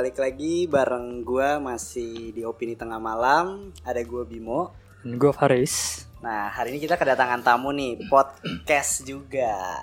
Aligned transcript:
balik 0.00 0.16
lagi 0.16 0.64
bareng 0.64 1.20
gua 1.28 1.60
masih 1.60 2.32
di 2.32 2.40
Opini 2.40 2.72
Tengah 2.72 2.96
Malam. 2.96 3.68
Ada 3.84 4.00
gua 4.08 4.24
Bimo. 4.24 4.72
Dan 5.04 5.20
gue 5.20 5.28
Faris 5.28 6.08
Nah, 6.24 6.48
hari 6.48 6.72
ini 6.72 6.80
kita 6.80 6.96
kedatangan 6.96 7.44
tamu 7.44 7.68
nih, 7.68 8.08
podcast 8.08 9.04
juga. 9.04 9.76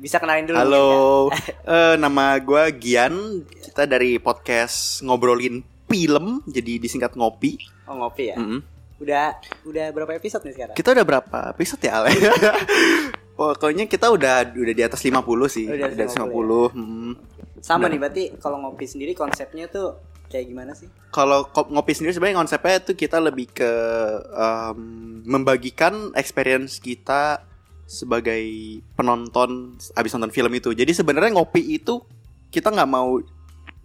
Bisa 0.00 0.16
kenalin 0.16 0.48
dulu. 0.48 0.56
Halo, 0.56 0.88
mungkin, 1.28 1.56
eh, 1.76 1.94
nama 2.00 2.40
gue 2.40 2.64
Gian. 2.80 3.44
Kita 3.44 3.84
dari 3.84 4.16
podcast 4.16 5.04
ngobrolin 5.04 5.60
film, 5.92 6.40
jadi 6.48 6.80
disingkat 6.80 7.12
ngopi. 7.12 7.60
ya? 7.60 7.92
Oh, 7.92 8.00
ngopi 8.00 8.32
ya. 8.32 8.40
Mm-mm. 8.40 8.64
Udah 8.96 9.36
udah 9.68 9.86
berapa 9.92 10.16
episode 10.16 10.48
nih 10.48 10.56
sekarang? 10.56 10.72
Kita 10.72 10.96
udah 10.96 11.04
berapa 11.04 11.38
episode 11.52 11.84
ya, 11.84 12.00
Ale? 12.00 12.16
Pokoknya 13.36 13.84
kita 13.92 14.08
udah 14.08 14.56
udah 14.56 14.72
di 14.72 14.84
atas 14.88 15.04
50 15.04 15.20
sih. 15.52 15.68
Oh, 15.68 15.76
di 15.76 15.84
atas 15.84 15.96
Di 16.00 16.02
atas 16.08 16.16
50, 16.16 16.32
50. 16.32 16.80
mm. 16.80 17.33
Sama 17.64 17.88
nih, 17.88 17.96
berarti 17.96 18.24
kalau 18.36 18.60
ngopi 18.60 18.84
sendiri 18.84 19.16
konsepnya 19.16 19.72
tuh 19.72 19.96
kayak 20.28 20.52
gimana 20.52 20.76
sih? 20.76 20.92
Kalau 21.08 21.48
ngopi 21.48 21.96
sendiri 21.96 22.12
sebenarnya 22.12 22.44
konsepnya 22.44 22.76
tuh 22.84 22.92
kita 22.92 23.24
lebih 23.24 23.48
ke 23.56 23.70
em, 24.36 24.80
membagikan 25.24 26.12
experience 26.12 26.76
kita 26.76 27.40
sebagai 27.88 28.44
penonton 28.92 29.80
abis 29.96 30.12
nonton 30.12 30.28
film 30.28 30.52
itu. 30.52 30.76
Jadi 30.76 30.92
sebenarnya 30.92 31.40
ngopi 31.40 31.80
itu 31.80 32.04
kita 32.52 32.68
nggak 32.68 32.90
mau 32.90 33.16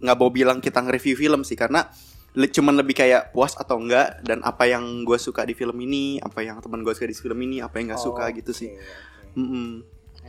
nggak 0.00 0.16
mau 0.16 0.28
bilang 0.28 0.60
kita 0.60 0.84
nge-review 0.84 1.16
film 1.16 1.40
sih 1.40 1.56
karena 1.56 1.88
le- 2.36 2.52
cuman 2.52 2.76
lebih 2.84 2.96
kayak 2.96 3.32
puas 3.32 3.56
atau 3.56 3.80
enggak 3.80 4.20
dan 4.24 4.40
apa 4.44 4.68
yang 4.68 4.84
gue 5.08 5.16
suka 5.16 5.44
di 5.48 5.56
film 5.56 5.76
ini, 5.80 6.20
apa 6.20 6.44
yang 6.44 6.60
teman 6.60 6.84
gue 6.84 6.92
suka 6.92 7.08
di 7.08 7.16
film 7.16 7.38
ini, 7.48 7.64
apa 7.64 7.80
yang 7.80 7.92
nggak 7.92 8.02
suka 8.04 8.24
Oh, 8.28 8.32
gitu 8.32 8.52
sih. 8.52 8.68
oke, 8.68 8.80
oke. 8.80 9.40
Mm-mm. 9.40 9.68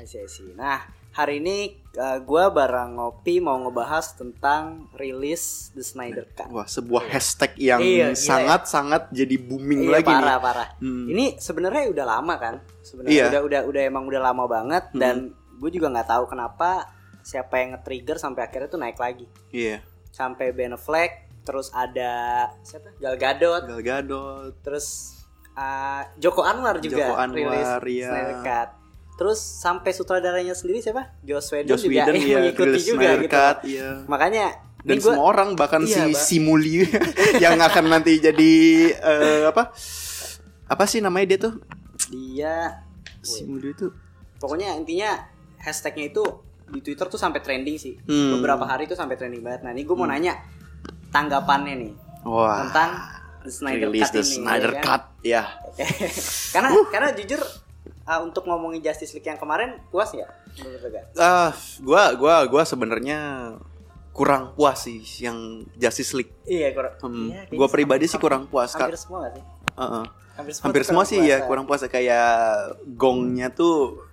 See. 0.02 0.56
Nah, 0.56 0.82
hari 1.12 1.38
ini 1.38 1.58
uh, 1.94 2.18
gua 2.20 2.50
bareng 2.50 2.98
ngopi 2.98 3.38
mau 3.38 3.60
ngebahas 3.60 4.16
tentang 4.16 4.90
rilis 4.92 5.70
The 5.72 5.84
Snyder 5.84 6.26
Cut. 6.32 6.50
Wah 6.50 6.66
sebuah 6.66 7.06
hashtag 7.08 7.54
yang 7.56 7.78
Iya, 7.84 8.10
gila 8.10 8.16
ya. 8.16 8.18
sangat-sangat 8.18 9.14
jadi 9.14 9.36
booming 9.38 9.86
Iya, 9.86 9.92
lagi 9.94 10.10
parah, 10.10 10.38
nih. 10.38 10.42
parah. 10.42 10.68
Hmm. 10.80 11.06
Ini 11.06 11.26
sebenarnya 11.38 11.84
udah 11.92 12.06
lama 12.08 12.34
kan? 12.36 12.56
Sebenarnya 12.82 13.14
Iya. 13.14 13.26
udah 13.30 13.42
udah 13.46 13.62
udah 13.68 13.82
emang 13.84 14.04
udah 14.06 14.22
lama 14.24 14.44
banget 14.48 14.84
Hmm. 14.90 14.98
dan 14.98 15.16
gue 15.62 15.70
juga 15.70 15.88
nggak 15.92 16.10
tahu 16.10 16.24
kenapa 16.26 16.90
siapa 17.22 17.54
yang 17.56 17.78
nge-trigger 17.78 18.18
sampai 18.18 18.42
akhirnya 18.42 18.68
tuh 18.68 18.82
naik 18.82 18.98
lagi. 18.98 19.30
Iya. 19.54 19.86
Sampai 20.10 20.50
Ben 20.50 20.74
Affleck, 20.74 21.30
terus 21.44 21.70
ada 21.70 22.50
siapa? 22.66 22.90
Gal 22.98 23.16
Gadot, 23.16 23.64
Gal 23.70 23.82
Gadot. 23.86 24.58
terus 24.60 25.14
uh, 25.54 26.02
Joko 26.18 26.42
Anwar 26.42 26.82
juga 26.82 27.06
Joko 27.06 27.14
Anwar, 27.14 27.38
rilis 27.38 27.70
iya. 28.02 28.10
Snyder 28.10 28.40
Cut. 28.42 28.70
Terus 29.22 29.38
sampai 29.38 29.94
sutradaranya 29.94 30.52
sendiri 30.52 30.82
siapa? 30.82 31.14
Joss 31.22 31.54
Whedon 31.54 31.70
Joss 31.70 31.86
juga 31.86 31.94
Whedon 32.04 32.16
ya, 32.26 32.38
mengikuti 32.42 32.66
rilis 32.68 32.84
juga 32.84 32.98
Snyder 33.06 33.20
gitu. 33.20 33.30
Cut, 33.32 33.58
iya. 33.64 33.90
Makanya 34.04 34.46
dan 34.82 34.96
gua- 34.98 35.06
semua 35.08 35.26
orang 35.28 35.50
bahkan 35.54 35.82
Iya, 35.84 35.94
si 35.94 36.02
Mbak. 36.10 36.24
Simuli 36.24 36.76
yang 37.44 37.54
akan 37.56 37.86
nanti 37.88 38.18
jadi 38.18 38.54
eh, 38.92 39.44
apa 39.46 39.70
apa 40.66 40.84
sih 40.86 41.00
namanya 41.00 41.26
dia 41.28 41.40
tuh 41.40 41.54
dia 42.10 42.82
Simuli 43.22 43.70
itu 43.70 43.94
pokoknya 44.36 44.74
intinya 44.74 45.22
hashtagnya 45.58 46.10
itu 46.10 46.26
di 46.66 46.82
Twitter 46.82 47.06
tuh 47.06 47.16
sampai 47.16 47.40
trending 47.40 47.78
sih 47.78 47.94
Hmm. 48.02 48.34
beberapa 48.34 48.66
hari 48.66 48.84
itu 48.84 48.96
sampai 48.96 49.14
trending 49.14 49.40
banget 49.40 49.62
nah 49.62 49.70
ini 49.70 49.84
gue 49.84 49.94
mau 49.94 50.10
nanya 50.10 50.42
tanggapannya 51.10 51.76
nih 51.78 51.92
wah 52.24 52.66
tentang 52.66 52.90
The 53.42 53.52
Snyder 53.52 53.86
rilis 53.88 54.02
Cut 54.02 54.12
the 54.12 54.24
ini 54.24 54.34
Snyder 54.34 54.66
ya 54.66 54.74
kan? 54.74 54.84
Cut 54.84 55.04
ya 55.22 55.44
karena 56.58 56.70
karena 56.88 57.10
jujur 57.14 57.42
uh, 58.12 58.20
untuk 58.20 58.44
ngomongin 58.44 58.84
Justice 58.84 59.14
League 59.14 59.26
yang 59.26 59.38
kemarin 59.38 59.80
puas 59.88 60.12
ya 60.12 60.28
menurut 60.54 60.82
lo 60.82 60.90
gak? 60.90 61.06
ah 61.16 61.52
gua 61.80 62.12
gua 62.14 62.36
gua 62.46 62.64
sebenarnya 62.64 63.20
kurang 64.12 64.52
puas 64.52 64.84
sih 64.84 65.00
yang 65.18 65.64
Justice 65.74 66.12
League. 66.12 66.36
Iya 66.44 66.76
kurang. 66.76 66.94
Hmm, 67.00 67.32
iya, 67.32 67.42
kayaknya 67.42 67.56
gua 67.56 67.68
pribadi 67.70 68.06
sih 68.06 68.20
kurang 68.20 68.44
puas 68.46 68.76
hampir 68.76 69.00
semua 69.00 69.24
gak 69.24 69.34
sih? 69.34 69.44
Heeh. 69.74 70.04
hampir 70.32 70.52
semua, 70.52 70.66
hampir 70.68 70.84
semua 70.84 71.04
sih 71.06 71.20
ya 71.22 71.38
puas. 71.38 71.48
kurang 71.48 71.64
puas. 71.66 71.82
Kayak 71.86 72.28
gongnya 72.92 73.48
tuh 73.50 74.04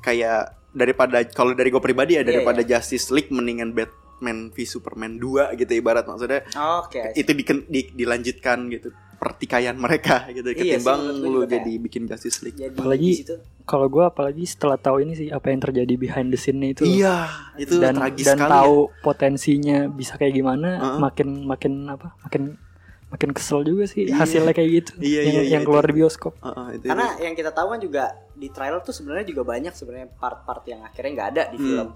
kayak 0.00 0.40
daripada 0.70 1.22
kalau 1.28 1.52
dari 1.52 1.68
gue 1.68 1.78
pribadi 1.78 2.16
ya 2.16 2.20
Iya, 2.20 2.28
daripada 2.34 2.60
Justice 2.62 3.08
League 3.08 3.28
mendingan 3.28 3.72
Batman 3.72 4.48
v 4.48 4.56
Superman 4.64 5.16
2 5.16 5.54
gitu 5.54 5.72
ibarat 5.72 6.02
maksudnya. 6.02 6.42
Oke 6.80 6.98
I 6.98 7.12
see. 7.12 7.20
itu 7.20 7.30
diken- 7.32 7.66
di- 7.66 7.92
dilanjutkan 7.92 8.68
gitu 8.68 8.90
pertikaian 9.24 9.72
mereka 9.74 10.26
gitu 10.30 10.44
Iya 10.44 10.52
sih, 10.52 10.60
ketimbang 10.76 11.00
gue 11.16 11.26
lu 11.26 11.40
jadi 11.44 11.72
bikin 11.78 12.04
Justice 12.04 12.38
League. 12.40 12.54
jadi 12.54 12.70
Apalagi 12.70 13.08
di 13.08 13.18
situ 13.18 13.36
Kalau 13.62 13.88
gue 13.88 14.04
apalagi 14.04 14.44
setelah 14.44 14.76
tahu 14.76 15.00
ini 15.00 15.12
sih 15.14 15.28
Apa 15.28 15.48
yang 15.48 15.58
terjadi 15.58 15.94
behind 15.94 16.28
the 16.28 16.36
scene-nya 16.36 16.68
itu 16.70 16.82
Iya, 16.84 17.16
itu 17.56 17.78
dan 17.78 17.96
tragis 17.96 18.22
dan 18.22 18.36
sekali. 18.36 18.52
tahu 18.52 18.76
potensinya 19.00 19.78
bisa 19.88 20.14
kayak 20.14 20.34
gimana 20.34 20.68
Heeh. 20.74 20.98
makin 20.98 21.28
makin 21.42 21.72
apa 21.86 22.12
makin 22.20 22.60
makin 23.06 23.30
kesel 23.30 23.62
juga 23.62 23.86
sih 23.86 24.04
Iya. 24.04 24.18
hasilnya 24.18 24.52
kayak 24.52 24.70
gitu 24.74 24.92
Iya, 24.98 25.20
yang, 25.22 25.30
iya, 25.30 25.40
iya, 25.40 25.50
yang 25.50 25.62
keluar 25.62 25.82
itu. 25.82 25.90
di 25.90 25.96
bioskop 25.96 26.32
ya. 26.34 26.44
Heeh, 26.44 26.68
itu, 26.74 26.84
karena 26.84 27.06
itu. 27.08 27.20
yang 27.22 27.34
kita 27.34 27.50
tahu 27.50 27.66
kan 27.68 27.80
juga 27.80 28.04
di 28.32 28.48
trailer 28.48 28.80
tuh 28.80 28.90
sebenarnya 28.90 29.24
juga 29.24 29.42
banyak 29.44 29.72
sebenarnya 29.72 30.08
part-part 30.12 30.62
yang 30.66 30.80
akhirnya 30.82 31.10
nggak 31.14 31.28
ada 31.30 31.42
di 31.48 31.56
Hmm. 31.56 31.64
film 31.64 31.88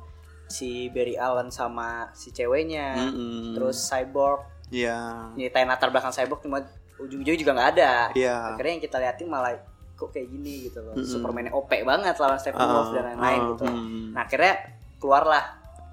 si 0.46 0.68
Barry 0.88 1.12
Allen 1.14 1.50
sama 1.50 2.08
si 2.10 2.30
ceweknya 2.30 2.96
Mm-mm. 3.04 3.52
terus 3.52 3.76
cyborg 3.82 4.40
Iya. 4.68 5.32
nyeritain 5.32 5.64
latar 5.64 5.88
belakang 5.88 6.08
cyborg 6.10 6.40
cuma 6.40 6.60
ujung-ujungnya 6.98 7.38
juga 7.38 7.52
nggak 7.54 7.70
ada 7.74 7.92
Iya. 8.12 8.34
akhirnya 8.54 8.72
yang 8.74 8.84
kita 8.84 8.96
liatin 8.98 9.28
malah 9.28 9.52
kok 9.94 10.10
kayak 10.10 10.28
gini 10.28 10.70
gitu 10.70 10.78
loh 10.78 10.94
Mm-mm. 10.94 11.06
Superman 11.06 11.50
OP 11.50 11.70
banget 11.82 12.14
lawan 12.16 12.38
Steppenwolf 12.38 12.88
Ah, 12.88 12.94
dan 12.94 13.04
lain-lain 13.12 13.40
ah, 13.40 13.48
gitu 13.50 13.64
hmm. 13.66 14.04
nah 14.14 14.22
akhirnya 14.22 14.54
keluarlah 14.96 15.44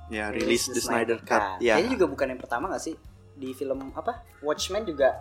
Ya, 0.05 0.29
rilis 0.29 0.69
The 0.69 0.77
Snyder 0.77 1.17
Cut. 1.17 1.25
Cut. 1.25 1.65
Ya. 1.65 1.81
Kayaknya 1.81 1.97
juga 1.97 2.05
bukan 2.13 2.27
yang 2.29 2.37
pertama 2.37 2.69
gak 2.69 2.77
sih 2.79 2.93
di 3.33 3.49
film 3.51 3.89
apa 3.91 4.21
Watchmen 4.39 4.85
juga 4.85 5.17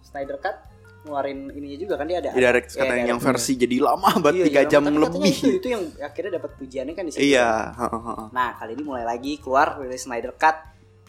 Snyder 0.00 0.40
Cut 0.40 0.56
ngeluarin 1.04 1.52
ininya 1.52 1.76
juga 1.76 1.94
kan 2.00 2.06
dia 2.08 2.16
ada 2.16 2.32
Direct 2.32 2.72
Iya, 2.72 2.78
katanya 2.80 3.04
yang 3.12 3.20
versi 3.20 3.52
jadi 3.60 3.76
lama 3.82 4.08
banget 4.24 4.48
Iya, 4.48 4.48
3 4.48 4.56
iya, 4.56 4.62
jam 4.64 4.82
tapi 4.82 4.96
lebih. 4.96 5.34
Itu, 5.36 5.48
itu 5.52 5.68
yang 5.68 5.84
akhirnya 6.00 6.32
dapat 6.40 6.50
pujiannya 6.56 6.94
kan 6.94 7.04
di 7.04 7.12
situ. 7.12 7.22
Iya, 7.28 7.48
heeh, 7.76 8.00
heeh. 8.08 8.26
Nah 8.32 8.48
kali 8.56 8.70
ini 8.72 8.82
mulai 8.82 9.04
lagi 9.04 9.32
keluar 9.36 9.76
rilis 9.76 10.00
Snyder 10.00 10.32
Cut. 10.32 10.56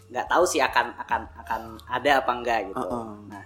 Nggak 0.04 0.26
tahu 0.28 0.44
sih 0.44 0.60
akan 0.60 0.86
akan 1.00 1.20
akan 1.40 1.60
ada 1.88 2.10
apa 2.20 2.30
enggak 2.34 2.60
gitu. 2.68 2.76
Uh-uh. 2.76 3.24
Nah, 3.24 3.42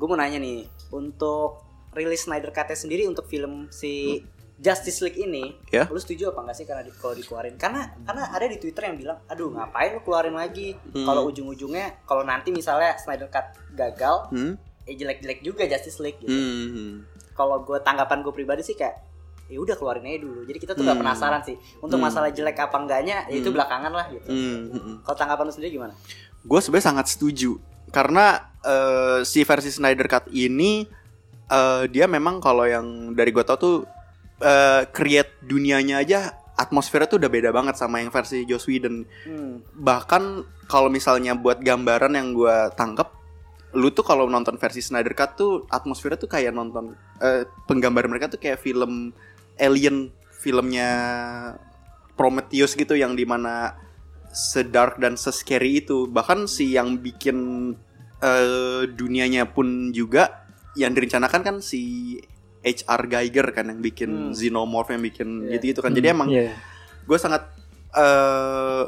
gue 0.00 0.06
mau 0.08 0.16
nanya 0.16 0.40
nih 0.40 0.64
untuk 0.90 1.60
rilis 1.92 2.24
Snyder 2.24 2.48
Cut 2.48 2.72
sendiri 2.72 3.04
untuk 3.04 3.28
film 3.28 3.68
si 3.68 4.24
Justice 4.56 5.00
League 5.00 5.16
ini, 5.18 5.56
Ya. 5.68 5.88
lu 5.88 5.96
setuju 5.96 6.32
apa 6.32 6.44
enggak 6.44 6.52
sih 6.54 6.64
karena 6.64 6.84
di, 6.84 6.92
kalau 6.92 7.12
dikeluarin? 7.12 7.56
Karena 7.56 7.80
karena 7.98 8.28
ada 8.28 8.44
di 8.44 8.56
Twitter 8.56 8.84
yang 8.84 8.96
bilang, 8.96 9.18
aduh 9.24 9.48
ngapain 9.50 9.92
lu 9.92 10.00
keluarin 10.00 10.32
lagi? 10.32 10.76
Hmm. 10.92 11.04
Kalau 11.04 11.24
ujung-ujungnya, 11.26 12.04
kalau 12.04 12.22
nanti 12.22 12.48
misalnya 12.50 12.92
Snyder 12.94 13.28
Cut 13.28 13.44
gagal, 13.72 14.28
Hmm? 14.28 14.60
eh 14.82 14.92
jelek-jelek 14.94 15.40
juga 15.40 15.64
Justice 15.64 16.00
League 16.00 16.16
gitu 16.18 16.28
Hmm. 16.28 17.04
kalau 17.32 17.60
gue 17.60 17.76
tanggapan 17.80 18.20
gue 18.20 18.32
pribadi 18.32 18.60
sih 18.60 18.72
kayak 18.74 18.96
ya 19.46 19.58
udah 19.58 19.74
keluarin 19.74 20.04
aja 20.04 20.18
dulu 20.20 20.40
jadi 20.42 20.58
kita 20.58 20.72
tuh 20.72 20.82
Hmm. 20.82 20.98
penasaran 20.98 21.40
sih 21.40 21.54
untuk 21.78 21.96
Hmm. 21.96 22.06
masalah 22.06 22.28
jelek 22.28 22.56
apa 22.56 22.76
enggaknya 22.76 23.24
ya 23.26 23.34
itu 23.34 23.48
Hmm. 23.48 23.56
belakangan 23.56 23.90
lah 23.90 24.06
gitu 24.08 24.28
Hmm, 24.28 24.56
hmm, 24.66 24.78
hmm. 24.78 24.96
kalau 25.02 25.16
tanggapan 25.16 25.42
lu 25.42 25.52
sendiri 25.52 25.70
gimana 25.74 25.94
gue 26.40 26.58
sebenarnya 26.60 26.86
sangat 26.86 27.06
setuju 27.08 27.60
karena 27.90 28.54
eh, 28.64 29.20
si 29.26 29.42
versi 29.42 29.70
Snyder 29.70 30.06
Cut 30.06 30.26
ini 30.32 30.86
eh, 31.50 31.84
dia 31.90 32.06
memang 32.06 32.38
kalau 32.38 32.64
yang 32.66 33.12
dari 33.12 33.30
gue 33.34 33.44
tau 33.44 33.58
tuh 33.58 33.76
eh, 34.42 34.86
create 34.90 35.38
dunianya 35.44 36.02
aja 36.02 36.20
atmosfernya 36.60 37.08
tuh 37.08 37.18
udah 37.20 37.30
beda 37.32 37.50
banget 37.50 37.74
sama 37.80 38.04
yang 38.04 38.12
versi 38.12 38.44
Joss 38.44 38.68
Whedon 38.68 39.04
hmm. 39.04 39.80
bahkan 39.80 40.44
kalau 40.68 40.92
misalnya 40.92 41.32
buat 41.32 41.58
gambaran 41.64 42.14
yang 42.14 42.36
gue 42.36 42.56
tangkep 42.76 43.08
lu 43.74 43.94
tuh 43.94 44.02
kalau 44.02 44.26
nonton 44.26 44.58
versi 44.58 44.82
Snyder 44.82 45.14
Cut 45.14 45.38
tuh 45.38 45.64
atmosfernya 45.70 46.18
tuh 46.18 46.30
kayak 46.30 46.52
nonton 46.52 46.94
eh, 47.22 47.46
penggambar 47.70 48.10
mereka 48.10 48.26
tuh 48.28 48.40
kayak 48.42 48.58
film 48.58 49.14
Alien 49.56 50.10
filmnya 50.40 50.90
Prometheus 52.16 52.76
gitu 52.76 52.96
yang 52.96 53.16
di 53.16 53.24
mana 53.24 53.76
sedark 54.30 54.96
dan 54.96 55.14
sescary 55.14 55.80
itu 55.80 56.06
bahkan 56.06 56.46
si 56.46 56.72
yang 56.72 56.96
bikin 56.96 57.72
eh, 58.18 58.82
dunianya 58.86 59.48
pun 59.48 59.90
juga 59.90 60.44
yang 60.74 60.92
direncanakan 60.92 61.40
kan 61.40 61.56
si 61.58 62.14
HR 62.60 63.08
Geiger 63.08 63.46
kan 63.50 63.66
yang 63.66 63.80
bikin 63.80 64.30
Hmm. 64.30 64.36
Xenomorph 64.36 64.92
yang 64.92 65.00
bikin 65.00 65.28
Iya. 65.44 65.56
gitu-gitu 65.56 65.80
kan 65.80 65.90
jadi 65.90 66.12
Hmm, 66.12 66.16
emang 66.16 66.28
iya. 66.30 66.52
gue 67.02 67.18
sangat 67.18 67.48
eh 67.90 68.84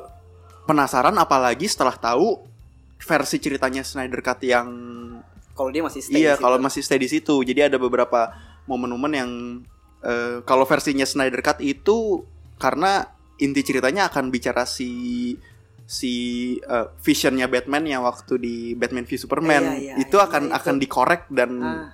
penasaran 0.63 1.17
apalagi 1.17 1.67
setelah 1.67 1.97
tahu 1.97 2.39
versi 2.99 3.37
ceritanya 3.37 3.83
Snyder 3.83 4.23
Cut 4.23 4.39
yang 4.43 4.69
Kalau 5.53 5.69
dia 5.69 5.83
masih 5.83 6.01
stay 6.01 6.23
iya 6.23 6.39
kalau 6.39 6.57
masih 6.57 6.81
stay 6.81 6.97
di 6.97 7.11
situ. 7.11 7.45
Jadi 7.45 7.61
ada 7.67 7.77
beberapa 7.77 8.33
momen-momen 8.65 9.13
yang 9.13 9.31
eh, 10.01 10.41
kalau 10.45 10.65
versinya 10.65 11.05
Snyder 11.05 11.41
Cut 11.41 11.59
itu 11.59 12.23
karena 12.57 13.05
inti 13.39 13.63
ceritanya 13.63 14.11
akan 14.11 14.29
bicara 14.29 14.65
si 14.65 14.91
si 15.83 16.13
eh, 16.59 16.87
visionnya 17.01 17.47
Batman 17.47 17.85
yang 17.85 18.03
waktu 18.03 18.39
di 18.39 18.57
Batman 18.73 19.05
v 19.05 19.13
Superman 19.15 19.63
Iya, 19.77 19.93
iya, 19.93 19.95
itu 20.01 20.17
iya, 20.17 20.25
akan 20.25 20.43
itu. 20.49 20.57
akan 20.57 20.75
dikorek 20.79 21.23
dan 21.29 21.51
Ah. 21.61 21.89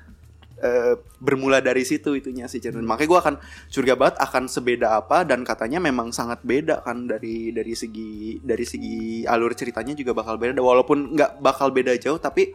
eh, 0.59 0.95
bermula 1.19 1.59
dari 1.59 1.87
situ 1.87 2.15
itunya 2.15 2.47
sih 2.47 2.59
Chen. 2.59 2.75
Makanya 2.83 3.09
gue 3.09 3.21
akan 3.23 3.35
curiga 3.71 3.95
banget 3.95 4.19
akan 4.19 4.45
sebeda 4.47 4.99
apa 4.99 5.23
dan 5.23 5.47
katanya 5.47 5.79
memang 5.79 6.11
sangat 6.11 6.43
beda 6.43 6.83
kan 6.83 7.07
dari 7.07 7.51
dari 7.51 7.75
segi 7.75 8.43
dari 8.43 8.67
segi 8.67 9.23
alur 9.23 9.55
ceritanya 9.55 9.95
juga 9.95 10.15
bakal 10.15 10.35
beda 10.35 10.59
walaupun 10.59 11.15
nggak 11.15 11.39
bakal 11.39 11.71
beda 11.71 11.95
jauh 11.97 12.19
tapi 12.19 12.51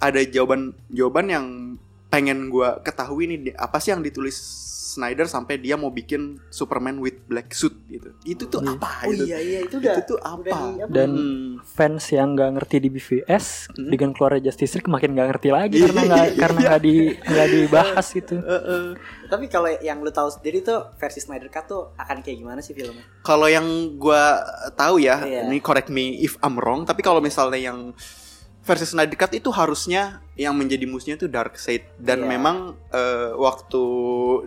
ada 0.00 0.18
jawaban 0.24 0.72
jawaban 0.88 1.26
yang 1.28 1.46
pengen 2.12 2.46
gue 2.46 2.68
ketahui 2.82 3.24
nih 3.24 3.56
apa 3.56 3.80
sih 3.80 3.88
yang 3.88 4.00
ditulis 4.00 4.36
Snyder 4.82 5.24
sampai 5.24 5.56
dia 5.56 5.72
mau 5.72 5.88
bikin 5.88 6.36
Superman 6.50 7.00
with 7.00 7.24
black 7.24 7.48
suit 7.50 7.72
gitu. 7.88 8.12
Itu 8.28 8.44
tuh 8.44 8.60
Iya. 8.60 8.76
apa 8.76 8.88
Oh 9.00 9.08
itu? 9.10 9.24
iya 9.24 9.38
iya 9.40 9.58
itu 9.64 9.80
udah 9.80 9.94
itu 9.96 10.02
tuh 10.04 10.18
udah 10.20 10.28
apa? 10.28 10.52
di- 10.52 10.76
apa? 10.76 10.92
Dan 10.92 11.10
Hmm. 11.10 11.48
fans 11.64 12.04
yang 12.12 12.36
nggak 12.36 12.50
ngerti 12.52 12.76
di 12.76 12.88
BVS 12.90 13.46
Hmm. 13.72 13.88
dengan 13.88 14.12
keluarnya 14.12 14.44
Justice 14.44 14.76
League 14.76 14.92
makin 14.92 15.16
nggak 15.16 15.28
ngerti 15.32 15.48
lagi 15.48 15.80
Iya. 15.80 15.88
karena 15.88 16.02
nggak 16.04 16.28
karena 16.36 16.58
nggak 16.60 16.80
di 16.82 16.94
nggak 17.16 17.48
dibahas 17.50 18.06
gitu. 18.20 18.36
Eh. 18.36 18.88
Tapi 19.24 19.44
kalau 19.48 19.72
yang 19.72 19.98
lu 19.98 20.12
tahu 20.12 20.28
sendiri 20.28 20.60
tuh 20.60 20.92
versi 20.94 21.24
Snyder 21.24 21.48
Cut 21.48 21.64
tuh 21.64 21.96
akan 21.96 22.20
kayak 22.20 22.36
gimana 22.36 22.60
sih 22.60 22.76
filmnya? 22.76 23.00
Kalau 23.22 23.48
yang 23.48 23.64
gua 23.96 24.44
tahu 24.74 25.00
ya, 25.00 25.24
Iya. 25.24 25.48
ini 25.48 25.56
correct 25.58 25.88
me 25.88 26.20
if 26.20 26.36
I'm 26.38 26.60
wrong, 26.60 26.84
tapi 26.84 27.00
kalau 27.00 27.24
misalnya 27.24 27.56
yang 27.56 27.96
versi 28.60 28.84
Snyder 28.84 29.16
Cut 29.16 29.32
itu 29.32 29.48
harusnya 29.48 30.20
yang 30.32 30.56
menjadi 30.56 30.88
musuhnya 30.88 31.16
itu 31.16 31.28
Darkseid 31.28 31.84
dan 32.00 32.24
Iya. 32.24 32.28
memang 32.30 32.56
eh, 32.88 33.36
waktu 33.36 33.82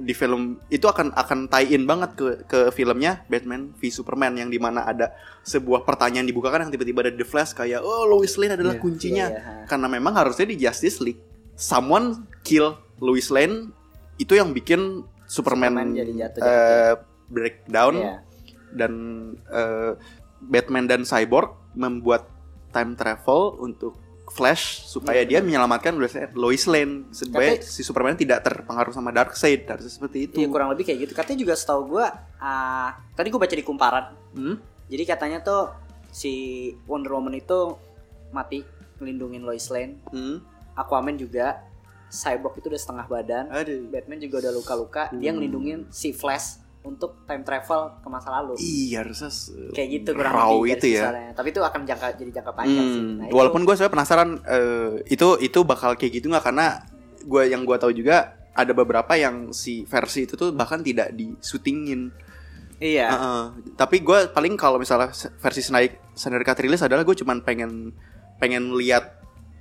di 0.02 0.12
film 0.12 0.58
itu 0.68 0.82
akan 0.84 1.14
akan 1.14 1.46
tie 1.46 1.70
in 1.72 1.86
banget 1.86 2.18
ke 2.18 2.26
ke 2.44 2.60
filmnya 2.74 3.22
Batman 3.26 3.70
v 3.72 3.82
Superman 3.88 4.34
yang 4.34 4.50
di 4.50 4.58
mana 4.58 4.82
ada 4.84 5.14
sebuah 5.42 5.86
pertanyaan 5.86 6.26
dibukakan 6.26 6.66
yang 6.66 6.72
tiba-tiba 6.74 7.06
ada 7.06 7.14
The 7.14 7.22
Flash 7.22 7.54
kayak 7.54 7.80
oh 7.80 8.02
Lois 8.04 8.34
Lane 8.34 8.58
adalah 8.58 8.74
Iya. 8.74 8.82
kuncinya 8.82 9.26
Iya, 9.30 9.38
iya. 9.38 9.66
karena 9.66 9.88
memang 9.88 10.14
harusnya 10.16 10.46
di 10.46 10.58
Justice 10.58 10.98
League 11.00 11.22
someone 11.54 12.26
kill 12.42 12.74
Lois 12.98 13.30
Lane 13.30 13.70
itu 14.18 14.34
yang 14.34 14.52
bikin 14.52 15.06
Superman, 15.26 15.70
Superman 15.70 15.88
jadi 15.94 16.12
jatuh 16.18 16.42
eh, 16.42 16.94
breakdown 17.28 17.94
Iya. 17.96 18.16
dan 18.74 18.94
eh, 19.46 19.92
Batman 20.42 20.86
dan 20.86 21.02
Cyborg 21.04 21.54
membuat 21.74 22.26
time 22.70 22.94
travel 22.94 23.62
untuk 23.62 24.02
Flash 24.36 24.84
supaya 24.84 25.24
Iya, 25.24 25.30
dia 25.32 25.40
menyelamatkan 25.40 25.96
Lois- 26.36 26.68
Lane 26.68 27.08
supaya 27.10 27.56
Tapi- 27.56 27.64
si 27.64 27.82
Superman 27.82 28.14
tidak 28.14 28.44
terpengaruh 28.44 28.92
sama 28.92 29.10
Darkseid 29.10 29.64
harusnya 29.64 29.88
seperti 29.90 30.28
itu. 30.28 30.36
Iya 30.38 30.52
kurang 30.52 30.68
lebih 30.70 30.84
kayak 30.84 31.08
gitu. 31.08 31.14
Katanya 31.16 31.40
juga 31.40 31.54
setahu 31.56 31.82
gua 31.90 32.12
ah, 32.36 33.00
tadi 33.16 33.32
gua 33.32 33.40
baca 33.42 33.56
di 33.56 33.64
kumparan. 33.64 34.06
Hmm? 34.34 34.60
Jadi 34.86 35.04
katanya 35.04 35.40
tuh 35.40 35.72
si 36.08 36.34
Wonder 36.86 37.16
Woman 37.16 37.34
itu 37.34 37.80
mati 38.30 38.62
ngelindungin 38.96 39.42
Lois 39.42 39.68
Lane, 39.68 40.04
Hmm? 40.06 40.44
Aquaman 40.74 41.16
juga, 41.16 41.64
Cyborg 42.06 42.60
itu 42.60 42.68
udah 42.68 42.78
setengah 42.78 43.06
badan, 43.06 43.48
Aduh. 43.50 43.88
Batman 43.88 44.20
juga 44.20 44.40
udah 44.42 44.52
luka-luka, 44.54 45.04
dia 45.14 45.32
Hmm. 45.32 45.40
ngelindungin 45.40 45.88
si 45.90 46.12
Flash 46.12 46.60
untuk 46.86 47.26
time 47.26 47.42
travel 47.42 47.98
ke 47.98 48.08
masa 48.08 48.30
lalu. 48.32 48.54
Iya 48.56 49.02
harusnya 49.02 49.34
Kayak 49.74 49.90
gitu 49.92 50.10
kurang 50.14 50.34
raw 50.34 50.54
lebih 50.54 50.78
itu 50.78 50.88
ya. 50.94 51.02
besarnya. 51.04 51.30
Tapi 51.34 51.48
itu 51.50 51.60
akan 51.60 51.82
jangka 51.84 52.08
jadi 52.16 52.32
jangka 52.32 52.52
panjang 52.54 52.88
sih. 52.88 53.02
Hmm, 53.02 53.14
Nah, 53.16 53.26
itu- 53.26 53.36
walaupun 53.36 53.62
gue 53.62 53.74
sebenarnya 53.74 53.94
penasaran 53.94 54.30
eh, 54.40 54.92
itu 55.08 55.28
itu 55.40 55.60
bakal 55.62 55.92
kayak 55.94 56.12
gitu 56.16 56.30
nggak 56.30 56.46
karena 56.46 56.86
gue 57.20 57.44
yang 57.46 57.62
gue 57.62 57.76
tahu 57.76 57.92
juga 57.92 58.18
ada 58.54 58.72
beberapa 58.72 59.12
yang 59.14 59.50
si 59.52 59.84
versi 59.84 60.24
itu 60.24 60.34
tuh 60.34 60.50
bahkan 60.50 60.80
tidak 60.80 61.12
disutingin. 61.12 62.14
iya. 62.76 63.08
Heeh. 63.08 63.42
tapi 63.74 64.00
gue 64.00 64.30
paling 64.30 64.54
kalau 64.54 64.76
misalnya 64.76 65.10
versi 65.36 65.60
Snyder 65.60 65.96
Snyder 66.12 66.44
Cut 66.44 66.60
rilis 66.60 66.80
adalah 66.80 67.02
gue 67.02 67.16
cuman 67.16 67.40
pengen 67.40 67.96
pengen 68.36 68.76
lihat 68.76 69.16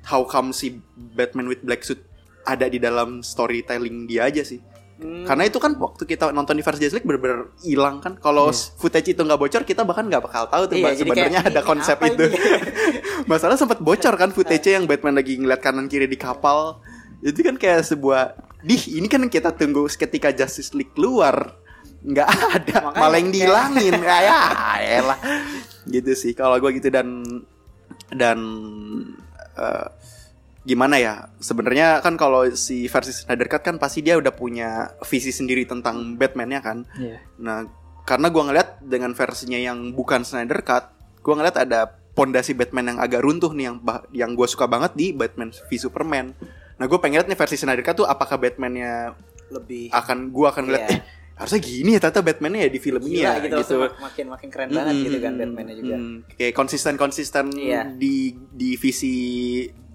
how 0.05 0.23
come 0.23 0.51
si 0.51 0.79
Batman 0.95 1.47
with 1.47 1.63
Black 1.63 1.81
Suit 1.81 2.03
ada 2.43 2.67
di 2.67 2.77
dalam 2.77 3.23
storytelling 3.23 4.05
dia 4.05 4.27
aja 4.27 4.43
sih. 4.43 4.61
Hmm. 4.95 5.27
Karena 5.27 5.51
itu 5.51 5.59
kan 5.59 5.75
waktu 5.75 6.07
kita 6.07 6.31
nonton 6.31 6.55
di 6.55 6.63
versi 6.63 6.87
Justice 6.87 7.03
League 7.03 7.09
bener-bener 7.09 7.51
hilang 7.67 7.99
kan. 7.99 8.15
Kalau 8.23 8.55
footage 8.55 9.11
itu 9.11 9.21
nggak 9.27 9.41
bocor 9.41 9.63
kita 9.67 9.83
bahkan 9.83 10.07
nggak 10.07 10.23
bakal 10.23 10.47
tahu 10.47 10.71
tuh 10.71 10.77
jadi 10.79 10.95
sebenarnya 10.95 11.41
ada 11.43 11.61
"Ini 11.63 11.67
konsep 11.67 11.99
itu. 12.07 12.31
ini?" 12.31 12.39
Masalah 13.31 13.59
sempat 13.59 13.83
bocor 13.83 14.15
kan 14.15 14.31
footage 14.31 14.71
yang 14.71 14.87
Batman 14.87 15.19
lagi 15.19 15.35
ngeliat 15.35 15.59
kanan 15.59 15.91
kiri 15.91 16.07
di 16.07 16.15
kapal. 16.15 16.79
Itu 17.19 17.43
kan 17.43 17.59
kayak 17.59 17.83
sebuah 17.83 18.39
dih 18.65 18.97
ini 18.97 19.11
kan 19.11 19.21
yang 19.21 19.33
kita 19.35 19.51
tunggu 19.51 19.85
ketika 19.91 20.31
Justice 20.31 20.73
League 20.73 20.95
keluar 20.95 21.59
nggak 22.05 22.29
ada 22.61 22.77
Makanya 22.93 23.01
malah 23.01 23.19
yang 23.19 23.31
dihilangin 23.33 23.97
kayak 23.97 24.41
elah 25.01 25.19
gitu 25.89 26.13
sih 26.17 26.33
kalau 26.37 26.57
gue 26.61 26.71
gitu 26.77 26.89
dan 26.93 27.25
dan 28.13 28.39
eh, 29.57 29.89
gimana 30.65 30.97
ya 30.97 31.15
sebenarnya 31.39 32.01
kan 32.01 32.17
kalau 32.17 32.49
si 32.51 32.85
versi 32.85 33.13
Snyder 33.13 33.47
Cut 33.47 33.63
kan 33.63 33.77
pasti 33.77 34.01
dia 34.01 34.17
udah 34.17 34.33
punya 34.33 34.69
visi 35.03 35.29
sendiri 35.29 35.63
tentang 35.63 36.17
Batman-nya 36.17 36.59
kan 36.59 36.89
Iya. 36.95 37.21
Nah, 37.39 37.69
karena 38.03 38.29
gua 38.29 38.49
ngeliat 38.49 38.81
dengan 38.81 39.13
versinya 39.13 39.57
yang 39.57 39.93
bukan 39.93 40.25
Snyder 40.25 40.61
Cut, 40.61 40.89
gua 41.21 41.37
ngeliat 41.37 41.57
ada 41.59 41.85
pondasi 42.11 42.53
Batman 42.53 42.87
yang 42.87 42.99
agak 42.99 43.21
runtuh 43.21 43.51
nih 43.51 43.65
yang 43.67 43.77
bah- 43.79 44.07
yang 44.11 44.33
gue 44.33 44.47
suka 44.47 44.65
banget 44.65 44.95
di 44.95 45.11
Batman 45.11 45.51
v 45.51 45.71
Superman. 45.75 46.31
Nah, 46.75 46.85
gue 46.85 46.97
pengen 46.97 47.19
lihat 47.19 47.27
nih 47.27 47.37
versi 47.37 47.57
Snyder 47.57 47.83
Cut 47.83 47.97
tuh 47.97 48.07
apakah 48.07 48.37
Batman-nya 48.37 49.13
lebih 49.47 49.91
akan 49.91 50.31
gua 50.31 50.49
akan 50.49 50.65
ngeliat 50.65 50.85
Iya. 50.85 50.95
eh 50.95 51.01
harusnya 51.35 51.61
gini 51.61 51.91
ya 51.91 52.01
ternyata 52.01 52.23
Batman-nya 52.23 52.61
ya 52.63 52.71
di 52.71 52.79
film 52.79 53.03
ini 53.03 53.19
gila 53.19 53.27
ya 53.27 53.33
gitu, 53.43 53.57
gitu. 53.59 53.77
makin 53.99 54.27
makin 54.31 54.49
keren 54.49 54.71
banget 54.71 54.95
gitu 55.03 55.19
kan 55.19 55.33
Mm, 55.33 55.41
Batman-nya 55.41 55.75
juga. 55.75 55.97
mm, 55.97 56.17
kayak 56.33 56.55
konsisten-konsisten 56.55 57.45
Iya. 57.53 57.83
di 57.93 58.17
di 58.49 58.71
visi 58.75 59.15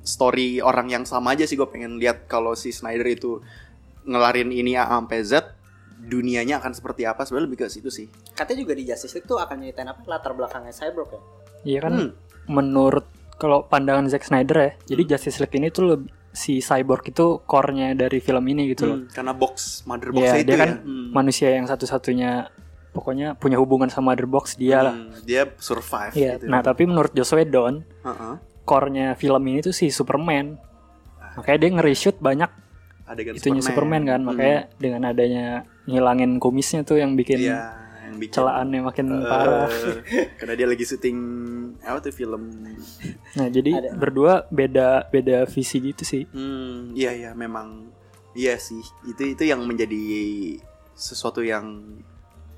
story 0.01 0.59
orang 0.59 0.87
yang 0.89 1.03
sama 1.03 1.33
aja 1.33 1.43
sih 1.43 1.53
gue 1.53 1.65
pengen 1.65 1.97
lihat 1.97 2.25
kalau 2.25 2.53
si 2.53 2.69
Snyder 2.69 3.05
itu 3.05 3.39
ngelarin 4.03 4.49
ini 4.49 4.73
A 4.73 4.87
sampai 4.89 5.19
Z 5.21 5.33
dunianya 5.99 6.57
akan 6.57 6.71
seperti 6.71 7.03
apa 7.03 7.23
sebenarnya 7.23 7.45
lebih 7.45 7.59
ke 7.59 7.67
situ 7.67 7.89
sih. 7.89 8.07
Katanya 8.31 8.63
juga 8.63 8.73
di 8.73 8.83
Justice 8.83 9.13
League 9.13 9.25
tuh 9.25 9.35
akan 9.35 9.55
nyeritain 9.59 9.85
apa 9.85 9.99
latar 10.05 10.31
belakangnya 10.31 10.71
Cyborg 10.71 11.09
ya. 11.09 11.21
Iya 11.61 11.79
kan 11.81 11.91
Hmm. 11.93 12.09
menurut 12.47 13.03
kalau 13.35 13.61
pandangan 13.61 14.07
Zack 14.07 14.23
Snyder 14.23 14.57
ya, 14.57 14.71
jadi 14.87 15.03
Justice 15.09 15.39
League 15.39 15.53
ini 15.53 15.67
tuh 15.69 15.83
lebih 15.85 16.09
si 16.29 16.61
cyborg 16.61 17.03
itu 17.03 17.41
core-nya 17.43 17.91
dari 17.93 18.21
film 18.21 18.45
ini 18.45 18.69
gitu 18.69 18.85
loh. 18.85 18.97
Hmm, 18.97 19.09
karena 19.09 19.33
box 19.33 19.81
mother 19.83 20.13
box 20.13 20.21
Iya, 20.21 20.33
itu 20.37 20.45
dia 20.45 20.53
ya. 20.53 20.59
kan 20.61 20.71
Hmm. 20.79 21.07
manusia 21.09 21.49
yang 21.49 21.65
satu-satunya 21.65 22.31
pokoknya 22.89 23.33
punya 23.33 23.57
hubungan 23.57 23.85
sama 23.87 24.11
Mother 24.11 24.25
Box 24.25 24.53
dia 24.53 24.81
lah. 24.81 24.93
Hmm, 24.93 25.13
dia 25.21 25.45
survive 25.57 26.13
Iya. 26.13 26.37
gitu. 26.37 26.45
Nah, 26.47 26.61
tapi 26.61 26.85
menurut 26.85 27.11
Joss 27.11 27.31
Whedon, 27.31 27.81
Heeh. 28.01 28.33
Core-nya 28.69 29.17
film 29.17 29.41
ini 29.49 29.65
tuh 29.65 29.73
si 29.73 29.89
Superman. 29.89 30.53
Makanya 31.41 31.57
dia 31.57 31.69
nge-reshoot 31.73 32.21
banyak 32.21 32.51
Adegan 33.09 33.33
itunya 33.33 33.65
Superman, 33.65 34.05
kan. 34.05 34.21
Makanya 34.21 34.69
dengan 34.77 35.01
adanya 35.09 35.65
ngilangin 35.89 36.37
kumisnya 36.37 36.85
tuh 36.85 37.01
yang 37.01 37.17
bikin 37.17 37.41
Hmm. 37.41 37.49
Iya, 37.49 37.59
yang 38.05 38.15
bikin 38.21 38.33
celaannya 38.37 38.79
makin 38.85 39.05
eh, 39.09 39.25
parah. 39.25 39.69
karena 40.39 40.53
dia 40.53 40.67
lagi 40.69 40.85
syuting 40.85 41.17
apa 41.81 41.97
tuh 42.05 42.13
film 42.13 42.43
Nah, 43.33 43.47
jadi 43.49 43.71
Ada. 43.73 43.89
berdua 43.97 44.45
beda 44.53 45.09
beda 45.09 45.49
visi 45.49 45.81
gitu 45.81 46.05
sih. 46.05 46.29
Hmm, 46.29 46.93
iya 46.93 47.09
iya 47.17 47.31
memang 47.33 47.89
iya 48.37 48.61
sih. 48.61 48.81
Itu 49.09 49.25
itu 49.25 49.41
yang 49.49 49.65
menjadi 49.65 49.97
sesuatu 50.93 51.41
yang 51.41 51.81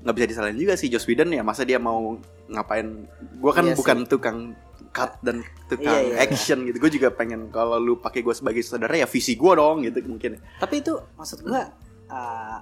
nggak 0.02 0.14
bisa 0.18 0.26
disalahin 0.28 0.58
juga 0.60 0.74
sih 0.76 0.92
Joss 0.92 1.08
Whedon 1.08 1.32
ya. 1.32 1.40
Masa 1.40 1.64
dia 1.64 1.80
mau 1.80 2.20
ngapain? 2.52 3.08
Gua 3.40 3.56
kan 3.56 3.64
Iya 3.64 3.76
bukan 3.78 4.04
tukang 4.04 4.38
cut 4.92 5.16
dan 5.20 5.40
tukang 5.66 5.88
Iya, 5.88 6.12
iya. 6.12 6.16
action 6.22 6.62
gitu. 6.62 6.76
Gue 6.76 6.92
juga 6.92 7.08
pengen 7.10 7.48
kalau 7.48 7.76
lu 7.76 7.96
pakai 7.96 8.20
gue 8.20 8.30
sebagai 8.30 8.60
saudara 8.60 8.92
ya 8.94 9.04
visi 9.04 9.34
gue 9.34 9.52
dong 9.52 9.80
gitu 9.82 9.98
mungkin. 10.04 10.36
Tapi 10.56 10.74
itu 10.78 10.92
maksud 11.16 11.40
gua 11.42 11.64
uh, 12.06 12.58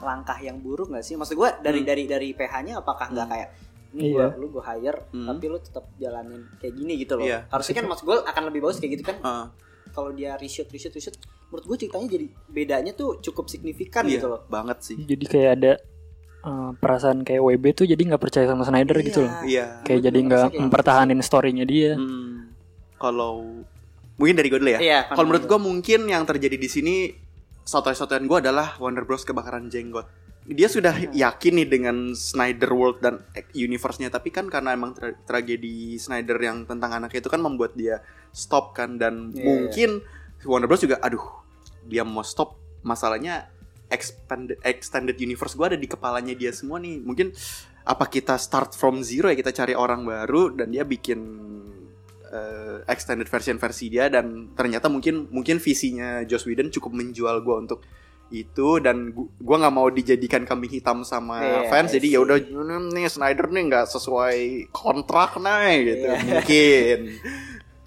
langkah 0.00 0.36
yang 0.38 0.58
buruk 0.58 0.88
gak 0.88 1.00
sih? 1.00 1.14
Maksud 1.14 1.34
gua 1.34 1.54
dari 1.58 1.80
Hmm. 1.80 1.86
dari 1.86 2.04
dari 2.04 2.28
PH-nya 2.30 2.74
apakah 2.76 3.08
nggak 3.08 3.22
Hmm. 3.22 3.34
kayak 3.34 3.48
ini 3.92 4.02
gua 4.10 4.26
Iya. 4.26 4.28
lu 4.34 4.46
gua 4.50 4.64
hire 4.66 4.98
Hmm. 5.06 5.26
tapi 5.28 5.44
lu 5.46 5.58
tetap 5.58 5.84
jalanin 5.94 6.42
kayak 6.58 6.74
gini 6.74 6.92
gitu 6.98 7.14
loh. 7.14 7.24
Iya. 7.24 7.46
Harusnya 7.46 7.74
kan 7.76 7.86
maksud 7.86 8.04
gua 8.04 8.16
akan 8.24 8.42
lebih 8.48 8.60
bagus 8.60 8.78
kayak 8.78 8.92
gitu 8.94 9.04
kan. 9.04 9.16
Ah, 9.20 9.46
Kalau 9.86 10.10
dia 10.10 10.34
reshoot 10.34 10.66
reshoot 10.66 10.90
reshoot 10.90 11.14
menurut 11.46 11.64
gua 11.64 11.76
ceritanya 11.76 12.08
jadi 12.10 12.26
bedanya 12.48 12.92
tuh 12.92 13.20
cukup 13.20 13.46
signifikan 13.46 14.02
iya, 14.02 14.18
gitu 14.18 14.26
loh. 14.26 14.42
banget 14.48 14.82
sih. 14.82 14.96
Jadi 14.98 15.24
kayak 15.24 15.50
ada 15.54 15.72
uh, 16.44 16.70
perasaan 16.76 17.24
kayak 17.24 17.40
WB 17.40 17.64
tuh 17.74 17.86
jadi 17.86 17.98
nggak 17.98 18.22
percaya 18.22 18.46
sama 18.46 18.62
Snyder 18.62 18.96
gitu 19.00 19.24
loh. 19.24 19.32
Iya. 19.42 19.80
Kayak 19.82 19.98
Gua 19.98 20.06
jadi 20.06 20.18
nggak 20.22 20.44
kayak 20.46 20.60
mempertahanin 20.60 21.20
story-nya 21.20 21.64
dia. 21.64 21.96
Hmm, 21.96 22.52
kalau 22.96 23.64
mungkin 24.14 24.36
dari 24.36 24.46
gue 24.46 24.60
dulu 24.60 24.70
ya. 24.70 24.80
Iya, 24.80 25.00
Kalau 25.10 25.26
menurut 25.26 25.44
gua 25.44 25.56
gue 25.56 25.60
mungkin 25.60 26.00
yang 26.06 26.22
terjadi 26.22 26.54
di 26.54 26.68
sini 26.68 26.94
sotoy-sotoyan 27.60 28.24
gue 28.24 28.38
adalah 28.40 28.76
Warner 28.76 29.02
Bros 29.02 29.24
kebakaran 29.24 29.66
jenggot. 29.66 30.04
dia 30.44 30.68
sudah 30.68 30.92
yakin 31.08 31.56
nih 31.56 31.68
dengan 31.72 32.12
Snyder 32.12 32.68
World 32.68 33.00
dan 33.00 33.24
universe-nya 33.50 34.12
tapi 34.12 34.28
kan 34.28 34.52
karena 34.52 34.76
emang 34.76 34.92
tra- 34.92 35.16
tragedi 35.24 35.96
Snyder 35.96 36.36
yang 36.36 36.68
tentang 36.68 36.92
anaknya 36.92 37.24
itu 37.24 37.32
kan 37.32 37.40
membuat 37.40 37.72
dia 37.72 38.04
stop 38.28 38.76
kan 38.76 39.00
dan 39.00 39.32
Iya, 39.32 39.40
mungkin 39.40 39.90
Warner 40.44 40.68
Bros 40.68 40.84
juga 40.84 41.00
aduh 41.00 41.24
dia 41.82 42.04
mau 42.04 42.20
stop 42.20 42.60
masalahnya 42.84 43.48
expanded 43.94 44.58
extended 44.60 45.14
universe 45.16 45.54
gua 45.54 45.70
ada 45.70 45.78
di 45.78 45.86
kepalanya 45.86 46.34
dia 46.34 46.50
semua 46.50 46.76
nih 46.76 46.98
mungkin 46.98 47.30
apa 47.84 48.04
kita 48.06 48.34
start 48.36 48.72
from 48.72 49.00
zero 49.00 49.28
ya 49.28 49.36
kita 49.36 49.52
cari 49.52 49.72
orang 49.72 50.02
baru 50.02 50.50
dan 50.52 50.68
dia 50.68 50.82
bikin 50.82 51.20
eh, 52.26 52.82
extended 52.86 53.26
version 53.26 53.56
versi 53.56 53.86
dia 53.88 54.08
dan 54.08 54.26
ternyata 54.52 54.88
mungkin 54.88 55.28
mungkin 55.28 55.56
visinya 55.58 56.24
Joss 56.24 56.44
Whedon 56.44 56.68
cukup 56.68 56.90
menjual 56.92 57.40
gua 57.40 57.60
untuk 57.60 57.84
itu 58.26 58.80
dan 58.80 59.12
gu- 59.12 59.30
gua 59.38 59.60
nggak 59.60 59.74
mau 59.74 59.86
dijadikan 59.88 60.42
kambing 60.42 60.72
hitam 60.72 61.04
sama 61.04 61.38
Iya, 61.38 61.60
fans 61.68 61.92
jadi 61.92 62.06
ya 62.10 62.20
udah 62.20 62.36
"Hmm, 62.40 62.88
nih 62.88 63.06
Snyder 63.06 63.46
nih 63.46 63.62
nggak 63.68 63.86
sesuai 63.86 64.38
kontrak 64.72 65.36
nih 65.36 65.72
gitu 65.84 66.06
Iya. 66.08 66.18
mungkin 66.24 66.98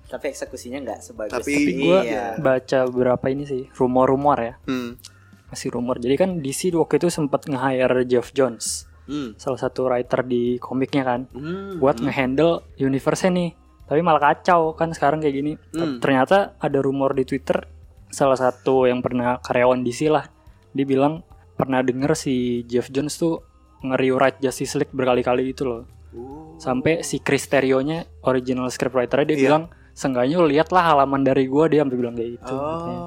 Tapi 0.08 0.26
eksekusinya 0.32 0.80
nggak 0.80 1.00
sebagus. 1.04 1.34
Tapi 1.34 1.52
Tapi 1.52 1.74
gue 1.76 2.00
iya. 2.06 2.40
baca 2.40 2.88
beberapa 2.88 3.28
ini 3.28 3.44
sih 3.44 3.68
rumor-rumor 3.76 4.38
ya, 4.40 4.54
hmm. 4.64 5.17
Masih 5.48 5.72
rumor. 5.72 5.98
Jadi 5.98 6.16
kan 6.16 6.30
DC 6.38 6.72
waktu 6.72 6.98
itu 6.98 7.08
sempat 7.08 7.44
nge-hire 7.44 8.04
Geoff 8.04 8.32
Jones, 8.32 8.86
Hmm. 9.06 9.34
salah 9.36 9.56
satu 9.58 9.88
writer 9.88 10.22
di 10.22 10.58
komiknya 10.58 11.04
kan, 11.04 11.22
Hmm. 11.32 11.80
buat 11.80 11.98
nge-handle 11.98 12.68
universe 12.78 13.28
nih. 13.28 13.56
Tapi 13.88 14.04
malah 14.04 14.20
kacau 14.22 14.76
kan 14.76 14.92
sekarang 14.92 15.24
kayak 15.24 15.34
gini. 15.34 15.54
Hmm. 15.72 15.98
Ternyata 15.98 16.60
ada 16.60 16.80
rumor 16.80 17.16
di 17.16 17.24
Twitter 17.24 17.64
salah 18.08 18.36
satu 18.36 18.84
yang 18.84 19.00
pernah 19.00 19.40
karyawan 19.40 19.80
DC 19.80 20.08
lah, 20.08 20.28
dia 20.70 20.84
bilang 20.84 21.24
pernah 21.56 21.80
denger 21.80 22.12
si 22.14 22.64
Geoff 22.64 22.88
Jones 22.88 23.16
tuh 23.16 23.40
nge-rewrite 23.80 24.42
Justice 24.42 24.76
League 24.76 24.92
berkali-kali 24.92 25.52
gitu 25.52 25.64
loh. 25.66 25.82
Oh. 26.12 26.56
Sampai 26.58 27.00
si 27.02 27.20
Chris 27.20 27.46
Terrio-nya 27.46 28.04
original 28.24 28.68
scriptwriter 28.68 29.24
dia 29.24 29.34
Iya. 29.34 29.44
bilang 29.44 29.64
seenggaknya 29.94 30.36
lu 30.38 30.48
lihat 30.48 30.70
lah 30.70 30.94
halaman 30.94 31.22
dari 31.22 31.46
gua 31.46 31.66
dia 31.66 31.82
sampai 31.82 31.96
bilang 31.96 32.14
kayak 32.14 32.32
gitu. 32.38 32.54
katanya. 32.54 33.00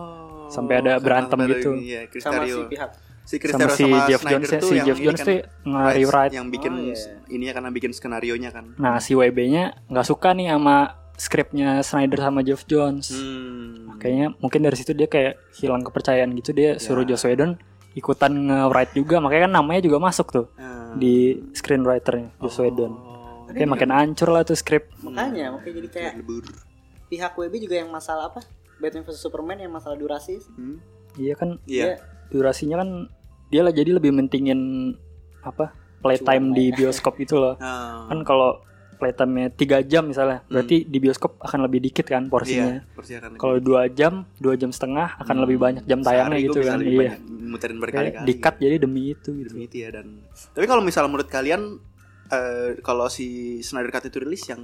Sampai 0.51 0.75
ada 0.79 0.99
berantem 0.99 1.39
gitu. 1.49 1.71
Iya, 1.73 2.01
Chris 2.07 2.21
sama 2.21 2.43
si 2.43 2.61
pihak 2.67 2.91
si 3.23 3.35
Chris 3.39 3.53
sama 3.53 3.71
si 3.71 3.87
Jeff 3.87 4.21
Snyder 4.21 4.35
Jones 4.37 4.51
ya, 4.51 4.59
tuh 4.59 4.67
si 4.67 4.75
yang 4.75 4.87
Jeff 4.91 4.99
Jones 4.99 5.21
kan, 5.21 5.27
tuh 5.27 5.37
nge-rewrite. 5.65 6.33
yang 6.35 6.47
bikin 6.49 6.73
Oh, 6.73 6.83
iya. 6.85 6.97
ini 7.29 7.45
ya 7.47 7.53
karena 7.53 7.71
bikin 7.71 7.91
skenario 7.91 8.35
nya 8.35 8.51
kan. 8.51 8.75
Nah, 8.75 8.99
si 8.99 9.15
WB-nya 9.15 9.65
nggak 9.87 10.03
suka 10.05 10.33
nih 10.33 10.51
sama 10.51 10.77
skripnya 11.15 11.79
Snyder 11.81 12.19
sama 12.19 12.41
Jeff 12.41 12.65
Jones. 12.65 13.13
Hmm. 13.13 13.95
Kayaknya 13.97 14.27
mungkin 14.37 14.61
dari 14.61 14.75
situ 14.75 14.91
dia 14.91 15.07
kayak 15.07 15.39
hilang 15.55 15.81
kepercayaan 15.81 16.33
gitu 16.35 16.51
dia 16.51 16.77
suruh 16.77 17.05
Ya. 17.05 17.13
Joss 17.13 17.23
Whedon 17.23 17.55
ikutan 17.93 18.33
nge-write 18.33 18.93
juga. 18.95 19.17
Makanya 19.19 19.47
kan 19.47 19.53
namanya 19.55 19.81
juga 19.81 19.99
masuk 19.99 20.27
tuh 20.29 20.47
Ah. 20.57 20.91
di 20.93 21.39
screenwriternya 21.53 22.35
Joss 22.37 22.59
Whedon. 22.59 22.91
Oh. 22.91 23.47
Kayak 23.47 23.69
makin 23.69 23.91
hancur 23.91 24.31
lah 24.31 24.43
tuh 24.43 24.55
skrip. 24.55 24.91
makanya 25.01 25.53
makanya 25.53 25.75
jadi 25.77 25.89
kayak 25.89 26.13
Lebur. 26.19 26.45
pihak 27.07 27.33
WB 27.33 27.55
juga 27.61 27.77
yang 27.77 27.91
masalah 27.91 28.27
apa? 28.27 28.41
Batman 28.81 29.05
vs 29.05 29.21
Superman 29.21 29.59
yang 29.59 29.71
masalah 29.71 29.95
durasi. 29.95 30.41
Hmm. 30.51 30.81
Iya 31.15 31.35
kan 31.35 31.61
Iya. 31.65 32.01
durasinya 32.29 32.79
kan 32.79 32.91
dia 33.49 33.61
lah 33.61 33.71
jadi 33.71 33.93
lebih 33.93 34.11
mentingin 34.11 34.95
apa 35.41 35.75
playtime 35.99 36.51
di 36.51 36.71
ya. 36.71 36.77
bioskop 36.79 37.19
itu 37.19 37.37
loh. 37.37 37.55
Ah. 37.63 38.09
Kan 38.09 38.23
kalau 38.23 38.65
playtime-nya 38.97 39.49
3 39.51 39.81
jam 39.83 40.05
misalnya, 40.05 40.45
berarti 40.47 40.85
di 40.85 40.99
bioskop 40.99 41.41
akan 41.41 41.65
lebih 41.65 41.81
dikit 41.83 42.05
kan 42.05 42.29
porsinya. 42.29 42.85
Hmm. 42.85 43.01
Iya, 43.01 43.33
Kalau 43.35 43.57
dua 43.59 43.89
jam, 43.89 44.29
dua 44.37 44.55
jam 44.55 44.69
setengah 44.69 45.17
akan 45.17 45.37
lebih 45.41 45.57
banyak 45.57 45.85
jam 45.85 46.01
tayangnya 46.01 46.37
Sehari 46.37 46.45
gitu 46.47 46.61
kan. 46.61 46.79
lebih 46.79 46.97
Iya. 47.01 47.17
muterin 47.43 47.79
berkali-kali. 47.79 48.27
di-cut 48.29 48.55
jadi 48.57 48.77
demi 48.77 49.03
itu 49.11 49.31
gitu. 49.35 49.49
Demi 49.51 49.65
itu 49.65 49.77
ya 49.79 49.89
dan 49.91 50.21
tapi 50.53 50.65
kalau 50.65 50.81
misalnya 50.81 51.09
menurut 51.09 51.29
kalian 51.29 51.81
eh, 52.29 52.79
kalau 52.81 53.09
si 53.09 53.27
Snyder 53.59 53.91
Cut 53.91 54.05
itu 54.05 54.21
rilis 54.21 54.45
yang 54.47 54.61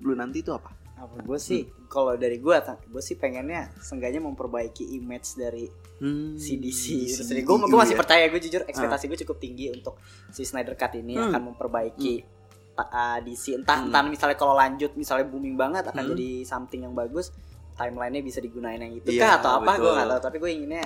lu 0.00 0.12
nanti 0.12 0.42
itu 0.42 0.50
apa? 0.50 0.74
Apa 1.00 1.16
gue 1.18 1.38
sih 1.38 1.60
kalau 1.86 2.12
dari 2.14 2.36
gue 2.36 2.52
gue 2.60 3.02
sih 3.02 3.16
pengennya 3.16 3.72
seenggaknya 3.78 4.20
memperbaiki 4.20 4.92
image 4.94 5.34
dari 5.34 5.64
Hmm, 5.96 6.32
CDC. 6.34 6.84
Terus 7.10 7.28
gue 7.28 7.44
gue 7.44 7.72
masih 7.74 7.92
ya. 7.92 7.96
Ah. 7.96 8.00
percaya 8.00 8.24
gue 8.26 8.40
jujur 8.40 8.62
ekspektasi 8.64 9.04
gue 9.06 9.18
cukup 9.20 9.36
tinggi 9.36 9.68
untuk 9.68 10.00
si 10.28 10.44
Snyder 10.44 10.72
Cut 10.72 10.92
ini 10.94 11.12
Hmm. 11.12 11.28
akan 11.28 11.40
memperbaiki 11.52 12.24
ta- 12.72 12.88
uh, 12.88 13.18
DC 13.18 13.52
entah 13.54 13.76
Hmm. 13.76 13.88
entah 13.88 14.00
misalnya 14.02 14.32
kalau 14.34 14.52
lanjut 14.52 14.92
misalnya 14.94 15.24
booming 15.24 15.56
banget 15.56 15.84
akan 15.86 16.00
Hmm. 16.00 16.12
jadi 16.14 16.30
something 16.42 16.80
yang 16.82 16.92
bagus 16.92 17.32
timelinenya 17.74 18.20
bisa 18.20 18.38
digunain 18.38 18.76
yang 18.76 18.92
itu 18.92 19.08
Iya, 19.10 19.20
kah 19.20 19.32
atau 19.40 19.50
apa 19.58 19.72
gue 19.76 19.88
nggak 19.90 20.08
tahu 20.10 20.20
tapi 20.22 20.36
gue 20.38 20.50
inginnya 20.50 20.84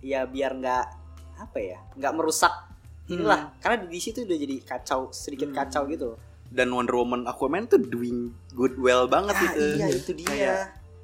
ya 0.00 0.22
biar 0.24 0.54
nggak 0.54 0.84
apa 1.38 1.58
ya 1.58 1.78
nggak 1.94 2.12
merusak 2.12 2.54
inilah 3.06 3.54
karena 3.56 3.82
di 3.82 3.86
DC 3.88 4.10
tuh 4.12 4.22
udah 4.24 4.34
jadi 4.36 4.56
kacau 4.62 5.00
sedikit 5.10 5.50
Hmm. 5.50 5.56
kacau 5.56 5.86
gitu. 5.86 6.18
Dan 6.48 6.70
Wonder 6.70 6.94
Woman 6.94 7.24
Aquaman 7.24 7.66
tuh 7.66 7.78
doing 7.78 8.18
good 8.50 8.76
well 8.76 9.06
banget 9.06 9.34
Ah, 9.34 9.44
itu. 9.46 9.60
iya 9.74 9.86
itu 9.88 10.10
dia 10.12 10.26
Kayak 10.26 10.58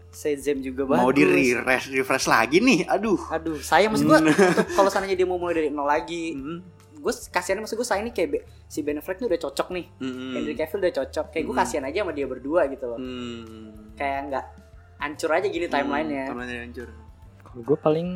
Shazam 0.09 0.61
juga 0.61 0.85
bagus 0.85 0.99
mau 0.99 1.09
di 1.09 1.25
refresh 1.25 1.89
refresh 1.89 2.27
lagi 2.27 2.59
nih. 2.59 2.85
Aduh. 2.87 3.17
aduh 3.27 3.57
saya 3.59 3.89
maksud 3.89 4.05
gue 4.05 4.19
untuk 4.23 4.37
kalau 4.71 4.89
sananya 4.89 5.15
dia 5.15 5.25
mau 5.25 5.37
mulai 5.37 5.57
dari 5.57 5.69
nol 5.69 5.85
lagi 5.85 6.33
Hmm. 6.33 6.61
gue 6.95 7.13
kasihan 7.29 7.59
maksud 7.59 7.75
gue 7.75 7.83
saya 7.83 7.99
ini 7.99 8.11
kayak 8.11 8.29
Be- 8.31 8.45
si 8.65 8.81
Ben 8.81 8.95
Affleck 8.95 9.19
ini 9.19 9.27
udah 9.27 9.41
cocok 9.43 9.69
nih 9.71 9.87
Hmm. 9.97 10.33
Henry 10.35 10.55
Cavill 10.55 10.81
udah 10.81 10.95
cocok 10.95 11.27
kayak 11.29 11.45
gue 11.45 11.51
Hmm. 11.51 11.63
kasihan 11.63 11.85
aja 11.85 11.99
sama 11.99 12.13
dia 12.13 12.27
berdua 12.27 12.61
gitu 12.67 12.85
loh 12.87 12.99
Hmm. 12.99 13.91
kayak 13.93 14.21
nggak 14.29 14.45
hancur 14.99 15.31
aja 15.31 15.47
gini 15.47 15.67
timelinenya 15.67 16.23
Hmm, 16.23 16.31
timeline-nya 16.31 16.61
hancur. 16.63 16.89
Kalau 17.43 17.63
gue 17.65 17.77
paling 17.77 18.09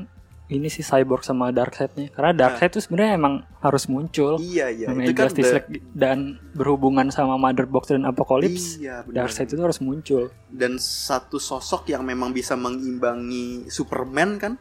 ini 0.48 0.66
sih 0.66 0.80
Cyborg 0.80 1.20
sama 1.20 1.50
Darkseid-nya. 1.50 2.06
Karena 2.08 2.30
Darkseid 2.32 2.70
tuh 2.70 2.80
sebenarnya 2.80 3.12
emang 3.14 3.34
harus 3.58 3.84
muncul. 3.84 4.38
Iya 4.38 4.66
iya. 4.68 4.86
namanya 4.86 5.04
Itu 5.04 5.12
kan 5.12 5.24
Justice 5.26 5.46
the- 5.48 5.54
League 5.66 5.82
dan 5.90 6.18
berhubungan 6.52 7.08
sama 7.08 7.34
Mother 7.34 7.64
Box 7.64 7.88
dan 7.88 8.04
Apocalypse. 8.04 8.78
Iya. 8.78 9.02
Darkseid 9.04 9.48
itu 9.48 9.58
harus 9.58 9.78
muncul. 9.78 10.30
dan 10.46 10.78
satu 10.78 11.36
sosok 11.36 11.88
yang 11.88 12.00
memang 12.00 12.30
bisa 12.30 12.54
mengimbangi 12.54 13.66
Superman 13.66 14.36
kan 14.36 14.52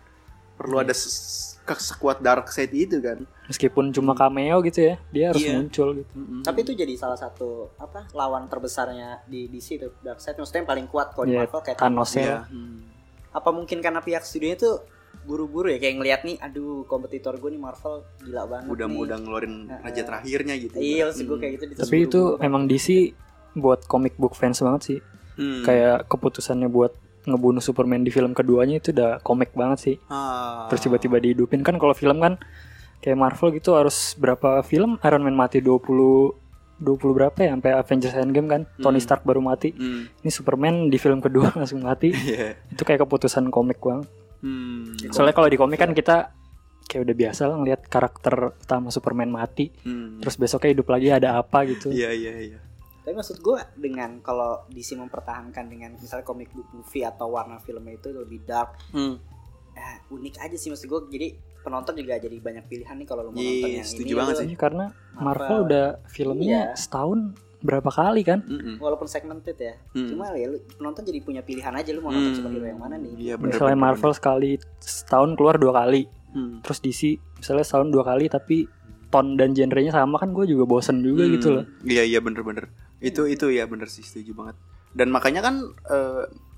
perlu 0.55 0.79
Iya. 0.79 0.85
ada 0.85 0.95
sekuat 1.75 2.17
Darkseid 2.19 2.71
itu 2.71 2.97
kan. 2.99 3.21
Meskipun 3.45 3.89
cuma 3.91 4.13
cameo 4.13 4.57
gitu 4.61 4.81
ya, 4.83 4.95
dia 5.07 5.29
harus 5.29 5.39
Iya. 5.39 5.53
muncul 5.55 5.87
gitu. 5.95 6.13
tapi 6.41 6.61
itu 6.61 6.73
jadi 6.73 6.93
salah 6.95 7.13
satu 7.15 7.69
apa 7.75 8.09
lawan 8.11 8.45
terbesarnya 8.45 9.21
di 9.23 9.45
DC 9.45 9.67
itu 9.75 9.89
Darkseid 9.99 10.33
maksudnya 10.33 10.61
yang 10.61 10.71
paling 10.71 10.87
kuat 10.87 11.11
kalau 11.11 11.25
di 11.25 11.33
Iya, 11.33 11.45
Marvel 11.45 11.61
kayak 11.61 11.77
Thanos 11.77 12.09
Thanos. 12.09 12.13
ya. 12.15 12.23
Iya. 12.23 12.39
Hmm. 12.47 12.79
apa 13.29 13.49
mungkin 13.51 13.77
karena 13.79 13.99
pihak 13.99 14.23
studionya 14.23 14.55
tuh 14.57 14.75
buru-buru 15.21 15.67
ya 15.67 15.77
kayak 15.77 15.95
ngelihat 15.95 16.21
nih 16.23 16.35
aduh 16.37 16.83
kompetitor 16.83 17.35
gue 17.35 17.47
nih 17.47 17.59
Marvel 17.59 17.95
gila 18.19 18.43
banget 18.45 18.67
Udah 18.67 18.87
nih. 18.87 18.99
udah 18.99 19.17
ngeluarin 19.17 19.55
Heeh. 19.65 19.81
raja 19.81 20.01
terakhirnya 20.03 20.53
gitu. 20.57 20.75
iya 20.75 21.03
maksud 21.05 21.25
gue 21.25 21.37
kayak 21.37 21.53
gitu 21.55 21.63
Tapi 21.77 21.97
itu 22.01 22.21
emang 22.39 22.63
DC 22.65 22.87
buat 23.53 23.85
comic 23.85 24.15
book 24.15 24.33
fans 24.33 24.59
banget 24.59 24.81
sih. 24.83 24.99
Hmm. 25.35 25.63
Kayak 25.63 26.07
keputusannya 26.07 26.67
buat 26.67 26.91
ngebunuh 27.23 27.59
Superman 27.59 28.01
di 28.01 28.09
film 28.09 28.31
keduanya 28.31 28.77
itu 28.77 28.91
udah 28.91 29.17
komik 29.19 29.51
banget 29.51 29.79
sih. 29.81 29.95
Ah. 30.05 30.67
Terus 30.67 30.83
tiba-tiba 30.83 31.17
dihidupin 31.17 31.59
kan 31.59 31.75
kalau 31.75 31.91
film 31.91 32.19
kan 32.19 32.35
kayak 32.99 33.15
Marvel 33.15 33.51
gitu 33.51 33.73
harus 33.73 34.13
berapa 34.15 34.59
film 34.61 34.99
Iron 35.01 35.21
Man 35.21 35.33
mati 35.33 35.59
20 35.59 36.43
20 36.75 36.83
berapa 37.09 37.37
ya 37.37 37.55
sampai 37.55 37.71
Avengers 37.73 38.15
Endgame 38.15 38.47
kan 38.47 38.61
Tony 38.77 38.99
Hmm. 38.99 39.05
Stark 39.07 39.23
baru 39.23 39.39
mati. 39.39 39.71
Hmm. 39.71 40.11
Ini 40.19 40.27
Superman 40.29 40.87
di 40.87 40.97
film 40.97 41.19
kedua 41.19 41.47
langsung 41.55 41.79
mati. 41.79 42.11
Iya. 42.11 42.59
itu 42.67 42.81
kayak 42.81 42.99
keputusan 43.01 43.47
komik 43.47 43.79
banget. 43.79 44.11
Hmm. 44.45 44.93
Soalnya 45.09 45.33
kalau 45.33 45.49
di 45.49 45.57
komik 45.57 45.75
kan 45.75 45.89
kita 45.91 46.29
kayak 46.85 47.01
udah 47.01 47.15
biasa 47.17 47.41
lah 47.43 47.57
ngeliat 47.57 47.81
karakter 47.83 48.33
utama 48.55 48.87
Superman 48.87 49.27
mati, 49.27 49.73
Hmm. 49.79 50.21
terus 50.21 50.37
besoknya 50.37 50.69
hidup 50.71 50.87
lagi 50.87 51.09
ada 51.09 51.35
apa 51.35 51.65
gitu. 51.65 51.89
Iya 51.89 52.13
iya 52.13 52.33
iya. 52.45 52.59
Tapi 53.01 53.13
maksud 53.13 53.37
gue 53.39 53.57
dengan 53.75 54.17
kalau 54.19 54.65
DC 54.67 54.93
mempertahankan 54.95 55.65
dengan 55.65 55.93
misalnya 55.95 56.21
komik 56.23 56.49
book 56.51 56.69
movie 56.71 57.01
atau 57.01 57.29
warna 57.31 57.57
filmnya 57.57 57.95
itu 57.95 58.09
lebih 58.11 58.41
dark, 58.43 58.77
Hmm. 58.91 59.17
eh, 59.73 59.97
unik 60.07 60.35
aja 60.39 60.55
sih 60.55 60.69
maksud 60.69 60.85
gue. 60.85 61.01
Jadi 61.11 61.27
penonton 61.59 61.93
juga 61.95 62.15
jadi 62.15 62.37
banyak 62.39 62.65
pilihan 62.65 62.93
nih 62.95 63.07
kalau 63.07 63.21
lo 63.23 63.29
mau 63.29 63.37
Iya, 63.37 63.49
nonton 63.51 63.69
yang 63.71 63.87
setuju 63.87 64.05
ini. 64.07 64.13
banget 64.15 64.29
lo- 64.31 64.39
sih. 64.39 64.47
Iya, 64.47 64.57
karena 64.59 64.85
Marvel 65.11 65.25
Marvel. 65.25 65.59
udah 65.63 65.85
filmnya 66.07 66.61
Iya. 66.63 66.77
setahun 66.77 67.19
berapa 67.65 67.89
kali 67.89 68.21
kan? 68.21 68.45
Mm-mm. 68.45 68.77
Walaupun 68.77 69.05
segmented 69.05 69.57
ya, 69.57 69.73
Hmm. 69.91 70.07
cuma 70.07 70.29
ya 70.31 70.45
lu, 70.45 70.57
penonton 70.71 71.01
jadi 71.01 71.19
punya 71.19 71.41
pilihan 71.41 71.73
aja 71.73 71.89
lu 71.89 71.99
mau 71.99 72.09
nonton 72.09 72.29
Hmm. 72.29 72.37
superhero 72.37 72.65
yang 72.65 72.77
mana 72.77 72.95
nih. 72.95 73.13
Iya 73.17 73.35
bener, 73.35 73.51
misalnya 73.51 73.73
bener, 73.75 73.85
Marvel 73.91 74.13
sekali 74.13 74.51
setahun 74.77 75.33
keluar 75.33 75.57
dua 75.57 75.73
kali. 75.75 76.05
Hmm. 76.29 76.59
terus 76.59 76.79
DC 76.79 77.01
misalnya 77.37 77.63
setahun 77.63 77.89
dua 77.89 78.03
kali 78.03 78.27
tapi 78.27 78.67
ton 79.07 79.33
dan 79.33 79.55
genrenya 79.55 79.89
sama 79.89 80.19
kan 80.19 80.29
gue 80.29 80.43
juga 80.45 80.67
bosen 80.67 80.99
juga 80.99 81.23
Hmm. 81.23 81.31
gitu 81.31 81.47
loh. 81.49 81.63
Iya 81.81 82.03
iya 82.03 82.19
bener-bener. 82.19 82.67
Itu 82.99 83.23
itu 83.23 83.47
ya 83.49 83.63
bener 83.63 83.87
sih 83.87 84.03
setuju 84.03 84.35
banget. 84.35 84.59
Dan 84.91 85.09
makanya 85.09 85.39
kan 85.41 85.63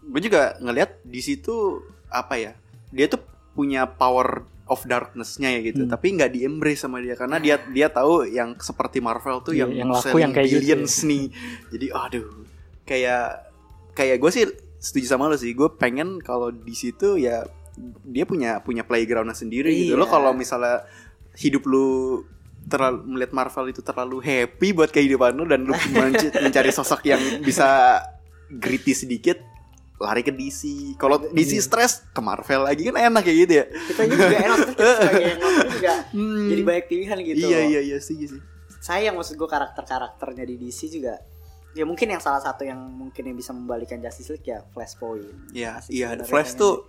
gue 0.03 0.17
juga 0.19 0.57
ngelihat 0.57 0.97
di 1.03 1.21
situ 1.21 1.77
apa 2.09 2.35
ya? 2.35 2.51
Dia 2.89 3.05
tuh 3.05 3.21
punya 3.53 3.85
power 3.85 4.49
of 4.67 4.83
darkness-nya 4.83 5.49
ya 5.49 5.61
gitu. 5.63 5.83
Hmm. 5.83 5.91
Tapi 5.91 6.07
nggak 6.13 6.31
di 6.31 6.39
embrace 6.43 6.83
sama 6.83 6.99
dia 6.99 7.15
karena 7.15 7.37
dia 7.37 7.55
dia 7.65 7.87
tahu 7.87 8.23
yang 8.23 8.55
seperti 8.57 8.99
Marvel 8.99 9.41
tuh 9.41 9.51
Iya, 9.51 9.65
yang 9.65 9.71
yang 9.73 9.89
laku 9.89 10.17
yang 10.17 10.31
kayak 10.31 10.47
gitu 10.47 10.59
billions 10.59 10.93
nih. 11.03 11.25
Jadi 11.71 11.85
aduh 11.89 12.27
kayak 12.83 13.25
kayak 13.91 14.17
gue 14.17 14.31
sih 14.31 14.43
setuju 14.77 15.05
sama 15.07 15.25
lo 15.25 15.35
sih. 15.35 15.51
Gue 15.51 15.71
pengen 15.71 16.19
kalau 16.19 16.49
di 16.49 16.71
situ 16.71 17.15
ya 17.15 17.47
dia 18.03 18.25
punya 18.25 18.59
punya 18.59 18.81
playgroundnya 18.81 19.33
sendiri 19.33 19.69
gitu. 19.73 19.93
Lo 19.93 20.03
Iya. 20.03 20.11
kalau 20.11 20.31
misalnya 20.31 20.83
hidup 21.35 21.63
lu 21.63 22.23
terlalu 22.67 22.99
melihat 23.07 23.31
Marvel 23.31 23.69
itu 23.69 23.79
terlalu 23.79 24.19
happy 24.19 24.75
buat 24.75 24.91
kehidupan 24.91 25.33
lu 25.33 25.45
dan 25.45 25.63
lu 25.63 25.71
menc- 25.71 26.35
mencari 26.43 26.67
sosok 26.67 27.05
yang 27.05 27.21
bisa 27.39 28.01
gritty 28.49 28.91
sedikit 28.91 29.39
lari 29.97 30.21
ke 30.21 30.29
DC. 30.29 30.61
Kalau 30.95 31.17
DC 31.27 31.57
stres 31.57 32.05
ke 32.07 32.19
Marvel 32.19 32.63
lagi 32.63 32.85
kan 32.85 32.95
enak 32.95 33.21
kayak 33.21 33.37
gitu 33.39 33.53
ya. 33.55 33.65
kita 33.65 34.01
juga 34.05 34.25
enak 34.37 34.57
terus 34.69 34.77
kita 34.77 34.93
sebagai 35.03 35.25
yang 35.27 35.39
nonton 35.39 35.67
juga 35.71 35.93
Hmm. 36.07 36.47
jadi 36.47 36.61
banyak 36.63 36.85
pilihan 36.87 37.17
gitu 37.25 37.37
Iya 37.43 37.59
iya 37.67 37.81
iya 37.83 37.97
sih 37.97 38.17
sih. 38.21 38.41
sayang 38.77 39.13
maksud 39.13 39.35
gue 39.35 39.45
karakter-karakternya 39.45 40.45
di 40.45 40.55
DC 40.59 40.87
juga 40.87 41.17
ya 41.73 41.83
mungkin 41.83 42.07
yang 42.07 42.17
salah 42.17 42.39
satu 42.39 42.61
yang 42.61 42.77
mungkin 42.79 43.21
yang 43.23 43.35
bisa 43.35 43.51
membalikan 43.51 43.97
Justice 43.97 44.31
League 44.31 44.45
ya 44.45 44.61
Flashpoint 44.67 45.51
Iya 45.51 45.81
iya 45.87 46.13
Flash 46.21 46.53
tuh 46.53 46.87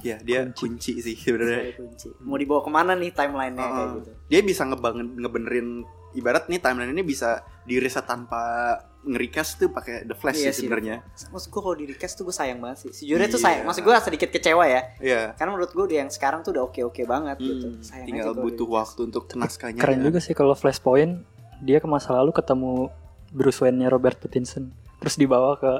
ya 0.00 0.16
dia 0.18 0.46
kunci, 0.48 0.96
sih 0.96 1.14
sebenarnya. 1.14 1.74
Kunci. 1.74 2.08
mau 2.20 2.34
dibawa 2.34 2.60
ke 2.60 2.70
mana 2.70 2.94
nih 2.94 3.10
timelinenya 3.10 3.60
kayak 3.62 3.82
Uh, 3.84 3.94
gitu 3.96 4.10
Dia 4.26 4.40
bisa 4.40 4.62
ngebangun 4.64 5.06
ngebenerin 5.16 5.68
ibarat 6.12 6.46
nih 6.46 6.58
timeline 6.58 6.90
ini 6.90 7.02
bisa 7.02 7.30
di 7.62 7.76
reset 7.76 8.02
tanpa 8.02 8.72
nge-recast 9.06 9.50
tuh 9.56 9.68
pakai 9.68 10.02
The 10.02 10.12
Flash 10.12 10.36
Iya 10.36 10.50
sih 10.50 10.66
sebenarnya. 10.66 10.98
maksud 11.30 11.48
gue 11.48 11.60
kalau 11.60 11.74
di 11.74 11.86
recast 11.86 12.14
tuh 12.14 12.24
gue 12.24 12.34
sayang 12.34 12.58
banget 12.58 12.78
sih 12.80 12.90
sejujurnya 12.92 13.28
tuh 13.28 13.38
Iya. 13.38 13.46
sayang 13.46 13.62
maksud 13.64 13.82
gue 13.82 13.94
sedikit 14.02 14.28
kecewa 14.28 14.64
ya 14.64 14.82
Iya. 14.98 15.22
karena 15.32 15.50
menurut 15.52 15.70
gue 15.70 15.86
yang 15.92 16.08
sekarang 16.08 16.42
tuh 16.42 16.50
udah 16.50 16.64
oke 16.64 16.80
oke 16.84 17.02
banget 17.04 17.36
gitu 17.38 17.66
Hmm, 17.68 17.80
sayang 17.80 18.06
tinggal 18.06 18.30
aja 18.30 18.42
butuh 18.42 18.66
waktu 18.68 19.00
untuk 19.04 19.22
naskahnya. 19.32 19.78
Keren 19.78 19.98
ya. 19.98 20.04
juga 20.04 20.18
sih 20.18 20.32
kalau 20.32 20.52
Flashpoint 20.52 21.22
dia 21.58 21.78
ke 21.78 21.86
masa 21.86 22.12
lalu 22.12 22.30
ketemu 22.30 22.90
Bruce 23.28 23.58
Wayne-nya 23.58 23.88
Robert 23.88 24.16
Pattinson. 24.16 24.68
Terus 24.96 25.14
dibawa 25.14 25.54
ke 25.54 25.72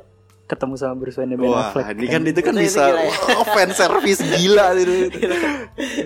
ketemu 0.47 0.75
sama 0.75 0.95
Bruce 0.95 1.17
Wayne-nya 1.17 1.37
Ben 1.37 1.49
Wah, 1.49 1.69
Affleck. 1.69 1.87
ini 1.93 2.07
kan 2.07 2.23
itu 2.25 2.41
kan 2.41 2.55
Itu- 2.55 2.63
itu 2.63 2.69
bisa 2.69 2.83
gila 2.87 2.97
ya. 2.97 3.11
wah, 3.35 3.45
fan 3.55 3.71
service 3.73 4.21
gila 4.23 4.67
gitu. 4.79 4.95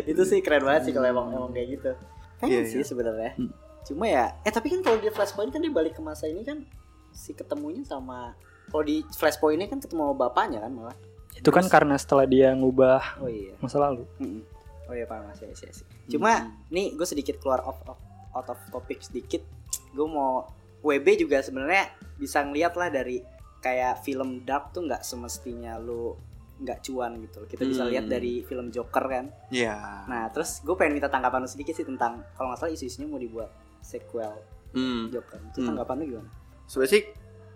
itu 0.06 0.22
sih 0.24 0.38
keren 0.40 0.64
banget 0.64 0.82
sih 0.84 0.92
kalau 0.92 1.06
emang 1.06 1.26
emang 1.30 1.50
kayak 1.50 1.68
gitu 1.70 1.90
pengen 2.38 2.52
Iya, 2.56 2.62
sih 2.66 2.78
iya. 2.78 2.86
sebenarnya 2.86 3.30
Hmm. 3.36 3.52
cuma 3.82 4.04
ya 4.06 4.32
eh 4.40 4.48
tapi 4.48 4.70
kan 4.70 4.80
kalau 4.80 4.96
di 4.96 5.08
Flashpoint 5.08 5.50
kan 5.50 5.58
dia 5.58 5.68
balik 5.68 5.92
ke 5.92 6.00
masa 6.00 6.24
ini 6.24 6.40
kan 6.40 6.64
si 7.10 7.32
ketemunya 7.32 7.82
sama 7.82 8.32
kalau 8.66 8.82
di 8.82 9.02
Flashpoint 9.08 9.56
ini 9.56 9.66
kan 9.66 9.78
ketemu 9.78 10.12
bapaknya 10.12 10.60
kan 10.60 10.70
malah 10.70 10.96
Itu 11.30 11.48
kan 11.48 11.66
karena 11.66 11.94
setelah 11.94 12.24
dia 12.24 12.50
ngubah 12.52 13.18
oh 13.18 13.26
iya 13.26 13.54
masa 13.58 13.78
lalu. 13.78 14.02
Mm-mm. 14.18 14.42
oh 14.86 14.94
iya 14.94 15.04
pak 15.04 15.22
masih 15.24 15.50
sih 15.52 15.70
sih 15.70 15.86
cuma 16.08 16.50
nih 16.68 16.92
gue 16.92 17.04
sedikit 17.04 17.38
keluar 17.38 17.62
off, 17.62 17.78
off 17.84 17.98
out 18.32 18.46
of 18.46 18.58
topic 18.68 18.98
sedikit 19.00 19.42
gue 19.90 20.04
mau 20.04 20.46
WB 20.80 21.06
juga 21.18 21.38
sebenarnya 21.38 21.86
bisa 22.16 22.40
ngeliat 22.40 22.74
lah 22.74 22.88
dari 22.88 23.22
kayak 23.58 24.00
film 24.00 24.42
dark 24.42 24.70
tuh 24.70 24.82
nggak 24.82 25.00
semestinya 25.00 25.76
lu 25.76 26.16
nggak 26.58 26.82
cuan 26.82 27.16
gitu 27.18 27.46
kita 27.46 27.62
bisa 27.64 27.82
Hmm. 27.82 27.90
lihat 27.90 28.04
dari 28.06 28.42
film 28.42 28.68
Joker 28.68 29.00
kan 29.02 29.26
Iya. 29.48 30.04
Nah, 30.04 30.28
terus 30.28 30.60
gue 30.60 30.74
pengen 30.74 30.92
minta 30.94 31.08
tanggapan 31.08 31.40
lu 31.40 31.48
sedikit 31.48 31.72
sih 31.72 31.84
tentang 31.84 32.20
kalau 32.34 32.50
nggak 32.50 32.60
salah 32.60 32.70
isu-isunya 32.70 33.06
mau 33.06 33.16
dibuat 33.16 33.48
sequel 33.80 34.36
Hmm. 34.70 35.08
Joker. 35.08 35.40
Itu 35.46 35.60
Hmm. 35.60 35.68
tanggapan 35.68 35.94
lu 35.96 36.04
gimana? 36.10 36.30
Sebenarnya 36.70 36.92
sih 36.94 37.02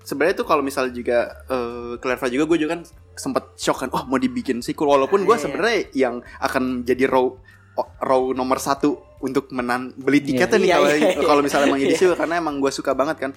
sebenarnya 0.03 0.43
tuh 0.43 0.47
kalau 0.47 0.61
misalnya 0.61 0.91
juga 0.91 1.19
Clarify 2.03 2.29
juga 2.29 2.45
gue 2.51 2.59
juga 2.61 2.77
kan 2.77 2.83
sempet 3.15 3.55
shock 3.57 3.87
kan 3.87 3.91
oh 3.95 4.05
mau 4.05 4.19
dibikin 4.19 4.59
sequel 4.61 4.91
walaupun 4.91 5.23
Ah, 5.23 5.27
gue 5.31 5.37
iya. 5.39 5.43
sebenarnya 5.47 5.79
yang 5.95 6.15
akan 6.43 6.83
jadi 6.83 7.07
raw 7.09 7.25
oh, 7.79 7.89
raw 8.03 8.21
nomor 8.35 8.59
satu 8.61 9.01
untuk 9.23 9.49
menan 9.55 9.95
beli 9.97 10.21
tiketnya 10.21 10.59
nih 10.61 10.69
Iya, 10.69 10.77
kalau 10.77 10.89
iya, 10.91 10.99
iya. 11.01 11.25
kalau 11.25 11.41
misalnya 11.41 11.67
emang 11.71 11.81
jadi 11.81 11.95
Iya. 11.95 12.01
sequel 12.03 12.19
karena 12.19 12.35
emang 12.37 12.55
gue 12.61 12.73
suka 12.75 12.93
banget 12.93 13.17
kan 13.17 13.33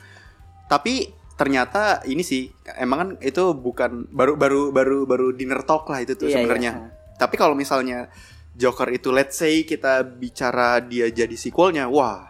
tapi 0.67 1.13
ternyata 1.37 2.01
ini 2.03 2.25
sih 2.25 2.49
emang 2.75 2.97
kan 2.99 3.09
itu 3.23 3.53
bukan 3.53 4.09
baru 4.11 4.33
baru 4.35 4.61
baru 4.73 4.97
baru 5.07 5.27
dinner 5.31 5.61
talk 5.63 5.87
lah 5.87 6.01
itu 6.03 6.17
tuh 6.17 6.27
Iya, 6.27 6.41
sebenarnya 6.41 6.71
iya. 6.73 6.87
tapi 7.15 7.37
kalau 7.39 7.53
misalnya 7.55 8.09
Joker 8.57 8.89
itu 8.89 9.13
let's 9.13 9.37
say 9.37 9.61
kita 9.61 10.01
bicara 10.01 10.81
dia 10.81 11.05
jadi 11.13 11.37
sequelnya, 11.37 11.85
wah, 11.93 12.25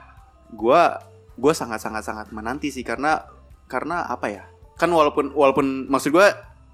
gua 0.51 1.00
gua 1.39 1.56
sangat 1.56 1.80
sangat 1.80 2.04
sangat 2.04 2.36
menanti 2.36 2.68
sih 2.68 2.84
karena 2.84 3.24
karena 3.67 4.07
apa 4.07 4.27
ya? 4.31 4.43
Kan 4.79 4.89
walaupun 4.89 5.36
walaupun 5.36 5.91
maksud 5.91 6.15
gua 6.15 6.31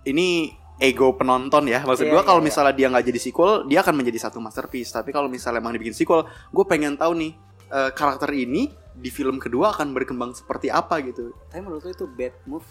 ini 0.07 0.53
ego 0.81 1.13
penonton 1.17 1.69
ya. 1.69 1.83
Maksud 1.83 2.07
Iya, 2.07 2.13
gua 2.13 2.21
iya, 2.21 2.27
kalau 2.27 2.41
iya. 2.41 2.47
misalnya 2.47 2.73
dia 2.73 2.88
nggak 2.89 3.05
jadi 3.09 3.19
sequel, 3.19 3.51
dia 3.69 3.79
akan 3.81 3.95
menjadi 3.97 4.19
satu 4.29 4.38
masterpiece. 4.41 4.91
Tapi 4.93 5.09
kalau 5.12 5.27
misalnya 5.27 5.62
emang 5.62 5.75
dibikin 5.75 5.95
sequel, 5.95 6.25
gue 6.27 6.65
pengen 6.67 6.97
tahu 6.97 7.13
nih 7.15 7.32
eh, 7.71 7.91
karakter 7.93 8.29
ini 8.34 8.71
di 8.93 9.10
film 9.10 9.41
kedua 9.41 9.73
akan 9.73 9.93
berkembang 9.93 10.38
seperti 10.38 10.69
apa 10.69 11.01
gitu. 11.01 11.34
Tapi 11.49 11.62
menurut 11.65 11.84
lu 11.86 11.91
itu 11.93 12.06
bad 12.06 12.36
move? 12.45 12.67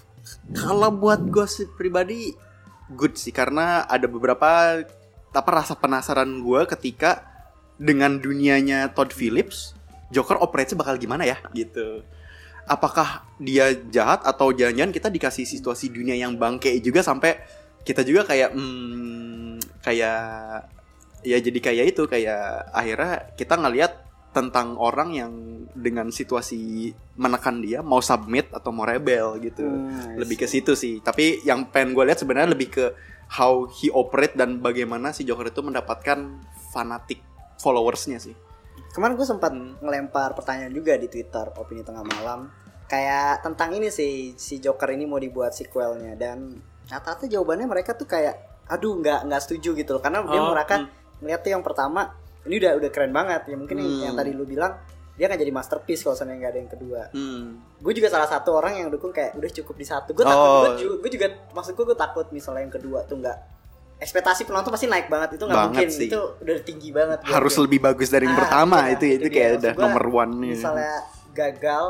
Kalau 0.54 0.90
buat 0.94 1.22
gue 1.26 1.46
sih 1.50 1.66
pribadi 1.74 2.30
good 2.94 3.18
sih 3.18 3.34
karena 3.34 3.88
ada 3.88 4.06
beberapa 4.06 4.82
apa 5.32 5.50
rasa 5.50 5.74
penasaran 5.74 6.28
gue 6.44 6.60
ketika 6.68 7.24
dengan 7.80 8.20
dunianya 8.20 8.92
Todd 8.92 9.10
Phillips 9.10 9.74
Joker 10.12 10.36
operate 10.38 10.76
bakal 10.76 11.00
gimana 11.00 11.24
ya 11.24 11.40
gitu. 11.56 12.04
Apakah 12.66 13.26
dia 13.42 13.74
jahat 13.90 14.22
atau 14.22 14.54
jangan-jangan 14.54 14.94
kita 14.94 15.08
dikasih 15.10 15.44
situasi 15.44 15.90
dunia 15.90 16.14
yang 16.14 16.38
bangke 16.38 16.70
juga 16.78 17.02
sampai 17.02 17.42
kita 17.82 18.06
juga 18.06 18.22
kayak 18.30 18.54
hmm, 18.54 19.82
kayak 19.82 20.22
ya 21.22 21.38
jadi 21.38 21.58
kayak 21.58 21.84
itu 21.94 22.02
kayak 22.06 22.70
akhirnya 22.70 23.34
kita 23.34 23.54
ngelihat 23.58 23.92
tentang 24.32 24.80
orang 24.80 25.12
yang 25.12 25.32
dengan 25.76 26.08
situasi 26.08 26.92
menekan 27.20 27.60
dia 27.60 27.84
mau 27.84 28.00
submit 28.00 28.48
atau 28.48 28.72
mau 28.72 28.88
rebel 28.88 29.36
gitu 29.44 29.60
Hmm, 29.62 30.16
lebih 30.16 30.40
ke 30.40 30.46
situ 30.48 30.72
sih. 30.72 31.04
Tapi 31.04 31.44
yang 31.44 31.68
pengen 31.68 31.92
gue 31.92 32.04
lihat 32.08 32.20
sebenarnya 32.24 32.56
lebih 32.56 32.68
ke 32.72 32.84
how 33.36 33.68
he 33.68 33.92
operate 33.92 34.36
dan 34.36 34.60
bagaimana 34.60 35.12
si 35.12 35.24
Joker 35.28 35.52
itu 35.52 35.60
mendapatkan 35.60 36.40
fanatik 36.72 37.20
followersnya 37.60 38.16
sih. 38.20 38.32
Kemarin 38.90 39.14
gue 39.14 39.24
sempat 39.24 39.50
Hmm. 39.50 39.72
ngelempar 39.78 40.32
pertanyaan 40.32 40.68
juga 40.68 40.94
di 40.94 41.06
Twitter 41.06 41.48
opini 41.54 41.80
tengah 41.80 42.02
malam 42.02 42.52
kayak 42.84 43.40
tentang 43.40 43.72
ini 43.72 43.88
sih 43.88 44.36
si 44.36 44.58
Joker 44.58 44.90
ini 44.90 45.04
mau 45.04 45.16
dibuat 45.16 45.50
sequelnya 45.50 46.12
dan 46.12 46.60
rata-rata 46.84 47.24
jawabannya 47.24 47.64
mereka 47.64 47.92
tuh 47.92 48.04
kayak 48.04 48.36
aduh 48.66 48.94
nggak 48.94 49.24
nggak 49.24 49.40
setuju 49.40 49.72
gitu 49.74 49.90
loh 49.90 50.00
karena 50.00 50.20
dia 50.22 50.36
Oh, 50.38 50.52
mereka 50.52 50.84
melihat 51.18 51.40
tuh 51.40 51.50
yang 51.50 51.62
pertama 51.62 52.12
ini 52.42 52.58
udah 52.58 52.76
udah 52.76 52.90
keren 52.90 53.10
banget 53.10 53.46
ya 53.46 53.56
mungkin 53.56 53.76
yang- 53.76 53.88
Hmm. 53.88 54.04
yang 54.04 54.14
tadi 54.14 54.30
lu 54.30 54.44
bilang 54.44 54.76
dia 55.12 55.24
akan 55.26 55.38
jadi 55.38 55.48
masterpiece 55.50 56.02
kalau 56.02 56.12
seandainya 56.12 56.38
nggak 56.38 56.52
ada 56.52 56.60
yang 56.60 56.70
kedua 56.70 57.00
Hmm. 57.10 57.48
gue 57.78 57.92
juga 57.94 58.08
salah 58.08 58.26
satu 58.26 58.50
orang 58.52 58.76
yang 58.76 58.88
dukung 58.88 59.08
kayak 59.10 59.32
udah 59.34 59.50
cukup 59.54 59.74
di 59.74 59.86
satu 59.86 60.08
gue 60.10 60.24
takut 60.26 60.36
Oh. 60.42 60.60
gue 60.66 60.72
juga, 60.78 60.94
gue 60.98 61.10
juga 61.12 61.26
maksud 61.50 61.72
gue 61.72 61.84
gue 61.86 61.96
takut 61.96 62.26
misalnya 62.28 62.60
yang 62.60 62.74
kedua 62.74 62.98
tuh 63.02 63.16
nggak 63.16 63.38
ekspektasi 64.02 64.42
penonton 64.42 64.68
pasti 64.68 64.86
naik 64.86 65.06
banget 65.06 65.38
itu 65.38 65.44
nggak 65.44 65.62
mungkin 65.64 65.88
sih. 65.88 66.10
itu 66.10 66.18
udah 66.36 66.56
tinggi 66.60 66.90
banget 66.90 67.18
buat 67.20 67.30
Harus 67.30 67.54
lebih 67.56 67.78
bagus 67.80 68.08
dari 68.08 68.26
yang 68.26 68.34
Ah, 68.34 68.40
pertama 68.42 68.76
iya, 68.82 68.92
itu 68.92 69.04
itu 69.14 69.28
kayak 69.28 69.48
Maksud 69.48 69.62
udah 69.62 69.72
nomor 69.78 70.04
one 70.18 70.32
nih. 70.36 70.50
misalnya 70.52 70.94
gagal 71.30 71.86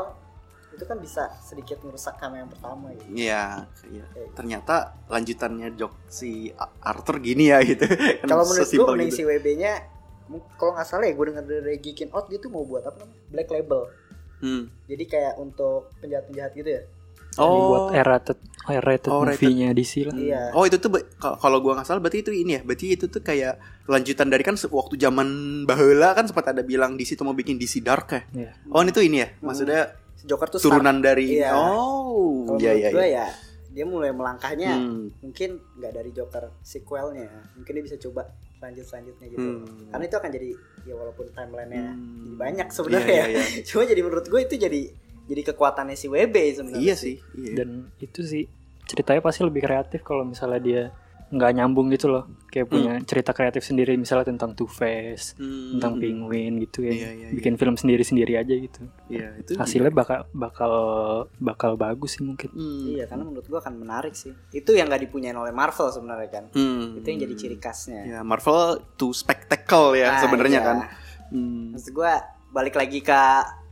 itu 0.71 0.83
kan 0.83 0.97
bisa 0.97 1.23
sedikit 1.39 1.77
merusak 1.81 2.15
sama 2.15 2.35
yang 2.35 2.49
pertama 2.49 2.89
gitu 2.91 3.05
Iya, 3.11 3.65
iya. 3.87 4.05
ternyata 4.33 4.75
lanjutannya 5.05 5.73
Jok 5.73 5.93
si 6.07 6.49
Arthur 6.79 7.17
gini 7.19 7.49
ya 7.49 7.61
gitu. 7.61 7.85
Kan 8.21 8.25
kalau 8.27 8.41
menurut 8.43 8.65
gue 8.67 8.85
mending 8.87 9.09
gitu. 9.09 9.17
si 9.17 9.23
WB 9.23 9.45
nya 9.55 9.73
kalau 10.55 10.73
nggak 10.73 10.87
salah 10.87 11.05
ya 11.05 11.13
gue 11.13 11.25
dengar 11.29 11.43
dari 11.43 11.77
Geekin 11.77 12.09
Out 12.09 12.25
dia 12.25 12.37
tuh 12.37 12.49
mau 12.49 12.61
buat 12.63 12.81
apa 12.83 12.97
namanya 12.99 13.21
Black 13.27 13.49
Label 13.49 13.81
Hmm. 14.37 14.67
jadi 14.85 15.03
kayak 15.05 15.33
untuk 15.37 15.87
penjahat-penjahat 15.99 16.51
gitu 16.53 16.69
ya 16.69 16.83
Oh. 17.33 17.89
R-rated, 17.89 17.97
R-rated 17.97 18.39
Oh, 18.65 18.79
rated. 19.21 19.43
movie-nya 19.43 19.69
DC 19.71 19.93
lah. 20.03 20.15
iya 20.15 20.41
Oh 20.51 20.63
itu 20.63 20.77
tuh 20.77 20.87
kalau 21.19 21.59
gua 21.59 21.75
nggak 21.75 21.85
salah 21.85 21.99
berarti 21.99 22.21
itu 22.21 22.31
ini 22.31 22.55
ya. 22.55 22.61
Berarti 22.61 22.85
itu 22.91 23.05
tuh 23.05 23.19
kayak 23.19 23.57
lanjutan 23.83 24.27
dari 24.27 24.41
kan 24.41 24.55
waktu 24.55 24.95
zaman 24.95 25.27
baheula 25.63 26.11
kan 26.11 26.23
sempat 26.23 26.49
ada 26.49 26.61
bilang 26.61 26.93
di 26.93 27.03
situ 27.03 27.21
mau 27.21 27.31
bikin 27.31 27.55
DC 27.55 27.79
Dark 27.79 28.07
ya. 28.09 28.21
Iya. 28.33 28.51
Oh 28.69 28.79
itu 28.81 28.99
ini 28.99 29.19
ya. 29.19 29.27
Maksudnya 29.37 29.81
si 30.13 30.23
Joker 30.23 30.47
tuh 30.47 30.57
start- 30.57 30.79
turunan 30.79 30.97
dari 30.97 31.35
Iya. 31.35 31.51
Oh, 31.53 32.55
iya 32.55 32.71
iya. 32.73 32.89
gue 32.89 33.05
iya. 33.05 33.25
ya 33.25 33.27
dia 33.69 33.83
mulai 33.83 34.09
melangkahnya 34.09 34.69
Hmm. 34.71 35.09
mungkin 35.19 35.57
nggak 35.73 35.91
dari 35.91 36.11
Joker 36.11 36.53
sequelnya 36.61 37.25
mungkin 37.53 37.73
dia 37.73 37.83
bisa 37.83 37.97
coba 37.99 38.29
lanjut 38.59 38.85
selanjutnya 38.85 39.27
gitu 39.27 39.41
Hmm. 39.41 39.89
karena 39.89 40.03
itu 40.05 40.15
akan 40.15 40.29
jadi 40.31 40.49
ya 40.83 40.93
walaupun 40.93 41.25
timelinenya 41.27 41.91
Hmm. 41.91 42.21
jadi 42.21 42.35
banyak 42.37 42.67
sebenarnya 42.69 43.09
Iya, 43.09 43.25
iya, 43.27 43.41
ya. 43.41 43.45
cuma 43.67 43.83
jadi 43.83 43.99
menurut 43.99 44.25
gue 44.25 44.39
itu 44.39 44.55
jadi 44.57 44.81
jadi 45.23 45.41
kekuatannya 45.45 45.93
si 45.93 46.07
WB 46.07 46.35
sebenarnya 46.53 46.83
Iya 46.83 46.95
sih. 46.95 47.15
Iya. 47.33 47.53
Dan 47.59 47.69
itu 47.97 48.21
sih 48.21 48.43
ceritanya 48.83 49.19
pasti 49.19 49.41
lebih 49.41 49.61
kreatif 49.61 50.01
kalau 50.01 50.23
misalnya 50.23 50.59
dia 50.59 50.83
nggak 51.29 51.51
nyambung 51.51 51.89
gitu 51.89 52.07
loh. 52.07 52.29
Kayak 52.45 52.67
punya 52.67 52.93
cerita 53.01 53.31
kreatif 53.31 53.63
sendiri 53.63 53.95
misalnya 53.95 54.29
tentang 54.29 54.53
Two 54.53 54.67
Face, 54.67 55.33
Hmm. 55.33 55.73
tentang 55.73 55.97
Penguin 55.97 56.61
gitu 56.61 56.85
ya. 56.85 56.93
Iya, 56.93 57.09
iya, 57.11 57.27
Bikin 57.31 57.57
film 57.57 57.73
sendiri-sendiri 57.73 58.37
aja 58.37 58.53
gitu. 58.53 58.85
Iya 59.07 59.33
itu. 59.39 59.57
Hasilnya 59.57 59.89
bakal 59.89 60.29
bakal 60.31 60.73
bakal 61.35 61.71
bagus 61.73 62.13
sih 62.13 62.21
mungkin. 62.21 62.49
Hmm. 62.49 62.85
iya 62.87 63.07
karena 63.07 63.23
menurut 63.23 63.43
gue 63.43 63.57
akan 63.57 63.73
menarik 63.75 64.13
sih 64.13 64.29
itu 64.51 64.71
yang 64.71 64.85
nggak 64.85 65.03
dipunyain 65.03 65.33
oleh 65.33 65.49
Marvel 65.51 65.89
sebenarnya 65.89 66.29
kan 66.29 66.45
Hmm. 66.51 67.01
itu 67.01 67.07
yang 67.07 67.19
jadi 67.19 67.33
ciri 67.35 67.57
khasnya 67.57 68.01
Ya 68.05 68.19
Marvel 68.21 68.61
too 68.93 69.09
spectacle 69.09 69.95
ya 69.95 70.13
Nah, 70.13 70.21
sebenarnya 70.21 70.59
iya. 70.59 70.67
kan. 70.67 70.77
Hmm. 71.29 71.73
maksud 71.73 71.89
gue 71.89 72.11
balik 72.51 72.75
lagi 72.75 73.01
ke 73.01 73.21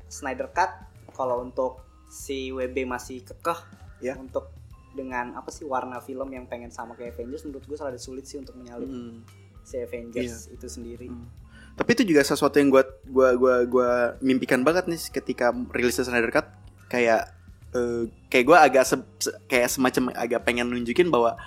Snyder 0.08 0.50
Cut 0.50 0.91
kalau 1.12 1.40
untuk 1.40 1.80
si 2.08 2.50
WB 2.50 2.84
masih 2.84 3.22
kekeh 3.22 3.60
Ya. 4.02 4.18
untuk 4.18 4.50
dengan 4.92 5.32
apa 5.34 5.48
sih 5.48 5.64
warna 5.64 5.98
film 5.98 6.28
yang 6.28 6.44
pengen 6.44 6.68
sama 6.68 6.94
kayak 6.94 7.16
Avengers 7.16 7.46
menurut 7.46 7.64
gue 7.64 7.76
sangat 7.76 7.96
sulit 7.98 8.26
sih 8.26 8.36
untuk 8.36 8.54
menyalip 8.54 8.86
Hmm. 8.86 9.24
si 9.62 9.78
Avengers 9.78 10.50
itu 10.50 10.68
sendiri 10.68 11.08
Hmm. 11.08 11.30
Tapi 11.72 11.94
itu 11.94 12.04
juga 12.06 12.20
sesuatu 12.22 12.58
yang 12.58 12.68
gua 12.68 12.84
gua 13.06 13.30
gua 13.34 13.56
gua 13.64 13.90
mimpikan 14.20 14.60
banget 14.60 14.86
nih 14.86 15.00
ketika 15.14 15.50
rilis 15.72 15.96
Snyder 15.96 16.28
Cut 16.30 16.44
kayak 16.88 17.32
eh, 17.72 18.04
kayak 18.28 18.46
gua 18.46 18.58
agak 18.62 18.84
se- 18.84 19.08
se- 19.18 19.38
kayak 19.48 19.72
semacam 19.72 20.12
agak 20.12 20.44
pengen 20.44 20.68
nunjukin 20.68 21.08
bahwa 21.08 21.40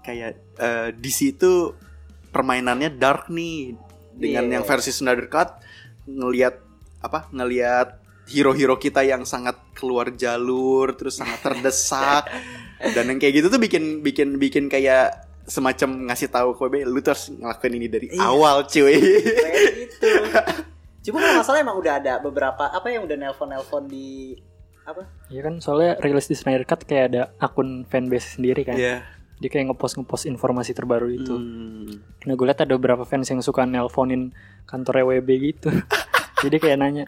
kayak 0.00 0.38
eh, 0.54 0.88
DC 0.94 1.34
itu 1.34 1.74
permainannya 2.28 2.94
dark 2.94 3.26
nih 3.26 3.74
dengan 4.14 4.46
Iya. 4.46 4.52
yang 4.54 4.64
versi 4.64 4.94
Snyder 4.94 5.26
Cut 5.26 5.58
ngelihat 6.06 6.62
apa 7.02 7.26
ngelihat 7.30 7.98
hero-hero 8.26 8.74
kita 8.76 9.00
yang 9.00 9.22
sangat 9.22 9.54
keluar 9.72 10.10
jalur 10.10 10.94
terus 10.94 11.16
sangat 11.16 11.38
terdesak 11.40 12.26
dan 12.82 13.06
yang 13.06 13.18
kayak 13.18 13.38
gitu 13.38 13.46
tuh 13.48 13.58
bikin 13.58 14.02
bikin 14.02 14.36
bikin 14.36 14.64
kayak 14.66 15.14
semacam 15.46 16.10
ngasih 16.10 16.26
tahu 16.26 16.48
ke 16.52 16.60
WB 16.60 16.74
lu 16.84 16.98
tuh 16.98 17.14
harus 17.14 17.30
ngelakuin 17.30 17.74
ini 17.78 17.86
dari 17.86 18.06
Iya. 18.10 18.26
awal 18.26 18.66
cuy 18.66 18.98
kayak 18.98 19.72
gitu 19.78 20.08
cuma 21.06 21.22
kalau 21.22 21.32
nggak 21.38 21.46
salah 21.46 21.60
emang 21.62 21.78
udah 21.78 21.94
ada 22.02 22.12
beberapa 22.18 22.66
apa 22.66 22.86
yang 22.90 23.06
udah 23.06 23.14
nelpon 23.14 23.48
nelpon 23.48 23.86
di 23.86 24.34
apa 24.82 25.06
Iya 25.26 25.40
kan 25.42 25.54
soalnya 25.58 25.98
rilis 25.98 26.26
di 26.26 26.34
Snyder 26.34 26.62
Cut 26.62 26.82
kayak 26.82 27.04
ada 27.10 27.22
akun 27.38 27.82
fanbase 27.82 28.38
sendiri 28.38 28.62
kan. 28.62 28.78
Iya. 28.78 29.02
Dia 29.36 29.50
kayak 29.50 29.74
ngepost 29.74 29.98
ngepost 29.98 30.24
informasi 30.24 30.70
terbaru 30.72 31.10
itu. 31.10 31.34
Hmm. 31.34 31.90
Nah 32.22 32.32
gue 32.32 32.46
liat 32.46 32.62
ada 32.62 32.78
beberapa 32.78 33.02
fans 33.02 33.26
yang 33.26 33.42
suka 33.42 33.66
nelponin 33.66 34.30
kantor 34.62 35.10
WB 35.10 35.28
gitu. 35.42 35.74
Jadi 36.46 36.56
kayak 36.56 36.78
nanya 36.78 37.04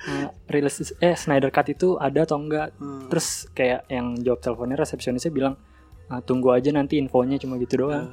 "Eh, 0.00 0.28
rilis 0.48 0.96
eh 0.96 1.12
Snyder 1.12 1.52
Cut 1.52 1.68
itu 1.68 2.00
ada 2.00 2.24
atau 2.24 2.40
enggak? 2.40 2.72
Hmm. 2.80 3.08
Terus 3.12 3.48
kayak 3.52 3.84
yang 3.88 4.16
jawab 4.20 4.40
teleponnya 4.40 4.80
resepsionisnya 4.80 5.28
bilang 5.28 5.54
"Ah, 6.08 6.24
tunggu 6.24 6.50
aja 6.50 6.72
nanti 6.72 6.96
infonya 6.96 7.36
cuma 7.36 7.60
gitu 7.60 7.86
doang. 7.86 8.08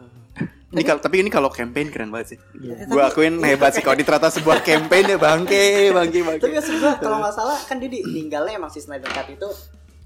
Ini 0.68 0.84
kalau 0.84 1.00
tapi 1.00 1.24
ini 1.24 1.32
kalau 1.32 1.48
campaign 1.48 1.90
keren 1.90 2.12
banget 2.12 2.36
sih. 2.36 2.40
Iya. 2.60 2.92
Gua 2.92 3.08
akuin 3.08 3.40
hebat 3.40 3.72
sih 3.72 3.82
kalau 3.82 3.96
ini 3.96 4.04
ternyata 4.04 4.30
sebuah 4.30 4.62
campaign 4.62 5.16
ya 5.16 5.18
bangke, 5.18 5.90
bangke, 5.96 6.20
bangke. 6.22 6.44
tapi 6.44 6.54
kalau 7.00 7.18
nggak 7.24 7.34
salah 7.34 7.58
kan 7.66 7.80
dia 7.80 7.90
di- 7.90 8.04
tinggalnya 8.04 8.60
emang 8.60 8.70
si 8.70 8.84
Snyder 8.84 9.08
Cut 9.08 9.32
itu 9.32 9.48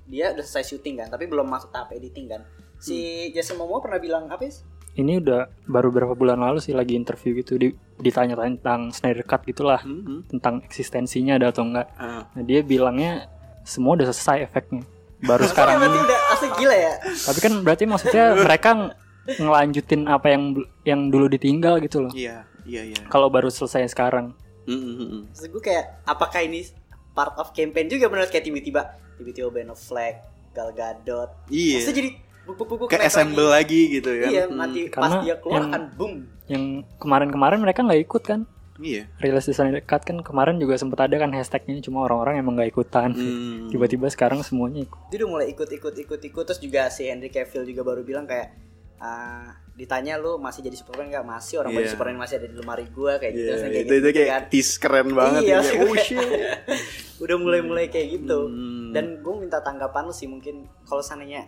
dia 0.06 0.32
udah 0.32 0.46
selesai 0.46 0.76
syuting 0.76 1.02
kan 1.02 1.08
tapi 1.10 1.26
belum 1.26 1.48
masuk 1.48 1.74
tahap 1.74 1.92
editing 1.92 2.30
kan 2.30 2.42
si 2.78 3.28
Jason 3.32 3.56
Momoa 3.56 3.80
pernah 3.80 3.98
bilang 3.98 4.28
apa 4.28 4.44
sih 4.46 4.62
Ini 4.92 5.18
udah 5.18 5.42
baru 5.66 5.88
beberapa 5.88 6.14
bulan 6.14 6.36
lalu 6.38 6.60
sih 6.60 6.72
lagi 6.72 6.94
interview 6.94 7.32
gitu 7.34 7.56
di, 7.56 7.72
ditanya 7.98 8.36
tentang 8.36 8.92
Snyder 8.92 9.24
Cut 9.24 9.44
gitulah 9.44 9.80
Hmm, 9.80 10.04
hmm. 10.04 10.20
tentang 10.28 10.60
eksistensinya 10.62 11.36
ada 11.36 11.50
atau 11.50 11.64
enggak. 11.64 11.88
Ah. 11.96 12.28
Nah, 12.30 12.44
dia 12.44 12.60
bilangnya 12.60 13.32
semua 13.64 13.96
udah 13.96 14.08
selesai 14.08 14.44
efeknya. 14.44 14.84
Baru 15.22 15.46
sekarang 15.46 15.80
ini. 15.80 15.96
udah 16.02 16.20
asli 16.34 16.50
gila 16.56 16.74
ya 16.74 16.94
Tapi 16.98 17.40
kan 17.40 17.54
berarti 17.62 17.84
maksudnya 17.86 18.26
mereka 18.44 18.70
ng- 18.74 18.94
ngelanjutin 19.38 20.02
apa 20.06 20.28
yang 20.28 20.44
yang 20.82 21.02
dulu 21.08 21.30
ditinggal 21.30 21.78
gitu 21.80 22.04
loh. 22.04 22.12
Iya, 22.12 22.44
iya, 22.66 22.82
iya. 22.86 23.02
Kalau 23.08 23.30
baru 23.30 23.48
selesai 23.48 23.86
sekarang. 23.88 24.34
Hmm, 24.62 24.78
hmm, 24.78 25.20
maksud 25.30 25.50
gue 25.50 25.64
kayak 25.64 26.04
apakah 26.04 26.42
ini 26.42 26.68
part 27.12 27.34
of 27.36 27.50
campaign 27.52 27.86
juga 27.86 28.08
benar 28.08 28.28
kayak 28.28 28.44
tiba-tiba 28.44 28.82
tiba-tiba 29.16 29.50
Ben 29.52 29.68
Affleck 29.68 30.22
Gal 30.52 30.70
Gadot 30.72 31.30
Iya. 31.48 31.80
Maksudnya 31.80 31.98
jadi 31.98 32.10
buku-buku 32.44 32.84
Kayak 32.88 33.08
assemble 33.08 33.48
lagi 33.48 33.88
gitu 33.92 34.12
ya. 34.12 34.28
iya 34.28 34.44
Hmm. 34.44 34.58
nanti 34.58 34.88
Karena 34.88 35.04
pas 35.08 35.14
dia 35.22 35.36
keluar 35.38 35.60
yang- 35.60 35.72
kan 35.72 35.84
boom 35.94 36.14
Yang 36.46 36.64
kemarin-kemarin 36.98 37.60
mereka 37.60 37.80
nggak 37.82 38.02
ikut 38.02 38.24
kan? 38.24 38.42
Iya. 38.78 39.06
Rilis 39.16 39.46
di 39.46 39.54
Snyder 39.54 39.80
Cut 39.80 40.02
kan 40.02 40.20
kemarin 40.20 40.58
juga 40.58 40.74
sempat 40.74 41.00
ada 41.02 41.16
kan 41.16 41.30
hashtagnya 41.30 41.78
cuma 41.80 42.02
orang-orang 42.02 42.38
emang 42.38 42.56
nggak 42.56 42.72
ikutan. 42.72 43.10
Hmm. 43.12 43.70
Tiba-tiba 43.70 44.08
sekarang 44.08 44.42
semuanya 44.42 44.82
ikut. 44.82 45.00
dia 45.08 45.18
udah 45.18 45.30
mulai 45.32 45.48
ikut 45.48 45.70
ikut 45.70 45.94
ikut 45.96 46.20
ikut 46.20 46.44
terus 46.44 46.58
juga 46.58 46.88
si 46.88 47.06
Henry 47.06 47.30
Cavill 47.30 47.64
juga 47.64 47.82
baru 47.84 48.02
bilang 48.02 48.26
kayak 48.26 48.52
ah, 48.98 49.48
ditanya 49.72 50.14
lu 50.16 50.38
masih 50.38 50.62
jadi 50.62 50.76
Superman 50.76 51.10
nggak 51.10 51.26
masih 51.26 51.58
orang 51.58 51.72
baju 51.72 51.82
Iya. 51.84 51.92
Superman 51.92 52.18
masih 52.18 52.36
ada 52.36 52.48
di 52.48 52.56
lemari 52.56 52.86
gua 52.88 53.16
kayak 53.16 53.32
gitu 53.32 53.42
Iya, 53.44 53.50
Terus 53.50 53.62
kayak 53.62 53.72
itu, 53.72 53.82
gitu, 53.82 53.94
itu 53.96 54.10
kayak 54.12 54.30
kan. 54.30 54.44
tease 54.48 54.74
keren 54.76 55.10
banget 55.12 55.42
Iya, 55.42 55.54
ya. 55.54 55.60
sih, 55.64 55.78
Oh 55.80 55.96
shit. 55.96 56.30
udah 57.24 57.38
mulai 57.38 57.62
mulai 57.62 57.86
kayak 57.88 58.08
gitu 58.16 58.40
Hmm. 58.44 58.90
dan 58.92 59.06
gue 59.18 59.34
minta 59.36 59.58
tanggapan 59.60 60.04
lu 60.04 60.12
sih 60.12 60.26
mungkin 60.26 60.56
kalau 60.84 61.00
seandainya 61.00 61.46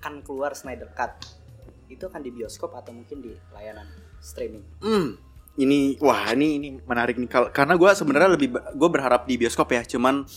akan 0.00 0.22
keluar 0.22 0.52
Snyder 0.52 0.90
Cut. 0.92 1.12
Itu 1.86 2.10
akan 2.10 2.20
di 2.20 2.30
bioskop 2.34 2.74
atau 2.74 2.92
mungkin 2.92 3.22
di 3.22 3.32
layanan 3.54 3.86
streaming. 4.18 4.64
Hmm, 4.82 5.16
ini 5.56 5.96
wah 6.02 6.32
ini 6.32 6.60
ini 6.60 6.68
menarik 6.84 7.16
nih. 7.16 7.28
Karena 7.50 7.74
gue 7.74 7.90
sebenarnya 7.96 8.30
lebih 8.36 8.48
gue 8.52 8.88
berharap 8.92 9.24
di 9.24 9.40
bioskop 9.40 9.72
ya 9.72 9.82
cuman 9.86 10.28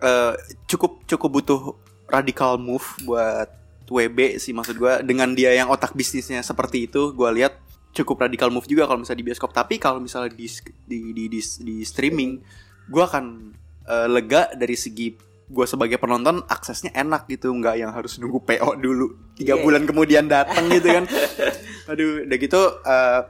eh, 0.00 0.34
cukup 0.68 1.04
cukup 1.04 1.30
butuh 1.30 1.60
radical 2.08 2.56
move 2.56 2.86
buat 3.04 3.50
WB 3.86 4.42
sih 4.42 4.50
maksud 4.50 4.78
gue 4.78 4.94
dengan 5.06 5.30
dia 5.34 5.54
yang 5.54 5.70
otak 5.70 5.94
bisnisnya 5.94 6.42
seperti 6.42 6.90
itu 6.90 7.14
gue 7.14 7.30
lihat 7.38 7.54
cukup 7.94 8.26
radical 8.26 8.50
move 8.52 8.66
juga 8.68 8.84
kalau 8.84 9.00
misalnya 9.00 9.20
di 9.24 9.28
bioskop. 9.32 9.50
Tapi 9.52 9.80
kalau 9.80 10.00
misalnya 10.00 10.32
di 10.32 10.48
di 10.84 10.98
di, 11.12 11.24
di, 11.32 11.40
di 11.40 11.76
streaming 11.84 12.40
gue 12.86 13.02
akan 13.02 13.52
eh, 13.88 14.08
lega 14.08 14.52
dari 14.56 14.76
segi 14.76 15.25
gue 15.46 15.62
sebagai 15.62 15.94
penonton 15.96 16.42
aksesnya 16.44 16.90
enak 16.92 17.26
gitu 17.26 17.50
nggak 17.50 17.78
yang 17.78 17.90
harus 17.90 18.18
nunggu 18.18 18.42
PO 18.42 18.76
dulu. 18.76 19.06
Tiga 19.34 19.54
Iya. 19.54 19.62
bulan 19.62 19.82
kemudian 19.84 20.26
datang 20.26 20.66
gitu 20.68 20.90
kan. 20.90 21.04
Aduh 21.90 22.26
udah 22.26 22.36
gitu 22.36 22.60
eh, 22.82 23.20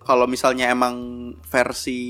kalau 0.00 0.26
misalnya 0.26 0.66
emang 0.66 0.96
versi 1.46 2.00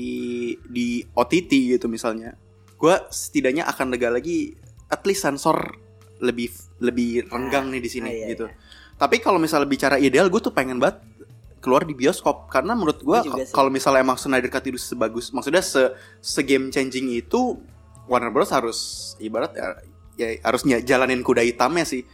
di 0.57 1.05
OTT 1.05 1.77
gitu 1.77 1.85
misalnya 1.85 2.33
gue 2.73 2.95
setidaknya 3.07 3.67
akan 3.67 3.93
lega 3.93 4.09
lagi 4.09 4.57
at 4.89 5.05
least 5.05 5.21
sensor 5.21 5.77
lebih 6.17 6.49
lebih 6.79 7.29
renggang 7.29 7.69
nih 7.69 7.77
di 7.77 7.89
sini 7.89 8.09
Ah, 8.09 8.13
iya, 8.15 8.27
gitu. 8.33 8.45
iya. 8.45 8.57
tapi 8.95 9.17
kalau 9.17 9.37
misalnya 9.37 9.65
bicara 9.65 9.95
ideal 9.97 10.25
gue 10.27 10.37
tuh 10.37 10.49
pengen 10.49 10.77
banget 10.77 11.01
keluar 11.57 11.85
di 11.85 11.93
bioskop. 11.93 12.49
Karena 12.49 12.73
menurut 12.73 12.97
gue 12.99 13.19
kalau 13.53 13.69
misalnya 13.69 14.01
emang 14.01 14.17
Snyder 14.17 14.49
Cut 14.49 14.65
itu 14.65 14.81
sebagus 14.81 15.29
maksudnya 15.29 15.61
se 15.61 15.93
se 16.17 16.41
game 16.41 16.73
changing 16.73 17.13
itu 17.13 17.61
Warner 18.09 18.33
Bros. 18.33 18.49
harus 18.53 19.13
ibarat 19.21 19.53
ya, 19.53 19.67
ya 20.17 20.27
harusnya 20.45 20.79
jalanin 20.81 21.21
kuda 21.21 21.41
hitamnya 21.45 21.85
sih. 21.85 22.05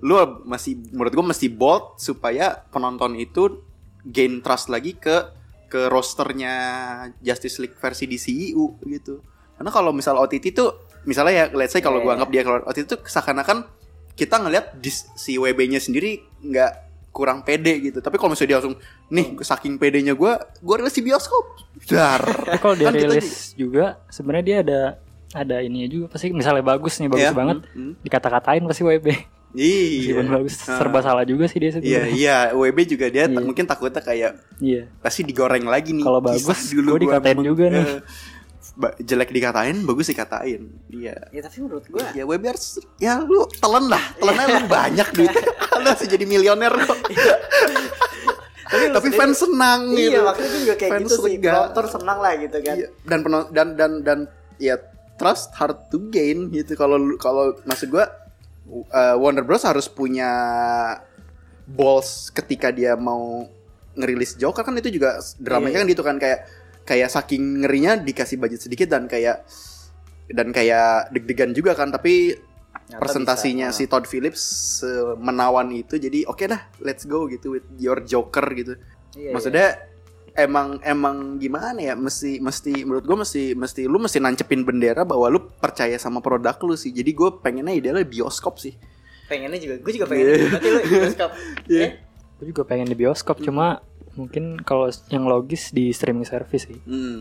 Lu 0.00 0.16
masih 0.48 0.80
menurut 0.92 1.12
gue 1.12 1.26
mesti 1.36 1.46
bold 1.52 2.00
supaya 2.00 2.64
penonton 2.72 3.16
itu 3.16 3.64
gain 4.04 4.40
trust 4.40 4.72
lagi 4.72 4.96
ke 4.96 5.40
ke 5.70 5.86
rosternya 5.86 6.54
Justice 7.22 7.62
League 7.62 7.78
versi 7.78 8.10
DCU 8.10 8.80
gitu. 8.90 9.22
Karena 9.54 9.70
kalau 9.70 9.94
misal 9.94 10.18
OTT 10.18 10.56
tuh 10.56 10.88
misalnya 11.06 11.32
ya 11.32 11.44
let's 11.54 11.72
say 11.72 11.80
kalau 11.80 12.00
Iya, 12.00 12.04
gua 12.04 12.12
iya. 12.12 12.16
anggap 12.20 12.30
dia 12.32 12.42
keluar 12.42 12.62
OTT 12.66 12.84
tuh 12.90 13.00
seakan-akan 13.06 13.58
kita 14.18 14.36
ngelihat 14.42 14.76
si 15.16 15.38
WB-nya 15.38 15.80
sendiri 15.80 16.20
nggak 16.42 16.72
kurang 17.14 17.46
pede 17.46 17.78
gitu. 17.78 17.98
Tapi 18.02 18.18
kalau 18.18 18.34
misalnya 18.34 18.50
dia 18.50 18.58
langsung 18.62 18.76
nih 19.10 19.26
saking 19.42 19.78
pedenya 19.78 20.14
gue 20.14 20.32
gue 20.40 20.74
rilis 20.74 20.94
di 20.94 21.02
bioskop. 21.06 21.44
Dar. 21.86 22.22
Kalau 22.62 22.74
dia 22.74 22.90
Kan 22.90 22.94
kita 22.98 23.06
rilis 23.14 23.54
juga 23.54 24.02
sebenarnya 24.10 24.44
dia 24.44 24.58
ada 24.66 24.80
ada 25.32 25.56
ininya 25.58 25.86
juga 25.86 26.06
pasti 26.08 26.30
misalnya 26.30 26.60
bagus 26.60 26.96
nih 26.96 27.06
bagus 27.06 27.22
Iya, 27.22 27.32
banget 27.32 27.56
hmm, 27.62 27.74
hmm. 27.76 27.92
dikata-katain 28.00 28.62
pasti 28.64 28.82
WB 28.82 29.06
iya 29.52 30.14
meskipun 30.14 30.26
bagus 30.32 30.54
serba 30.58 30.98
salah 31.00 31.22
juga 31.22 31.44
sih 31.44 31.58
dia 31.58 31.70
Iya 31.70 31.74
sebenarnya 31.76 32.10
iya 32.12 32.36
WB 32.52 32.78
juga 32.88 33.06
dia 33.06 33.24
Iya. 33.24 33.34
mungkin 33.36 33.64
takutnya 33.64 33.98
kayak 33.98 34.38
iya 34.58 34.86
pasti 34.98 35.22
digoreng 35.22 35.64
lagi 35.64 35.90
nih. 35.92 36.02
Kalau 36.02 36.18
bagus, 36.20 36.58
dulu 36.68 36.86
gua 36.86 36.90
gua 36.90 37.00
dikatain 37.00 37.34
memang, 37.34 37.46
juga 37.46 37.64
nih. 37.66 37.82
eh, 37.84 37.98
ba- 38.72 38.94
jelek 38.96 39.30
dikatain, 39.30 39.76
bagus 39.82 40.06
dikatain. 40.06 40.60
Iya. 40.88 41.14
ya 41.28 41.40
tapi 41.42 41.56
menurut 41.60 41.84
gue 41.84 42.04
Ya 42.12 42.24
WB 42.24 42.42
harus 42.44 42.66
ya 42.96 43.18
lu 43.20 43.42
telan 43.56 43.86
lah, 43.86 44.04
telannya 44.16 44.46
lu 44.52 44.60
banyak 44.78 45.08
duit. 45.12 45.34
Lu 45.76 45.86
harus 45.88 46.02
jadi 46.04 46.24
milioner 46.24 46.70
kok. 46.76 46.98
tapi, 48.62 48.84
Tapi 48.88 49.08
fans 49.12 49.34
senang 49.36 49.80
iya 49.90 50.06
gitu. 50.08 50.20
maksudnya 50.22 50.48
gue 50.48 50.60
juga 50.62 50.74
kayak 50.76 50.92
Fans 50.92 51.02
gitu 51.04 51.14
sih 51.20 51.36
penonton 51.40 51.84
senang 51.90 52.18
lah 52.20 52.32
gitu 52.36 52.58
kan 52.60 52.76
Iya, 52.76 52.86
dan 53.02 53.18
penon 53.20 53.42
dan 53.50 53.68
dan 53.74 53.92
dan 54.00 54.18
ya 54.56 54.74
trust 55.20 55.52
hard 55.60 55.92
to 55.92 56.08
gain 56.08 56.48
gitu. 56.48 56.72
Kalau 56.72 56.96
kalau 57.20 57.52
maksud 57.68 57.92
gua 57.92 58.08
uh, 58.88 59.16
Warner 59.20 59.44
Bros. 59.44 59.68
harus 59.68 59.84
punya 59.92 60.32
balls 61.68 62.32
ketika 62.32 62.72
dia 62.72 62.96
mau 62.96 63.44
ngerilis 64.00 64.40
Joker 64.40 64.64
kan 64.64 64.72
itu 64.80 64.88
juga 64.88 65.20
dramanya 65.36 65.76
Iya, 65.76 65.80
kan 65.84 65.92
gitu 65.92 66.02
kan. 66.02 66.16
Kayak 66.16 66.48
kayak 66.88 67.12
saking 67.12 67.60
ngerinya 67.60 68.00
dikasih 68.00 68.40
budget 68.40 68.64
sedikit 68.64 68.88
dan 68.88 69.04
kayak 69.04 69.44
dan 70.32 70.48
kayak 70.56 71.12
deg-degan 71.12 71.52
juga 71.52 71.76
kan. 71.76 71.92
Tapi 71.92 72.32
Nyata 72.90 72.98
presentasinya 73.02 73.68
bisa. 73.70 73.78
si 73.78 73.84
Todd 73.86 74.08
Phillips 74.08 74.42
uh, 74.82 75.14
menawan 75.20 75.70
itu 75.70 76.00
jadi 76.00 76.26
oke 76.26 76.42
dah 76.48 76.58
let's 76.82 77.04
go 77.06 77.28
gitu 77.28 77.60
with 77.60 77.66
your 77.76 78.00
Joker 78.02 78.46
gitu. 78.56 78.80
Iya, 79.14 79.36
maksudnya 79.36 79.89
emang 80.36 80.78
emang 80.82 81.38
gimana 81.38 81.78
ya 81.80 81.94
mesti 81.98 82.38
mesti 82.38 82.84
menurut 82.86 83.04
gue 83.06 83.16
mesti 83.18 83.42
mesti 83.54 83.82
lu 83.86 83.98
mesti 83.98 84.18
nancepin 84.22 84.62
bendera 84.62 85.02
bahwa 85.02 85.26
lu 85.30 85.40
percaya 85.58 85.96
sama 85.98 86.22
produk 86.22 86.54
lu 86.62 86.74
sih 86.74 86.90
jadi 86.94 87.10
gue 87.10 87.30
pengennya 87.42 87.74
idealnya 87.74 88.06
bioskop 88.06 88.58
sih 88.58 88.74
iya. 88.74 89.26
pengennya 89.26 89.58
juga 89.58 89.74
gue 89.82 89.92
juga 89.94 90.06
pengen 90.06 90.24
Iya. 90.26 90.36
berarti 90.46 90.68
lu 90.68 90.78
di 90.80 90.90
bioskop 90.90 91.30
Iya. 91.72 91.82
Eh? 91.82 91.90
gue 92.40 92.46
juga 92.50 92.62
pengen 92.64 92.86
di 92.88 92.96
bioskop 92.96 93.36
cuma 93.42 93.66
mungkin 94.14 94.58
kalau 94.62 94.90
yang 95.12 95.24
logis 95.26 95.70
di 95.70 95.94
streaming 95.94 96.26
service 96.26 96.66
sih 96.66 96.78
hmm. 96.82 97.18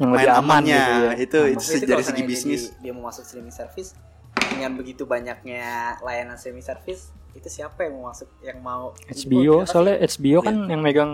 yang 0.00 0.10
lebih 0.16 0.30
aman 0.32 0.40
amannya, 0.64 0.80
gitu 0.80 0.92
ya 0.96 1.12
itu 1.20 1.38
Aman. 1.38 1.76
itu 1.76 1.84
dari 1.84 2.04
segi 2.04 2.22
bisnis 2.24 2.62
dia, 2.78 2.88
dia 2.88 2.92
mau 2.96 3.08
masuk 3.12 3.24
streaming 3.28 3.52
service 3.52 3.92
dengan 4.32 4.72
begitu 4.74 5.04
banyaknya 5.04 5.96
layanan 6.00 6.40
streaming 6.40 6.64
service 6.64 7.12
itu 7.32 7.48
siapa 7.48 7.84
yang 7.88 8.00
mau 8.00 8.12
masuk 8.12 8.28
yang 8.44 8.58
mau 8.60 8.92
HBO 9.08 9.64
soalnya 9.64 10.00
HBO 10.04 10.40
kan 10.44 10.56
Iya. 10.56 10.68
yang 10.76 10.80
megang 10.84 11.12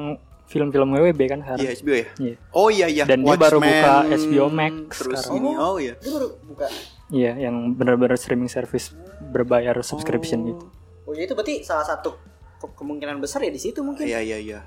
film-film 0.48 0.88
WWB 0.90 1.20
kan 1.28 1.38
sekarang. 1.40 1.60
Iya 1.60 1.70
HBO 1.74 1.94
ya. 1.94 2.06
Iya. 2.18 2.34
Oh 2.50 2.68
iya 2.68 2.86
iya. 2.88 3.04
Dan 3.04 3.20
dia 3.20 3.36
baru 3.36 3.60
Watchmen, 3.60 3.68
buka 3.70 3.94
HBO 4.16 4.46
Max 4.48 4.72
Terus 4.96 5.18
sekarang. 5.20 5.36
ini 5.38 5.50
oh 5.54 5.76
iya. 5.76 5.94
Itu 5.94 6.08
baru 6.10 6.28
buka. 6.42 6.66
Iya, 7.08 7.32
yang 7.38 7.56
benar-benar 7.72 8.16
streaming 8.16 8.48
service 8.48 8.92
berbayar 9.22 9.76
subscription 9.80 10.44
gitu. 10.46 10.64
Oh 11.04 11.12
ya 11.12 11.24
itu 11.24 11.32
berarti 11.32 11.60
salah 11.62 11.80
satu 11.82 12.16
ke- 12.58 12.72
kemungkinan 12.74 13.16
besar 13.18 13.40
ya 13.40 13.48
di 13.48 13.56
situ 13.56 13.80
mungkin. 13.80 14.02
Iya 14.02 14.20
iya 14.20 14.38
iya. 14.38 14.60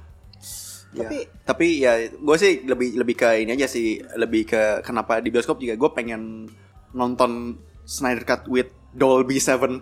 Ya. 0.92 1.02
Tapi- 1.02 1.26
tapi 1.44 1.68
ya 1.80 1.94
gue 2.04 2.36
sih 2.36 2.62
lebih 2.62 2.96
lebih 2.96 3.16
ke 3.16 3.30
ini 3.40 3.52
aja 3.52 3.66
sih 3.66 3.98
lebih 4.16 4.44
ke 4.44 4.62
kenapa 4.82 5.18
di 5.18 5.30
bioskop 5.30 5.58
juga 5.58 5.74
gue 5.74 5.90
pengen 5.92 6.50
nonton 6.92 7.56
Snyder 7.82 8.22
Cut 8.22 8.44
with 8.46 8.70
Dolby 8.92 9.40
7.1 9.40 9.80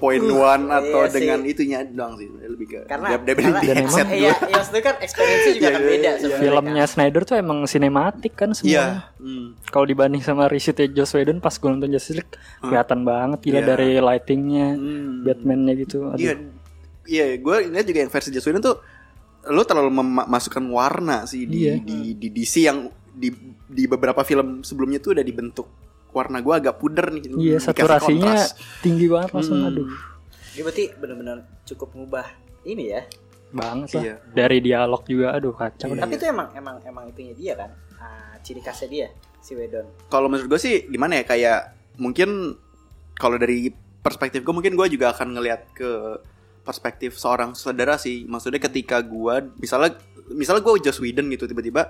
atau 0.69 1.01
iya 1.01 1.09
sih. 1.09 1.13
dengan 1.15 1.39
itunya 1.41 1.81
doang 1.81 2.13
sih 2.13 2.29
lebih 2.29 2.67
ke 2.67 2.79
Karena- 2.85 3.17
dia- 3.17 3.25
dia- 3.25 3.35
karena- 3.35 3.57
di 3.57 3.65
Dan 3.65 3.77
emang- 3.79 3.89
dulu. 3.89 4.13
Iya, 4.13 4.33
yang 4.45 4.63
itu 4.63 4.79
kan 4.79 4.95
experience-nya 4.99 5.49
juga 5.49 5.59
Iya, 5.59 5.69
akan 5.69 5.81
iya, 5.81 5.89
beda 5.89 6.11
iya. 6.11 6.37
Filmnya 6.37 6.77
kan. 6.79 6.91
Snyder 6.91 7.21
tuh 7.23 7.35
emang 7.35 7.59
sinematik 7.65 8.33
kan 8.35 8.49
Iya. 8.49 8.55
semuanya. 8.55 8.97
hmm. 9.17 9.45
Kalau 9.65 9.85
dibanding 9.85 10.21
sama 10.21 10.45
reshootnya 10.45 10.87
Joss 10.91 11.11
Whedon 11.11 11.37
pas 11.37 11.51
gue 11.51 11.65
nonton 11.67 11.89
Justice 11.89 12.15
League 12.15 12.33
kelihatan 12.59 12.99
banget 13.01 13.39
gila 13.41 13.55
Iya. 13.55 13.67
dari 13.67 13.89
lightingnya, 13.97 14.67
Hmm. 14.71 15.11
Batman-nya 15.21 15.73
gitu. 15.75 15.97
Iya, 16.13 16.33
iya, 17.03 17.25
gue 17.35 17.55
lihat 17.67 17.85
juga 17.85 17.99
yang 17.99 18.11
versi 18.11 18.29
Joss 18.29 18.45
Whedon 18.45 18.61
tuh 18.61 18.77
lo 19.41 19.61
terlalu 19.63 19.89
memasukkan 19.89 20.61
warna 20.67 21.25
sih 21.25 21.43
di, 21.43 21.65
Iya. 21.65 21.81
di 21.81 22.13
di 22.13 22.27
DC 22.29 22.61
yang 22.61 22.85
di 23.09 23.33
di 23.65 23.83
beberapa 23.83 24.21
film 24.21 24.61
sebelumnya 24.61 24.99
tuh 24.99 25.11
udah 25.11 25.23
dibentuk 25.23 25.65
warna 26.09 26.41
gue 26.41 26.53
agak 26.53 26.75
puder 26.77 27.13
nih. 27.13 27.23
Iya, 27.37 27.57
saturasinya 27.61 28.33
kontras. 28.33 28.57
tinggi 28.81 29.05
banget 29.05 29.29
langsung. 29.35 29.57
Hmm. 29.61 29.69
Aduh, 29.69 29.87
Dia 30.57 30.61
berarti 30.65 30.85
benar-benar 30.97 31.37
cukup 31.63 31.89
ngubah 31.95 32.27
ini 32.65 32.91
ya. 32.91 33.01
banget 33.49 33.87
lah. 33.97 34.03
Iya. 34.05 34.15
Dari 34.29 34.57
dialog 34.61 35.01
juga, 35.09 35.27
aduh 35.33 35.53
kacau. 35.57 35.89
Iya. 35.89 36.05
Tapi 36.05 36.13
itu 36.21 36.25
emang 36.29 36.47
emang 36.53 36.75
emang 36.85 37.03
itunya 37.09 37.33
dia 37.33 37.53
kan. 37.57 37.71
Ah, 37.97 38.37
ciri 38.45 38.61
khasnya 38.61 38.89
dia 38.89 39.07
si 39.41 39.57
Wedon. 39.57 39.89
Kalau 40.05 40.29
menurut 40.29 40.45
gue 40.45 40.59
sih 40.61 40.85
gimana 40.85 41.17
ya 41.17 41.23
kayak 41.25 41.59
mungkin 41.97 42.53
kalau 43.17 43.41
dari 43.41 43.73
perspektif 43.99 44.45
gue 44.45 44.53
mungkin 44.53 44.77
gue 44.77 44.87
juga 44.93 45.11
akan 45.11 45.33
ngelihat 45.33 45.65
ke 45.73 45.89
perspektif 46.61 47.17
seorang 47.17 47.57
saudara 47.57 47.97
sih. 47.97 48.29
Maksudnya 48.29 48.61
ketika 48.61 49.01
gue 49.01 49.49
misalnya 49.57 49.97
misalnya 50.29 50.61
gue 50.61 50.85
Joss 50.85 51.01
Whedon 51.01 51.25
gitu 51.33 51.49
tiba-tiba 51.49 51.89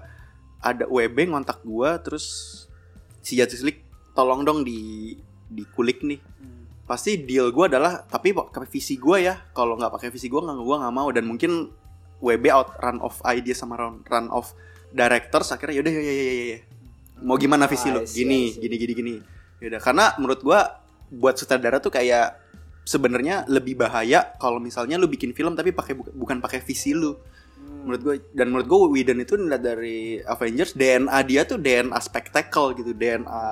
ada 0.63 0.87
WB 0.87 1.27
ngontak 1.27 1.59
gue 1.63 1.89
terus 2.03 2.25
si 3.19 3.35
Justice 3.35 3.67
League 3.67 3.83
tolong 4.19 4.43
dong 4.43 4.67
di 4.67 5.15
dikulik 5.47 6.03
nih. 6.03 6.19
Pasti 6.83 7.23
deal 7.23 7.55
gue 7.55 7.65
adalah 7.71 8.03
tapi 8.03 8.35
pakai 8.35 8.67
visi 8.67 8.99
gue 8.99 9.23
ya. 9.23 9.39
Kalau 9.55 9.79
nggak 9.79 9.95
pakai 9.95 10.09
visi 10.11 10.27
gue 10.27 10.37
nggak 10.37 10.59
gue 10.59 10.75
nggak 10.75 10.91
mau. 10.93 11.07
Dan 11.09 11.23
mungkin 11.23 11.71
WB 12.19 12.45
out 12.51 12.75
run 12.77 12.99
of 12.99 13.15
idea 13.23 13.55
sama 13.55 13.79
run, 13.79 14.03
run 14.03 14.27
of 14.27 14.51
directors 14.91 15.53
akhirnya 15.53 15.79
yaudah 15.79 15.93
ya 15.93 16.03
ya 16.03 16.11
ya 16.11 16.45
ya 16.51 16.59
mau 17.19 17.35
gimana 17.35 17.67
visi 17.67 17.87
Ah, 17.91 17.99
lo 17.99 18.01
see, 18.03 18.23
gini 18.23 18.51
gini 18.53 18.75
gini 18.75 18.93
gini. 18.93 19.13
Yaudah 19.63 19.79
karena 19.79 20.05
menurut 20.17 20.43
gue 20.43 20.59
buat 21.15 21.35
sutradara 21.35 21.79
tuh 21.79 21.91
kayak 21.91 22.35
sebenarnya 22.83 23.45
lebih 23.45 23.77
bahaya 23.77 24.33
kalau 24.35 24.57
misalnya 24.57 24.97
lu 24.97 25.05
bikin 25.05 25.31
film 25.31 25.53
tapi 25.53 25.71
pakai 25.71 25.93
bu- 25.93 26.11
bukan 26.11 26.41
pakai 26.41 26.59
visi 26.59 26.91
lu. 26.91 27.13
Hmm. 27.59 27.83
menurut 27.83 28.01
gue 28.01 28.15
dan 28.31 28.47
menurut 28.49 28.67
gue 28.67 28.79
Whedon 28.87 29.19
itu 29.19 29.35
dari 29.59 30.15
Avengers 30.23 30.79
DNA 30.79 31.19
dia 31.27 31.43
tuh 31.43 31.59
DNA 31.59 31.99
spektakel 31.99 32.71
gitu 32.73 32.95
DNA 32.95 33.43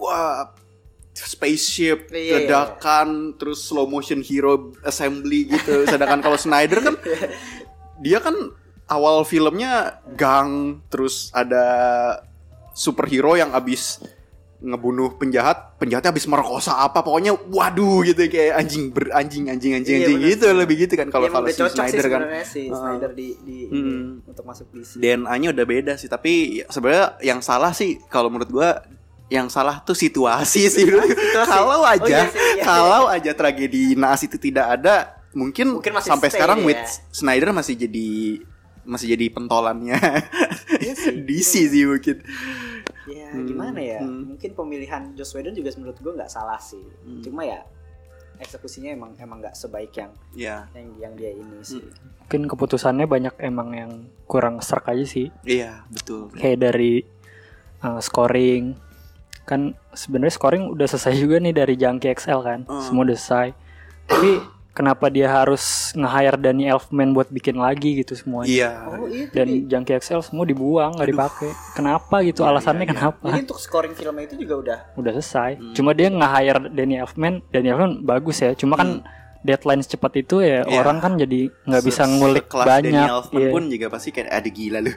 wah 0.00 0.48
spaceship 1.12 2.08
Iya, 2.08 2.16
iya, 2.16 2.34
ledakan 2.40 3.08
terus 3.36 3.60
slow 3.60 3.84
motion 3.84 4.20
hero 4.20 4.54
assembly 4.82 5.44
gitu 5.46 5.84
sedangkan 5.90 6.20
kalau 6.20 6.34
Snyder 6.34 6.80
kan 6.80 6.96
dia 7.98 8.18
kan 8.18 8.32
awal 8.86 9.22
filmnya 9.22 10.00
gang 10.10 10.80
terus 10.88 11.28
ada 11.30 11.64
superhero 12.72 13.34
yang 13.34 13.52
abis 13.52 14.00
ngebunuh 14.60 15.16
penjahat 15.16 15.76
penjahatnya 15.76 16.12
habis 16.12 16.24
merkosa 16.26 16.76
apa 16.78 17.00
pokoknya 17.00 17.32
waduh 17.48 18.00
gitu 18.02 18.28
kayak 18.28 18.60
anjing 18.60 18.88
ber 18.88 19.08
anjing 19.10 19.48
anjing 19.48 19.72
anjing 19.72 19.94
Iya, 19.94 20.04
anjing 20.04 20.18
bener. 20.18 20.30
gitu 20.30 20.46
lebih 20.52 20.76
gitu 20.78 20.94
kan 20.94 21.08
kalau 21.08 21.26
emang 21.26 21.40
kalau 21.42 21.48
si 21.48 21.56
cocok 21.58 21.72
sih 21.72 21.80
Snyder 21.90 22.06
kan 22.06 22.22
si 22.44 22.62
Uh, 22.62 22.76
Snyder 22.76 23.10
di 23.10 23.28
di 23.40 23.56
Hmm. 23.66 24.20
untuk 24.22 24.44
masuk 24.44 24.68
DC. 24.70 25.00
DNA-nya 25.00 25.48
udah 25.50 25.64
beda 25.64 25.92
sih 25.96 26.08
tapi 26.08 26.60
ya, 26.60 26.68
sebenarnya 26.68 27.16
yang 27.22 27.40
salah 27.40 27.72
sih 27.72 27.96
kalau 28.06 28.28
menurut 28.28 28.48
gua 28.50 28.84
yang 29.30 29.46
salah 29.46 29.78
tuh 29.80 29.94
situasi 29.94 30.66
sih 30.66 30.84
kalau 31.32 31.78
Oh, 31.78 31.86
aja 31.86 32.04
iya 32.04 32.22
sih, 32.26 32.40
iya. 32.58 32.62
kalau 32.62 33.06
aja 33.06 33.30
tragedi 33.30 33.94
naas 33.94 34.20
itu 34.20 34.36
tidak 34.36 34.74
ada 34.74 35.14
mungkin, 35.30 35.78
Mungkin 35.78 35.94
masih 35.94 36.10
sampai 36.10 36.28
stay 36.28 36.36
sekarang 36.36 36.58
dia. 36.60 36.68
with 36.68 36.82
Snyder 37.08 37.50
masih 37.50 37.78
jadi 37.78 38.08
masih 38.82 39.14
jadi 39.14 39.26
pentolannya 39.30 39.98
Iya 40.76 40.94
sih. 40.94 41.14
DC 41.28 41.52
sih 41.68 41.84
mungkin 41.84 42.18
Ya 43.06 43.30
Hmm. 43.30 43.42
gimana 43.44 43.78
ya? 43.78 44.02
Hmm. 44.02 44.26
Mungkin 44.28 44.50
pemilihan 44.52 45.14
Joss 45.14 45.30
Whedon 45.32 45.50
juga 45.52 45.70
menurut 45.74 45.94
gue 45.96 46.12
nggak 46.12 46.26
salah 46.28 46.58
sih. 46.58 46.82
Hmm. 47.00 47.22
Cuma 47.22 47.42
ya 47.42 47.62
eksekusinya 48.36 48.90
emang 48.90 49.12
emang 49.16 49.38
nggak 49.38 49.52
sebaik 49.52 49.92
yang 49.92 50.10
ya 50.32 50.66
yang 50.72 50.88
yang 50.96 51.12
dia 51.14 51.30
ini 51.30 51.58
sih. 51.60 51.82
Mungkin 52.20 52.46
keputusannya 52.46 53.04
banyak 53.04 53.34
emang 53.38 53.68
yang 53.70 53.92
kurang 54.24 54.58
serk 54.58 54.88
aja 54.88 55.02
sih. 55.04 55.30
iya 55.44 55.86
betul 55.86 56.30
Kayak 56.32 56.58
dari 56.64 57.02
uh, 57.80 57.98
scoring 57.98 58.74
kan 59.50 59.74
sebenarnya 59.90 60.38
scoring 60.38 60.70
udah 60.70 60.86
selesai 60.86 61.18
juga 61.18 61.42
nih 61.42 61.50
dari 61.50 61.74
Junkie 61.74 62.14
XL 62.14 62.40
kan. 62.46 62.60
Hmm. 62.70 62.82
Semua 62.86 63.02
udah 63.02 63.18
selesai. 63.18 63.48
Tapi 64.06 64.30
kenapa 64.70 65.10
dia 65.10 65.26
harus 65.26 65.90
nge-hire 65.98 66.38
Danny 66.38 66.70
Elfman 66.70 67.10
buat 67.10 67.26
bikin 67.28 67.58
lagi 67.58 67.98
gitu 67.98 68.14
semuanya? 68.14 68.46
iya 68.46 68.70
Oh 68.86 69.10
itu 69.10 69.34
Dan 69.34 69.66
Junkie 69.66 69.98
XL 69.98 70.22
semua 70.22 70.46
dibuang, 70.46 70.94
nggak 70.94 71.10
dipakai. 71.10 71.50
Kenapa 71.74 72.22
gitu? 72.22 72.46
Iya, 72.46 72.54
Alasannya 72.54 72.86
iya, 72.86 72.86
iya. 72.86 72.94
kenapa? 72.94 73.26
Jadi 73.26 73.40
untuk 73.50 73.58
scoring 73.58 73.94
filmnya 73.98 74.24
itu 74.30 74.36
juga 74.38 74.54
udah 74.62 74.78
Udah 74.94 75.12
selesai. 75.18 75.50
Hmm. 75.58 75.74
Cuma 75.74 75.90
dia 75.92 76.08
nge-hire 76.08 76.60
Danny 76.70 76.94
Elfman. 77.02 77.34
Danny 77.50 77.68
Elfman 77.74 77.92
bagus 78.06 78.38
ya. 78.38 78.54
Cuma 78.54 78.78
kan 78.78 79.02
deadline 79.40 79.80
secepat 79.80 80.12
itu 80.18 80.38
ya 80.38 80.62
Iya. 80.62 80.78
orang 80.78 80.98
kan 80.98 81.12
jadi 81.14 81.48
nggak 81.48 81.80
bisa 81.82 82.04
ngulik 82.04 82.44
sekelas 82.44 82.66
banyak. 82.66 83.08
Elfman 83.08 83.40
Iya. 83.40 83.50
pun 83.50 83.62
juga 83.66 83.86
pasti 83.88 84.08
kayak 84.10 84.28
ada 84.28 84.48
gila 84.48 84.78
lu 84.78 84.92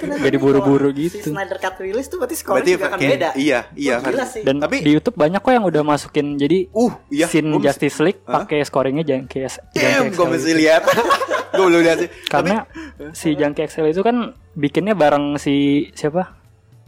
Jadi 0.00 0.36
buru-buru 0.36 0.88
gitu. 0.90 1.14
Si 1.14 1.26
Snyder 1.26 1.56
Cut 1.56 1.76
release 1.78 2.06
tuh 2.06 2.16
berarti 2.16 2.36
berarti 2.40 2.70
juga 2.70 2.86
akan 2.88 2.98
beda. 3.00 3.28
iya 3.36 3.58
iya 3.74 3.94
gila 3.98 4.16
kan 4.16 4.26
sih. 4.26 4.42
Dan 4.42 4.56
Tapi- 4.58 4.80
di 4.80 4.90
YouTube 4.90 5.14
banyak 5.14 5.38
kok 5.38 5.52
yang 5.52 5.64
udah 5.64 5.82
masukin 5.82 6.26
jadi 6.34 6.68
uh 6.70 6.92
iya 7.08 7.26
scene 7.26 7.48
gua 7.50 7.60
Justice 7.62 8.00
League 8.00 8.20
Hah? 8.22 8.42
pakai 8.42 8.62
scoringnya 8.62 9.04
Junkie 9.04 9.44
S- 9.44 9.60
Damn, 9.70 10.08
gue 10.08 10.26
mesti 10.26 10.52
lihat 10.54 10.82
gue 11.52 11.62
belum 11.62 11.80
lihat 11.80 11.98
sih 12.00 12.10
Karena 12.26 12.64
si 13.12 13.34
Junkie 13.34 13.64
XL 13.64 13.88
itu 13.88 14.00
kan 14.00 14.16
bikinnya 14.52 14.94
bareng 14.94 15.36
si 15.36 15.54
siapa? 15.92 16.36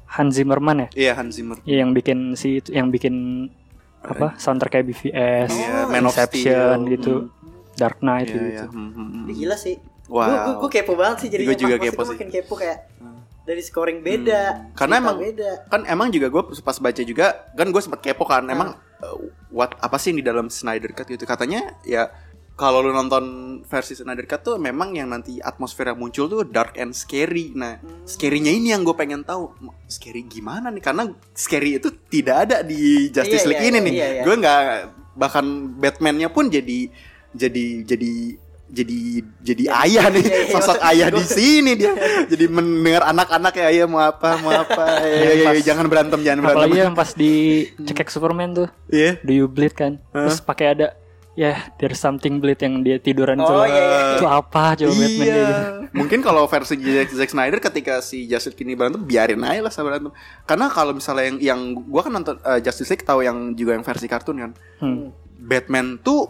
Hans 0.07 0.35
Zimmerman 0.35 0.77
ya? 0.79 0.89
iya 0.95 1.13
Hans 1.13 1.37
Zimmer 1.37 1.57
Iya, 1.63 1.83
yang 1.83 1.93
bikin 1.93 2.33
si 2.33 2.61
yang 2.69 2.89
bikin 2.89 3.49
apa? 4.05 4.27
Soundtrack 4.37 4.73
kayak 4.73 4.87
BVS, 4.87 5.51
Iya, 5.51 5.87
Man 5.87 6.05
of 6.05 6.15
Steel. 6.15 6.75
gitu, 6.89 7.15
Dark 7.73 7.99
Knight 7.99 8.29
iya 8.29 8.35
gitu. 8.35 8.47
iya 8.49 8.65
Hmm, 8.67 8.91
hmm, 8.91 9.09
hmm. 9.09 9.25
Gila 9.29 9.57
sih. 9.57 9.77
Wow. 10.07 10.27
Gue 10.27 10.39
gue 10.61 10.71
kepo 10.75 10.93
banget 10.93 11.17
sih 11.19 11.29
jadi 11.31 11.43
Gua 11.43 11.57
juga 11.57 11.77
kepo 11.79 12.03
sih. 12.03 12.13
makin 12.13 12.29
kepo 12.29 12.55
kayak 12.55 12.79
dari 13.43 13.59
scoring 13.59 13.99
beda. 14.01 14.43
Hmm. 14.45 14.63
Karena 14.73 14.95
emang- 14.99 15.19
beda. 15.19 15.51
kan 15.67 15.81
emang 15.85 16.09
juga 16.09 16.27
gue 16.29 16.43
pas 16.61 16.77
baca 16.77 17.03
juga 17.03 17.27
kan 17.51 17.67
gue 17.67 17.81
sempat 17.81 18.01
kepo 18.01 18.23
kan 18.23 18.45
emang 18.45 18.71
uh, 19.01 19.17
what 19.49 19.73
apa 19.79 19.97
sih 19.97 20.11
yang 20.11 20.19
di 20.19 20.27
dalam 20.27 20.47
Snyder 20.47 20.93
Cut 20.93 21.07
gitu 21.07 21.25
katanya 21.25 21.75
ya 21.83 22.07
kalau 22.53 22.79
lu 22.79 22.91
nonton 22.91 23.25
versi 23.65 23.93
Snyder 23.93 24.25
Cut 24.25 24.43
tuh 24.43 24.57
memang 24.57 24.93
yang 24.93 25.09
nanti 25.09 25.39
atmosfer 25.39 25.85
yang 25.85 25.97
muncul 25.97 26.27
tuh 26.27 26.45
dark 26.45 26.77
and 26.77 26.93
scary. 26.93 27.51
Nah 27.53 27.77
scary-nya 28.05 28.51
ini 28.51 28.71
yang 28.71 28.83
gue 28.83 28.93
pengen 28.93 29.23
tahu. 29.23 29.51
Scary 29.87 30.23
gimana 30.23 30.69
nih? 30.69 30.81
Karena 30.81 31.05
scary 31.33 31.77
itu 31.77 31.91
tidak 32.07 32.37
ada 32.45 32.57
di 32.61 33.09
Justice 33.09 33.43
Iya, 33.43 33.49
League 33.49 33.63
iya, 33.63 33.69
ini 33.69 33.75
iya, 33.75 33.83
nih. 33.83 33.93
iya, 33.93 34.09
iya. 34.11 34.23
gue 34.23 34.35
nggak 34.37 34.61
bahkan 35.13 35.45
Batman-nya 35.77 36.29
pun 36.29 36.49
jadi 36.49 36.89
jadi 37.33 37.65
jadi 37.83 38.13
jadi 38.69 38.99
jadi 39.43 39.65
ayah 39.85 40.07
nih. 40.09 40.25
Iya, 40.29 40.37
iya, 40.39 40.49
sosok 40.49 40.77
maksud 40.77 40.89
ayah 40.89 41.09
gua- 41.09 41.19
di 41.19 41.25
sini 41.27 41.73
dia. 41.77 41.93
Jadi 42.33 42.45
mendengar 42.49 43.05
anak-anak 43.05 43.53
ya 43.53 43.67
ayah 43.69 43.85
mau 43.85 44.01
apa 44.01 44.41
mau 44.41 44.49
apa? 44.49 44.85
Ya, 45.05 45.13
ya, 45.13 45.33
ya, 45.35 45.47
Pas- 45.53 45.61
jangan 45.63 45.85
berantem 45.93 46.21
jangan 46.25 46.41
berantem. 46.41 46.57
Apalagi 46.65 46.79
yang 46.81 46.95
pas 46.95 47.11
di 47.13 47.33
cekek 47.77 48.09
Superman 48.09 48.57
tuh, 48.57 48.69
Iya. 48.89 49.21
do 49.21 49.33
you 49.35 49.45
bleed 49.45 49.77
kan? 49.77 50.01
Terus 50.09 50.41
pakai 50.41 50.73
ada 50.73 50.97
ya 51.33 51.73
there's 51.77 51.97
something 51.97 52.39
bleed 52.39 52.61
yang 52.61 52.81
dia 52.81 52.97
tiduran 52.97 53.37
itu. 53.37 53.49
Oh, 53.49 53.65
iya, 53.65 53.73
iya, 53.79 54.01
Itu 54.15 54.27
apa 54.27 54.77
coba 54.77 54.93
Batman 54.93 55.17
Iya. 55.17 55.33
dia 55.33 55.45
gitu. 55.49 55.65
Mungkin 55.93 56.19
kalau 56.21 56.45
versi 56.45 56.75
Zack, 56.77 57.09
Zack 57.11 57.31
Snyder 57.31 57.57
ketika 57.59 58.01
si 58.01 58.25
Justice 58.25 58.53
League 58.53 58.65
ini 58.65 58.73
berantem 58.73 59.01
biarin 59.01 59.41
aja 59.41 59.61
lah 59.61 59.69
sama 59.69 59.91
berantem. 59.91 60.13
Karena 60.43 60.69
kalau 60.69 60.93
misalnya 60.93 61.25
yang 61.27 61.39
yang 61.41 61.61
gua 61.83 62.03
kan 62.03 62.13
nonton 62.13 62.37
uh, 62.39 62.59
Justice 62.59 62.89
League 62.89 63.03
tahu 63.03 63.21
yang 63.21 63.53
juga 63.53 63.73
yang 63.73 63.83
versi 63.83 64.05
kartun 64.07 64.37
kan. 64.39 64.51
Hmm. 64.79 65.09
Batman 65.39 65.97
tuh 65.99 66.29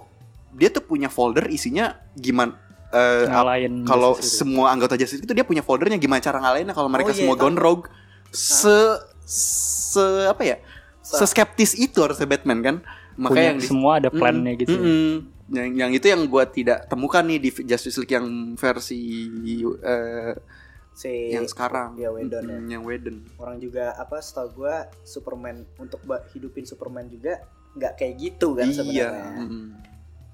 dia 0.52 0.68
tuh 0.68 0.80
punya 0.80 1.08
folder 1.08 1.48
isinya 1.48 1.92
gimana 2.12 2.54
eh, 2.90 3.24
ap- 3.24 3.32
Ngalahin 3.32 3.74
kalau 3.82 4.14
semua 4.16 4.68
anggota 4.68 4.94
Justice 4.94 5.18
League 5.18 5.26
itu 5.26 5.34
dia 5.34 5.42
punya 5.42 5.60
foldernya 5.60 5.96
gimana 5.96 6.20
cara 6.20 6.38
ngalahinnya 6.38 6.72
kalau 6.72 6.86
mereka 6.86 7.10
Oh, 7.10 7.14
iya, 7.14 7.18
semua 7.18 7.34
gone 7.34 7.56
rogue. 7.56 7.88
Se 8.30 8.76
se 9.24 10.04
apa 10.28 10.42
ya? 10.42 10.56
Se 11.00 11.24
skeptis 11.24 11.74
itu 11.74 11.98
harusnya 11.98 12.24
Batman 12.24 12.60
kan. 12.60 12.76
Punya 13.12 13.22
Makanya 13.22 13.44
yang 13.46 13.58
di- 13.58 13.66
semua 13.66 13.92
ada 13.96 14.08
plannya 14.08 14.52
Mm, 14.52 14.60
gitu. 14.60 14.72
mm-mm. 14.74 15.10
Yang 15.48 15.68
yang 15.74 15.90
itu 15.92 16.06
yang 16.06 16.22
gua 16.26 16.44
tidak 16.44 16.78
temukan 16.86 17.20
nih 17.22 17.38
di 17.38 17.50
Justice 17.62 17.96
League 17.96 18.14
yang 18.14 18.26
versi 18.54 19.00
eh, 19.78 20.34
si 20.92 21.12
yang 21.28 21.44
sekarang 21.44 21.92
ya 21.94 22.08
Whedon 22.08 22.42
ya. 22.42 22.58
Mm, 22.58 22.68
yang 22.70 22.82
Whedon 22.82 23.16
orang 23.36 23.56
juga 23.58 23.92
apa 23.94 24.16
setahu 24.18 24.48
gua 24.58 24.74
Superman 25.02 25.64
untuk 25.76 26.00
hidupin 26.30 26.62
Superman 26.62 27.04
juga 27.06 27.40
nggak 27.72 27.92
kayak 27.94 28.14
gitu 28.18 28.52
kan 28.52 28.64
iya 28.64 28.74
sebenarnya 28.74 29.24
mm, 29.42 29.68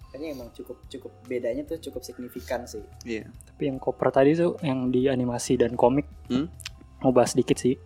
kayaknya 0.09 0.29
emang 0.33 0.49
cukup 0.53 0.77
cukup 0.85 1.13
bedanya 1.25 1.63
tuh 1.65 1.79
cukup 1.81 2.03
signifikan 2.03 2.63
sih 2.65 2.83
iya 3.05 3.27
Tapi 3.49 3.63
yang 3.65 3.79
koper 3.79 4.11
tadi 4.13 4.35
tuh 4.35 4.59
yang 4.61 4.89
di 4.89 5.07
animasi 5.07 5.55
dan 5.57 5.75
komik 5.75 6.07
Hmm? 6.27 6.51
mau 6.99 7.11
bahas 7.11 7.33
dikit 7.33 7.55
sih 7.55 7.79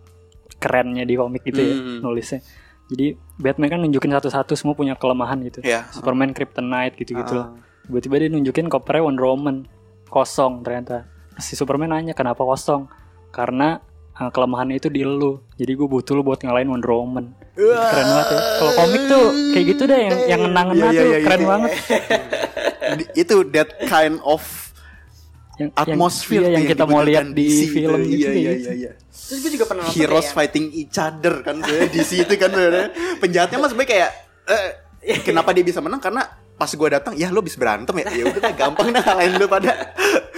kerennya 0.55 1.01
di 1.01 1.13
komik 1.13 1.41
gitu 1.43 1.61
ya 1.63 1.73
Hmm. 1.73 1.99
nulisnya. 1.99 2.41
Jadi 2.93 3.17
Batman 3.41 3.69
kan 3.73 3.79
nunjukin 3.81 4.13
satu-satu 4.13 4.53
semua 4.53 4.77
punya 4.77 4.93
kelemahan 4.93 5.41
gitu. 5.41 5.65
ya 5.65 5.89
Superman 5.89 6.29
Kryptonite 6.31 6.93
gitu-gitu 7.01 7.33
lah. 7.33 7.57
Tiba-tiba 7.83 8.15
dia 8.21 8.29
nunjukin 8.29 8.69
kopernya 8.69 9.01
Wonder 9.03 9.25
Woman 9.27 9.65
kosong 10.07 10.61
ternyata. 10.61 11.09
Si 11.41 11.57
Superman 11.57 11.89
nanya 11.89 12.13
kenapa 12.13 12.45
kosong? 12.45 12.85
Karena 13.33 13.81
uh, 14.13 14.29
kelemahannya 14.29 14.77
itu 14.77 14.93
di 14.93 15.01
lu. 15.01 15.41
Jadi 15.57 15.73
gue 15.73 15.87
butuh 15.89 16.13
lu 16.13 16.21
buat 16.21 16.37
ngalahin 16.39 16.69
Wonder 16.69 16.93
Woman. 16.93 17.33
Keren 17.57 18.05
banget 18.07 18.27
ya. 18.29 18.39
Kalau 18.61 18.71
komik 18.77 19.01
tuh 19.09 19.25
kayak 19.53 19.65
gitu 19.73 19.83
deh 19.85 19.99
yang 19.99 20.17
yang 20.29 20.39
ngena-ngena 20.45 20.85
Iya, 20.85 20.89
tuh 20.93 21.05
iya, 21.05 21.09
iya, 21.09 21.19
keren 21.25 21.41
iya. 21.41 21.49
banget. 21.49 21.71
Itu 23.25 23.35
that 23.51 23.69
kind 23.89 24.21
of 24.21 24.41
Yang, 25.71 25.79
atmosphere 25.79 26.43
yang, 26.43 26.51
iya, 26.51 26.57
yang 26.59 26.65
kita 26.67 26.83
mau 26.89 27.01
lihat 27.05 27.25
di 27.31 27.45
DC 27.47 27.61
film 27.71 27.99
itu. 28.03 28.11
gitu 28.19 28.29
iya, 28.29 28.31
iya, 28.33 28.51
iya, 28.53 28.73
iya. 28.75 28.91
terus 28.97 29.39
gue 29.39 29.51
juga 29.55 29.65
pernah 29.71 29.83
nonton 29.87 29.95
heroes 29.95 30.19
kayak 30.19 30.27
yang- 30.27 30.35
fighting 30.35 30.65
each 30.75 30.97
other 30.99 31.35
kan 31.45 31.55
di 31.95 32.01
situ 32.03 32.33
kan 32.35 32.51
penjahatnya 33.21 33.57
mas 33.61 33.71
sebenarnya 33.71 33.91
kayak 33.91 34.09
eh, 34.47 35.19
kenapa 35.23 35.51
dia 35.51 35.65
bisa 35.65 35.83
menang? 35.83 35.99
Karena 35.99 36.23
pas 36.53 36.69
gue 36.69 36.89
datang 36.89 37.13
ya 37.17 37.27
lo 37.33 37.43
bisa 37.43 37.59
berantem 37.59 37.91
ya? 38.03 38.07
Ya 38.11 38.23
udah 38.29 38.41
dah, 38.41 38.53
gampang 38.61 38.87
dah 38.95 39.03
kalahin 39.03 39.35
lu 39.35 39.47
pada. 39.51 39.71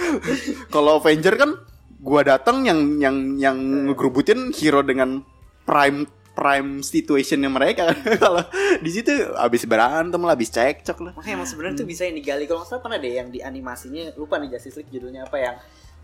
Kalau 0.74 0.98
Avenger 0.98 1.34
kan 1.38 1.50
gue 1.96 2.20
datang 2.22 2.66
yang 2.66 2.80
yang 3.00 3.16
yang 3.38 3.56
ngegerubutin 3.90 4.54
hero 4.54 4.82
dengan 4.82 5.22
prime 5.66 6.06
prime 6.36 6.84
situationnya 6.84 7.48
mereka. 7.48 7.88
Kalau 8.22 8.44
di 8.78 8.90
situ 8.92 9.08
abis 9.32 9.64
berantem 9.64 10.20
lah 10.20 10.36
abis 10.36 10.52
cekcok 10.52 10.98
lah. 11.00 11.12
Makanya 11.16 11.34
emang 11.34 11.48
sebenarnya 11.48 11.76
tuh 11.80 11.88
bisa 11.88 12.04
yang 12.04 12.14
digali. 12.14 12.44
Kalau 12.44 12.60
nggak 12.60 12.68
salah 12.68 12.82
pernah 12.84 12.98
deh 13.00 13.12
yang 13.16 13.28
di 13.28 13.40
animasinya 13.40 14.12
lupa 14.14 14.36
nih 14.36 14.52
Justice 14.52 14.76
League 14.78 14.92
judulnya 14.92 15.24
apa 15.24 15.36
yang 15.36 15.56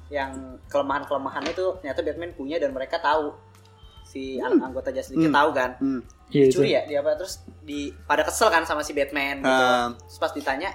yang 0.08 0.30
kelemahan 0.66 1.04
kelemahannya 1.04 1.52
tuh 1.52 1.76
ternyata 1.78 2.00
Batman 2.00 2.32
punya 2.32 2.56
dan 2.56 2.72
mereka 2.72 2.96
tahu. 2.96 3.36
Si 4.02 4.40
an- 4.40 4.56
anggota 4.58 4.88
Justice 4.88 5.12
League 5.12 5.28
Hmm. 5.28 5.36
tahu 5.36 5.50
kan? 5.52 5.70
Hmm. 5.76 6.00
Iya, 6.32 6.48
itu. 6.48 6.54
curi 6.58 6.70
ya? 6.72 6.82
Dia 6.84 6.98
apa? 7.00 7.12
Terus 7.20 7.34
di 7.60 7.92
pada 8.02 8.24
kesel 8.24 8.48
kan 8.48 8.64
sama 8.64 8.80
si 8.80 8.96
Batman 8.96 9.40
gitu. 9.40 9.52
Ah. 9.68 9.92
terus 9.92 10.16
pas 10.16 10.32
ditanya 10.32 10.72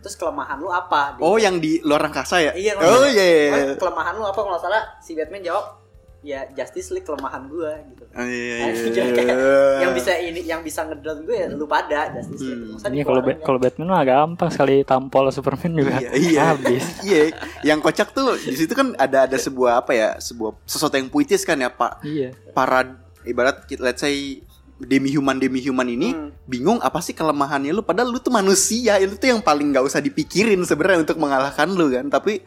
terus 0.00 0.14
kelemahan 0.14 0.56
lu 0.56 0.70
apa? 0.70 1.14
Dia 1.14 1.22
oh 1.22 1.36
yang 1.36 1.58
di 1.58 1.82
luar 1.82 2.06
angkasa 2.06 2.38
ya? 2.40 2.52
Iya 2.54 2.78
oh 2.78 3.04
iya 3.04 3.26
iya. 3.26 3.50
"Oh, 3.52 3.76
kelemahan 3.76 4.14
lu 4.14 4.22
apa? 4.22 4.34
Kalau 4.34 4.54
nggak 4.54 4.64
salah 4.64 4.82
si 4.98 5.12
Batman 5.12 5.42
jawab 5.42 5.79
ya 6.22 6.44
Justice 6.50 6.90
League 6.90 7.02
kelemahan 7.02 7.46
gua 7.46 7.80
gitu 7.82 8.04
Oh, 8.10 8.22
iya, 8.22 8.54
iya, 8.66 8.90
dia 8.90 9.02
iya. 9.02 9.12
kayak, 9.16 9.36
yang 9.78 9.92
bisa 9.92 10.12
ini 10.14 10.40
yang 10.42 10.60
bisa 10.60 10.82
ngedrone 10.82 11.22
gue 11.22 11.36
ya 11.36 11.46
lu 11.48 11.64
pada 11.64 12.12
Justice 12.12 12.42
League 12.42 12.76
Hmm. 12.76 12.90
Iya 12.90 13.04
kalau 13.04 13.20
kalau 13.40 13.58
Batman 13.58 13.88
mah 13.88 14.02
gampang 14.02 14.50
sekali 14.50 14.82
tampol 14.82 15.30
Superman 15.30 15.72
juga 15.74 15.96
Iya, 15.96 16.10
iya. 16.12 16.40
habis. 16.50 16.84
Iya, 17.06 17.20
yang 17.62 17.78
kocak 17.78 18.10
tuh 18.10 18.34
di 18.34 18.52
situ 18.52 18.72
kan 18.72 18.92
ada 18.94 19.24
ada 19.24 19.36
sebuah 19.36 19.80
apa 19.80 19.92
ya, 19.92 20.08
sebuah 20.16 20.58
sesuatu 20.62 20.94
yang 20.94 21.06
puitis 21.06 21.40
kan 21.40 21.56
ya, 21.56 21.68
Pak. 21.68 22.02
Iya. 22.02 22.34
Para 22.50 22.84
ibarat 23.22 23.64
let's 23.76 24.00
say 24.00 24.40
demi 24.76 25.08
human 25.08 25.36
demi 25.36 25.60
human 25.60 25.84
ini 25.86 26.08
Hmm. 26.10 26.32
bingung 26.42 26.80
apa 26.80 26.98
sih 26.98 27.12
kelemahannya 27.12 27.68
lu 27.70 27.80
padahal 27.80 28.08
lu 28.08 28.16
tuh 28.16 28.28
manusia 28.30 28.96
itu 28.96 29.12
tuh 29.14 29.28
yang 29.28 29.38
paling 29.38 29.70
nggak 29.70 29.84
usah 29.84 30.00
dipikirin 30.00 30.56
sebenarnya 30.62 31.04
untuk 31.04 31.16
mengalahkan 31.16 31.68
lu 31.68 31.88
kan 31.90 32.08
tapi 32.08 32.40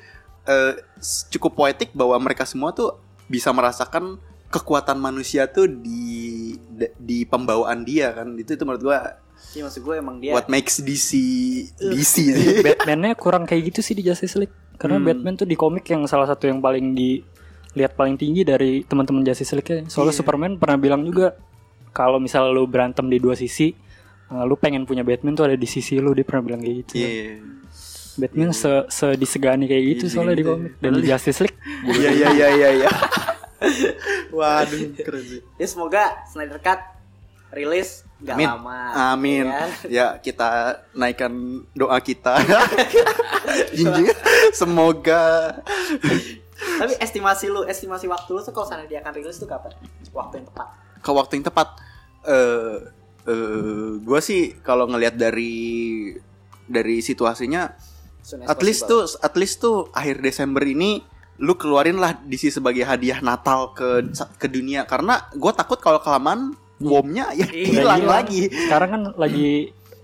eh, 0.43 0.71
s- 0.97 1.29
cukup 1.29 1.53
poetik 1.53 1.93
bahwa 1.93 2.17
mereka 2.17 2.41
semua 2.43 2.71
tuh 2.71 2.89
bisa 3.25 3.49
merasakan 3.49 4.19
kekuatan 4.47 4.97
manusia 4.97 5.49
tuh 5.49 5.65
di 5.65 6.53
di 6.97 7.25
pembawaan 7.25 7.81
dia 7.81 8.13
kan 8.13 8.33
itu 8.35 8.53
itu 8.53 8.63
menurut 8.63 8.83
gua 8.83 8.99
Iya 9.53 9.67
maksud 9.67 9.81
gue 9.83 9.95
emang 9.97 10.17
dia 10.17 10.31
what 10.33 10.47
makes 10.47 10.79
DC 10.79 11.09
DC 11.77 12.13
sih 12.31 12.49
Batman-nya 12.63 13.13
kurang 13.13 13.43
kayak 13.43 13.69
gitu 13.69 13.83
sih 13.83 13.93
di 13.93 14.01
Justice 14.01 14.39
League. 14.39 14.53
Karena 14.73 14.97
Hmm. 14.97 15.05
Batman 15.05 15.35
tuh 15.35 15.45
di 15.45 15.53
komik 15.53 15.85
yang 15.85 16.07
salah 16.07 16.25
satu 16.25 16.47
yang 16.47 16.57
paling 16.57 16.95
dilihat 16.95 17.93
paling 17.93 18.17
tinggi 18.17 18.41
dari 18.41 18.81
teman-teman 18.81 19.21
Justice 19.21 19.53
League 19.53 19.67
ya. 19.67 19.79
Soalnya 19.85 20.15
Iya. 20.15 20.19
Superman 20.23 20.57
pernah 20.57 20.77
bilang 20.79 21.01
juga 21.05 21.37
kalau 21.91 22.17
misal 22.17 22.49
lu 22.49 22.65
berantem 22.65 23.05
di 23.05 23.21
dua 23.21 23.37
sisi, 23.37 23.69
eh, 24.31 24.43
lu 24.47 24.57
pengen 24.57 24.89
punya 24.89 25.05
Batman 25.05 25.37
tuh 25.37 25.45
ada 25.45 25.57
di 25.59 25.67
sisi 25.69 26.01
lu 26.01 26.15
dia 26.17 26.25
pernah 26.25 26.41
bilang 26.49 26.61
kayak 26.63 26.75
gitu. 26.87 26.93
Iya. 26.97 27.37
Batman 28.13 28.53
se, 28.53 28.71
se 28.93 29.07
disegani 29.17 29.65
kayak 29.65 29.83
gitu 29.97 30.05
soalnya 30.11 30.37
di 30.37 30.45
komik 30.45 30.73
dan 30.77 30.91
di 30.97 31.03
Justice 31.09 31.39
League. 31.41 31.57
Iya 31.87 32.09
iya 32.13 32.27
iya 32.29 32.47
iya 32.53 32.69
iya. 32.83 32.89
Waduh, 34.37 34.79
keren 35.05 35.23
sih. 35.23 35.41
Ya 35.57 35.67
semoga 35.67 36.03
Snyder 36.29 36.59
Cut 36.59 36.79
rilis 37.53 38.01
nggak 38.21 38.35
Amin. 38.37 38.47
lama. 38.49 38.79
Amin. 39.13 39.45
ya 39.45 39.53
kan? 39.53 39.69
Ya, 39.89 40.07
kita 40.17 40.49
naikkan 40.93 41.33
doa 41.73 41.97
kita. 42.01 42.39
Jinjing. 43.77 44.09
Semoga 44.55 45.57
Tapi 46.63 46.93
estimasi 46.97 47.51
lu, 47.51 47.67
estimasi 47.67 48.07
waktu 48.07 48.29
lu 48.33 48.41
tuh 48.41 48.55
kalau 48.55 48.65
sana 48.65 48.87
dia 48.87 49.03
akan 49.03 49.13
rilis 49.13 49.37
tuh 49.37 49.45
kapan? 49.45 49.73
Waktu 50.13 50.41
yang 50.41 50.47
tepat. 50.49 50.67
ke 51.03 51.11
waktu 51.11 51.31
yang 51.35 51.45
tepat. 51.45 51.67
Eh 52.23 52.77
eh 53.23 53.89
gue 53.99 54.19
sih 54.23 54.55
kalau 54.63 54.87
ngelihat 54.87 55.19
dari 55.19 56.11
dari 56.63 57.03
situasinya 57.03 57.75
Soon 58.23 58.41
at 58.43 58.59
least 58.59 58.83
possible. 58.83 59.03
tuh 59.05 59.19
at 59.19 59.35
least 59.35 59.55
tuh 59.59 59.77
akhir 59.91 60.15
Desember 60.17 60.63
ini 60.63 61.03
lu 61.37 61.53
keluarin 61.53 61.97
lah 61.97 62.15
DC 62.15 62.49
sebagai 62.51 62.81
hadiah 62.81 63.19
Natal 63.19 63.73
ke 63.73 64.07
ke 64.33 64.47
dunia 64.47 64.85
karena 64.85 65.27
gue 65.29 65.51
takut 65.51 65.75
kalau 65.77 65.99
kelamaan 65.99 66.55
womnya 66.79 67.29
ya 67.31 67.43
Iya, 67.45 67.83
hilang 67.83 67.99
hilang. 67.99 68.07
lagi 68.07 68.41
Sekarang 68.47 68.89
kan 68.89 69.01
lagi 69.13 69.49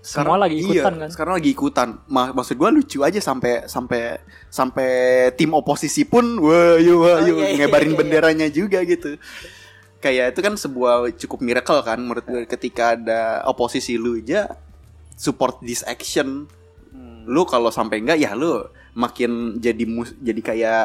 Sekarang- 0.00 0.40
lagi 0.40 0.56
ikutan 0.58 0.72
iya, 0.72 1.00
kan. 1.00 1.08
Sekarang 1.12 1.34
lagi 1.36 1.50
ikutan. 1.50 1.88
Ma- 2.08 2.32
maksud 2.32 2.56
gua 2.56 2.68
lucu 2.68 2.98
aja 3.00 3.20
sampai 3.20 3.64
sampai 3.66 4.16
sampai 4.48 4.90
tim 5.36 5.52
oposisi 5.52 6.04
pun 6.04 6.40
wah 6.40 6.76
yuk 6.76 6.96
wah 6.98 7.20
Oh, 7.20 7.28
iya, 7.40 7.52
iya, 7.52 7.56
ngebarin 7.58 7.84
iya, 7.84 7.92
iya. 7.92 8.00
benderanya 8.00 8.46
juga 8.48 8.80
gitu. 8.82 9.20
Kayak 9.98 10.32
itu 10.32 10.40
kan 10.40 10.54
sebuah 10.56 10.92
cukup 11.14 11.38
miracle 11.40 11.84
kan 11.84 12.00
menurut 12.00 12.24
gue 12.24 12.42
ketika 12.44 12.96
ada 12.96 13.44
oposisi 13.44 13.96
lu 13.96 14.16
aja 14.16 14.48
support 15.14 15.60
this 15.60 15.84
action. 15.84 16.48
Lu 17.24 17.42
kalau 17.42 17.68
sampai 17.68 17.98
enggak 17.98 18.16
ya 18.16 18.32
lu 18.32 18.64
makin 18.92 19.56
jadi 19.56 19.84
mus 19.84 20.12
jadi 20.16 20.40
kayak 20.40 20.84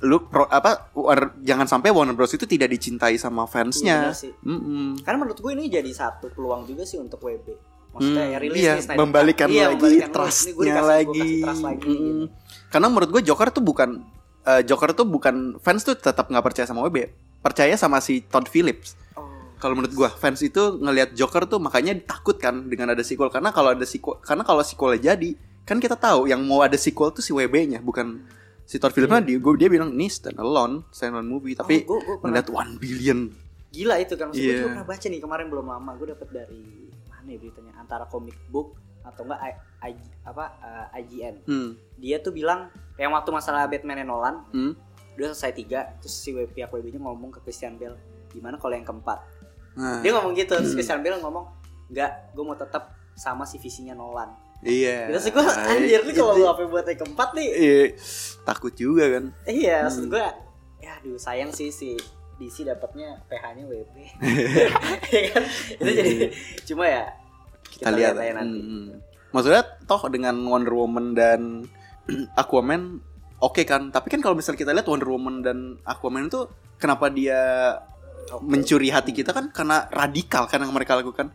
lu 0.00 0.22
pro, 0.22 0.46
apa 0.46 0.90
Warner- 0.92 1.34
jangan 1.40 1.66
sampai 1.66 1.90
Warner 1.90 2.14
Bros 2.14 2.30
itu 2.30 2.44
tidak 2.44 2.70
dicintai 2.70 3.16
sama 3.16 3.44
fansnya. 3.44 4.12
sih. 4.12 4.30
Mm-mm. 4.40 5.02
Karena 5.02 5.18
menurut 5.18 5.36
gue 5.36 5.52
ini 5.52 5.66
jadi 5.66 5.90
satu 5.90 6.30
peluang 6.30 6.64
juga 6.64 6.82
sih 6.82 6.96
untuk 6.96 7.18
WB. 7.18 7.46
Maksudnya 7.88 8.20
Hmm, 8.22 8.30
ya 8.30 8.38
rilis 8.38 8.60
iya, 8.60 8.72
nih 8.74 8.82
Snyder 8.84 8.98
membalikan 9.00 9.48
Iya, 9.48 9.64
lagi 9.64 9.74
membalikan. 9.74 10.10
Trustnya 10.12 10.52
dikasih- 10.54 10.86
lagi. 10.86 11.30
trust 11.42 11.64
lagi 11.64 11.82
Mm-mm. 11.84 11.98
gitu. 11.98 12.24
Karena 12.68 12.86
menurut 12.86 13.10
gue 13.10 13.22
Joker 13.24 13.48
tuh 13.50 13.60
bukan 13.60 13.90
eh, 14.40 14.62
Joker 14.62 14.90
tuh 14.92 15.04
bukan 15.04 15.34
fans 15.58 15.82
tuh 15.82 15.92
tetap 15.92 16.24
nggak 16.24 16.40
percaya 16.42 16.64
sama 16.64 16.80
WB, 16.80 17.10
percaya 17.38 17.74
sama 17.74 17.98
si 17.98 18.22
Todd 18.22 18.46
Phillips. 18.46 18.94
Oh. 19.12 19.26
Kalau 19.56 19.74
menurut 19.74 19.92
gue 19.92 20.08
fans 20.14 20.38
itu 20.38 20.78
ngelihat 20.78 21.12
Joker 21.12 21.44
tuh 21.44 21.58
makanya 21.58 21.92
takut 21.98 22.32
kan 22.34 22.64
dengan 22.64 22.88
ada 22.88 23.02
sequel 23.02 23.28
karena 23.28 23.50
kalau 23.50 23.72
ada 23.72 23.82
sequel 23.82 24.16
karena 24.18 24.40
kalau 24.42 24.62
sequelnya 24.62 25.12
jadi 25.12 25.34
kan 25.68 25.76
kita 25.76 25.94
tahu 25.94 26.24
yang 26.24 26.40
mau 26.40 26.64
ada 26.64 26.74
sequel 26.74 27.12
tuh 27.12 27.20
si 27.20 27.30
WB-nya 27.30 27.78
bukan 27.78 28.24
si 28.64 28.76
Todd 28.76 28.90
Phillips. 28.90 29.08
Nah, 29.10 29.20
dia, 29.20 29.36
gua- 29.36 29.52
dia 29.54 29.68
bilang 29.68 29.92
ini 29.92 30.08
stand 30.08 30.36
alone, 30.36 30.88
stand 30.88 31.12
alone 31.12 31.28
movie 31.28 31.52
tapi 31.52 31.84
Oh, 31.84 32.00
gua- 32.00 32.24
ngeliat 32.24 32.48
one 32.48 32.72
billion. 32.76 33.28
Gila 33.68 33.96
itu 33.98 34.16
kan. 34.16 34.28
Maksud 34.28 34.40
gue 34.40 34.48
Iya. 34.50 34.64
pernah 34.66 34.84
baca 34.86 35.06
nih 35.06 35.20
kemarin 35.20 35.46
belum 35.46 35.66
lama. 35.66 35.90
Gue 35.94 36.08
dapet 36.08 36.28
dari 36.30 36.64
mana 37.06 37.28
ya 37.28 37.38
beritanya? 37.38 37.72
Antara 37.76 38.04
comic 38.04 38.32
book 38.48 38.72
atau 39.02 39.22
enggak 39.22 39.40
I, 39.42 39.52
I- 39.86 40.12
apa 40.22 40.44
eh, 40.58 40.98
IGN. 40.98 41.34
Hmm. 41.44 41.70
Dia 41.94 42.16
tuh 42.18 42.32
bilang 42.32 42.68
yang 42.96 43.12
waktu 43.12 43.28
masalah 43.28 43.64
Batman 43.64 44.00
Nolan 44.02 44.40
Hmm. 44.48 44.72
udah 45.14 45.32
selesai 45.32 45.52
tiga 45.54 45.80
terus 45.98 46.14
si 46.14 46.30
W- 46.30 46.46
pihak 46.46 46.68
WB 46.68 46.88
nya 46.90 47.00
ngomong 47.00 47.28
ke 47.30 47.40
Christian 47.40 47.74
Bale 47.74 47.96
gimana 48.28 48.54
kalau 48.54 48.70
yang 48.70 48.84
keempat 48.84 49.18
Nah, 49.74 49.98
dia 49.98 50.10
ngomong 50.10 50.30
gitu 50.32 50.54
terus 50.54 50.70
Hmm. 50.70 50.76
Christian 50.76 51.00
Bale 51.00 51.18
ngomong 51.18 51.44
enggak 51.88 52.30
gue 52.30 52.40
mau 52.40 52.54
tetap 52.54 52.94
sama 53.14 53.42
si 53.42 53.56
visinya 53.56 53.92
Nolan 53.92 54.30
iya. 54.60 55.06
terus 55.06 55.28
gue 55.28 55.38
anjir 55.40 56.00
nih 56.02 56.14
kalau 56.14 56.34
lu 56.34 56.44
apa 56.44 56.62
buat 56.64 56.82
yang 56.82 56.98
keempat 56.98 57.28
nih 57.32 57.48
Iya, 57.48 57.82
takut 58.42 58.72
juga 58.72 59.04
kan. 59.08 59.24
iya 59.44 59.76
Hmm. 59.78 59.86
maksud 59.86 60.04
gue 60.08 60.24
ya 60.78 60.90
aduh 60.94 61.16
sayang 61.16 61.50
sih 61.50 61.68
si 61.68 61.94
DC 62.36 62.62
dapatnya 62.64 63.18
PH-nya 63.26 63.64
WB 63.64 63.94
ya 65.14 65.20
kan 65.28 65.42
itu 65.74 65.90
jadi 65.90 66.12
cuma 66.64 66.84
ya 66.86 67.04
Kita, 67.68 67.90
lihat 67.90 68.14
aja 68.14 68.32
nanti 68.34 68.58
Hmm. 68.58 68.88
Maksudnya 69.28 69.60
toh 69.84 70.08
dengan 70.08 70.34
Wonder 70.40 70.72
Woman 70.72 71.12
dan 71.12 71.68
Aquaman 72.40 72.96
oke 73.38 73.62
kan, 73.62 73.92
tapi 73.92 74.08
kan 74.08 74.18
kalau 74.18 74.32
misalnya 74.32 74.58
kita 74.58 74.72
lihat 74.72 74.88
Wonder 74.88 75.06
Woman 75.06 75.44
dan 75.44 75.58
Aquaman 75.84 76.26
itu 76.26 76.48
kenapa 76.74 77.06
dia 77.06 77.38
mencuri 78.38 78.88
hati 78.88 79.10
kita 79.10 79.30
kan 79.30 79.48
karena 79.48 79.88
radikal 79.88 80.44
kan 80.44 80.58
yang 80.58 80.70
mereka 80.70 80.94
lakukan. 80.94 81.32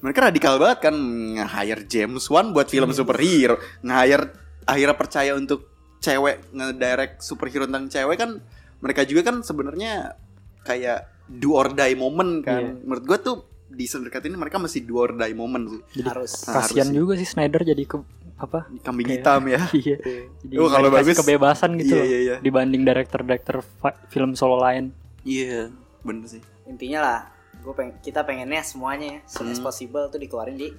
Mereka 0.00 0.18
radikal 0.24 0.56
banget 0.56 0.78
kan 0.82 0.94
nge-hire 1.34 1.82
James 1.84 2.24
Wan 2.26 2.50
buat 2.50 2.66
film 2.66 2.90
superhero, 2.90 3.54
nge-hire 3.80 4.32
akhirnya 4.62 4.94
percaya 4.94 5.32
untuk 5.32 5.68
cewek 5.98 6.50
nge-direct 6.50 7.20
superhero 7.20 7.64
tentang 7.64 7.86
cewek 7.86 8.16
kan 8.16 8.30
mereka 8.78 9.04
juga 9.04 9.20
kan 9.22 9.40
sebenarnya 9.40 10.16
kayak 10.62 11.04
do 11.28 11.52
or 11.52 11.70
die 11.70 11.92
moment 11.94 12.40
kan. 12.40 12.60
Iya. 12.60 12.72
Menurut 12.80 13.04
gua 13.04 13.18
tuh 13.18 13.36
di 13.66 13.84
Snyder 13.84 14.10
Cut 14.10 14.24
ini 14.24 14.34
mereka 14.34 14.56
masih 14.56 14.82
do 14.82 14.96
or 14.96 15.12
die 15.12 15.30
moment 15.30 15.68
sih. 15.68 16.02
harus 16.02 16.32
Ah, 16.44 16.58
Kasian 16.58 16.88
harus 16.88 16.96
juga 16.96 17.12
sih 17.14 17.28
Snyder 17.28 17.62
jadi 17.62 17.84
ke 17.84 18.00
apa? 18.36 18.66
Kambing 18.80 19.04
Kayak- 19.06 19.20
hitam 19.20 19.42
ya. 19.46 19.60
Iya. 19.76 19.96
Jadi 20.40 20.54
Oh, 20.56 20.66
kalau 20.66 20.88
bagus. 20.88 21.12
kebebasan 21.14 21.76
gitu 21.76 21.92
Iya, 21.92 22.00
loh, 22.00 22.06
iya, 22.06 22.18
iya. 22.18 22.36
dibanding 22.40 22.82
director-director 22.82 23.60
fa- 23.78 24.00
film 24.08 24.32
solo 24.32 24.56
lain. 24.56 24.96
Iya, 25.20 25.68
bener 26.00 26.26
sih. 26.26 26.42
intinya 26.64 27.00
lah 27.00 27.18
gue 27.56 27.72
peng 27.72 27.92
kita 27.98 28.22
pengennya 28.22 28.62
semuanya 28.62 29.06
ya 29.06 29.20
as 29.20 29.36
Hmm. 29.36 29.60
possible 29.60 30.04
tuh 30.06 30.16
dikeluarin 30.16 30.54
di 30.54 30.72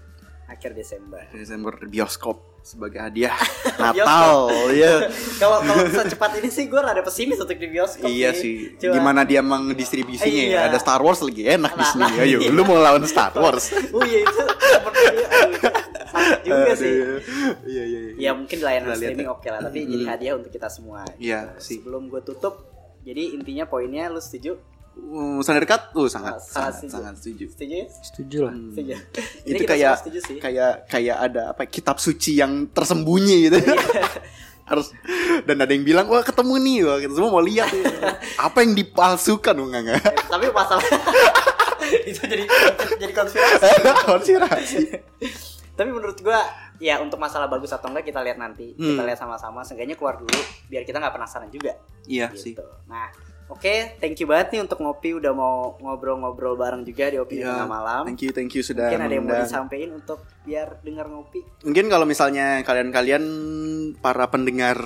akhir 0.47 0.74
Desember 0.74 1.24
Desember 1.30 1.78
bioskop 1.84 2.41
sebagai 2.61 2.99
hadiah 2.99 3.34
Natal 3.82 4.49
ya. 4.69 5.09
kalau 5.36 5.61
kalau 5.61 5.82
secepat 5.88 6.38
ini 6.38 6.47
sih 6.47 6.65
gue 6.65 6.78
rada 6.78 6.99
pesimis 6.99 7.38
untuk 7.38 7.55
di 7.55 7.67
bioskop 7.67 8.05
iya 8.05 8.30
sih. 8.32 8.76
Cuma- 8.76 8.93
Gimana 8.93 9.22
dia 9.24 9.41
mendistribusinya 9.41 10.30
Iya. 10.43 10.57
ya? 10.59 10.61
Ada 10.67 10.78
Star 10.80 10.99
Wars 10.99 11.19
lagi 11.19 11.41
enak 11.43 11.72
di 11.72 11.80
Nah, 11.80 11.88
sini. 11.88 12.01
nah, 12.03 12.11
Ayo, 12.19 12.38
iya. 12.39 12.49
lu 12.49 12.61
mau 12.61 12.78
lawan 12.78 13.01
Star 13.03 13.34
Wars. 13.34 13.74
oh 13.95 14.03
iya 14.03 14.19
itu 14.22 14.41
juga 16.43 16.74
sih. 16.76 16.93
Iya, 17.65 17.84
iya, 17.84 17.99
iya. 18.03 18.11
ya 18.19 18.32
mungkin 18.32 18.53
di 18.53 18.63
layanan 18.63 18.88
lihat 18.89 18.99
streaming 18.99 19.26
ya. 19.26 19.32
oke 19.32 19.47
lah 19.47 19.59
tapi 19.61 19.80
jadi 19.84 20.05
hadiah 20.07 20.34
untuk 20.36 20.51
kita 20.51 20.67
semua 20.67 21.01
Iya, 21.15 21.39
Gitu. 21.47 21.59
sih. 21.59 21.76
sebelum 21.80 22.07
gue 22.07 22.22
tutup 22.22 22.53
jadi 23.01 23.34
intinya 23.34 23.65
poinnya 23.65 24.05
lu 24.07 24.19
setuju 24.19 24.57
Uh, 24.94 25.39
Snyder 25.39 25.64
Cut 25.64 25.92
tuh 25.92 26.06
sangat 26.06 26.36
Ah, 26.36 26.39
sangat 26.39 26.52
sangat 26.52 26.74
setuju. 26.76 26.92
sangat 26.92 27.14
setuju. 27.16 27.46
setuju 27.48 27.74
ya? 27.74 27.86
Setuju 28.02 28.38
lah. 28.42 28.54
Hmm. 28.54 28.70
setuju 28.70 28.96
Itu 29.42 29.54
kita 29.58 29.72
kayak 29.72 29.96
sih 30.20 30.38
kayak 30.38 30.72
kayak 30.86 31.18
ada 31.22 31.42
apa 31.50 31.64
kitab 31.66 31.98
suci 31.98 32.32
yang 32.36 32.52
tersembunyi 32.68 33.38
gitu. 33.46 33.58
Iya. 33.62 33.76
Harus 34.70 34.88
dan 35.42 35.58
ada 35.58 35.68
yang 35.70 35.82
bilang 35.82 36.08
wah 36.08 36.20
ketemu 36.22 36.54
nih 36.58 36.78
wah 36.82 36.98
kita 36.98 37.12
semua 37.14 37.28
mau 37.30 37.42
lihat 37.42 37.68
ya. 37.68 37.88
apa 38.48 38.58
yang 38.62 38.72
dipalsukan 38.74 39.52
enggak 39.54 39.82
enggak. 39.82 40.02
tapi 40.26 40.46
masalah 40.50 40.84
itu 42.08 42.22
jadi 42.22 42.46
jadi 42.98 43.12
konspirasi 43.12 43.68
Konspirasi. 44.06 44.80
tapi 45.74 45.89
menurut 45.89 46.16
gua 46.18 46.39
ya 46.78 46.98
untuk 46.98 47.18
masalah 47.18 47.48
bagus 47.48 47.70
atau 47.70 47.89
enggak 47.89 48.06
kita 48.06 48.20
lihat 48.22 48.38
nanti 48.38 48.72
kita 48.72 48.96
Hmm. 48.96 49.04
lihat 49.04 49.18
sama-sama 49.18 49.60
seenggaknya 49.62 49.94
keluar 49.94 50.16
dulu 50.16 50.39
biar 50.68 50.84
kita 50.84 50.98
nggak 50.98 51.14
penasaran 51.14 51.48
juga 51.48 51.76
Iya 52.06 52.32
sih. 52.32 52.54
gitu 52.54 52.64
nah 52.86 53.12
oke 53.52 53.99
thank 53.99 54.16
you 54.16 54.26
banget 54.26 54.56
nih 54.56 54.62
untuk 54.64 54.80
ngopi 54.80 55.14
udah 55.14 55.34
mau 55.36 55.76
ngobrol-ngobrol 55.78 56.56
bareng 56.56 56.82
juga 56.82 57.12
di 57.12 57.20
opini 57.20 57.43
Iya. 57.43 57.52
tengah 57.54 57.70
malam 57.70 58.04
Thank 58.08 58.24
you, 58.24 58.32
thank 58.32 58.52
you 58.56 58.64
sudah 58.64 58.88
mungkin 58.88 59.04
ada 59.04 59.14
yang 59.14 59.26
mau 59.28 59.38
disampaikan 59.38 59.89
untuk 59.93 60.20
biar 60.41 60.80
dengar 60.82 61.06
ngopi 61.06 61.43
Mungkin 61.62 61.86
kalau 61.86 62.06
misalnya 62.08 62.64
kalian-kalian 62.64 63.24
para 63.99 64.26
pendengar 64.28 64.80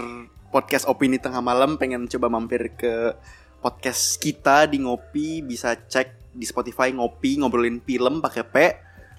podcast 0.49 0.87
opini 0.87 1.21
tengah 1.21 1.39
malam 1.39 1.75
pengen 1.75 2.07
coba 2.07 2.27
mampir 2.27 2.73
ke 2.73 3.13
podcast 3.59 4.17
kita 4.17 4.65
di 4.65 4.79
ngopi 4.79 5.41
bisa 5.41 5.75
cek 5.75 6.31
di 6.31 6.43
Spotify 6.43 6.91
ngopi 6.91 7.39
ngobrolin 7.39 7.79
film 7.79 8.19
pakai 8.19 8.43
P. 8.43 8.55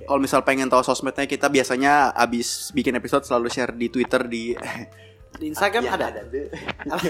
Kalau 0.05 0.20
misal 0.20 0.44
pengen 0.44 0.68
tahu 0.68 0.80
sosmednya 0.80 1.24
kita 1.24 1.49
biasanya 1.49 2.12
abis 2.12 2.70
bikin 2.70 2.94
episode 2.94 3.24
selalu 3.24 3.49
share 3.49 3.72
di 3.72 3.88
Twitter 3.88 4.22
di 4.22 4.53
di 5.37 5.53
Instagram 5.53 5.82
Ya, 5.84 5.93
ada 5.95 6.07
oh, 6.91 7.01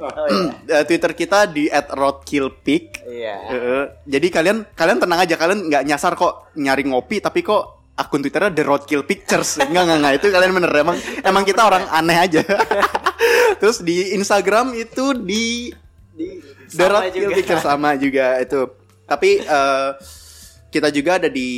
Eh, 0.00 0.48
iya. 0.64 0.80
Twitter 0.88 1.12
kita 1.12 1.44
di 1.44 1.68
@roadkillpic. 1.68 3.04
iya 3.04 3.36
Heeh. 3.52 3.82
jadi 4.08 4.26
kalian 4.32 4.58
kalian 4.72 4.98
tenang 4.98 5.20
aja 5.20 5.34
kalian 5.36 5.68
nggak 5.68 5.84
nyasar 5.84 6.16
kok 6.16 6.52
nyari 6.56 6.88
ngopi 6.88 7.20
tapi 7.20 7.44
kok 7.44 7.92
akun 7.92 8.24
twitternya 8.24 8.48
The 8.50 8.64
Roadkill 8.64 9.04
Pictures 9.04 9.60
nggak 9.60 9.82
nggak 9.84 9.98
nggak 10.00 10.14
itu 10.16 10.26
kalian 10.32 10.52
bener 10.56 10.72
emang 10.72 10.96
emang 11.20 11.44
kita 11.44 11.68
orang 11.68 11.84
aneh 11.92 12.16
aja 12.16 12.40
terus 13.60 13.84
di 13.84 14.16
Instagram 14.16 14.72
itu 14.72 15.12
di 15.12 15.68
di 16.16 16.40
The 16.72 16.86
Roadkill. 16.88 17.36
Pictures 17.36 17.60
sama 17.60 18.00
juga 18.00 18.40
itu 18.40 18.72
tapi 19.04 19.44
eh, 19.44 19.90
kita 20.70 20.88
juga 20.94 21.18
ada 21.18 21.26
di 21.26 21.50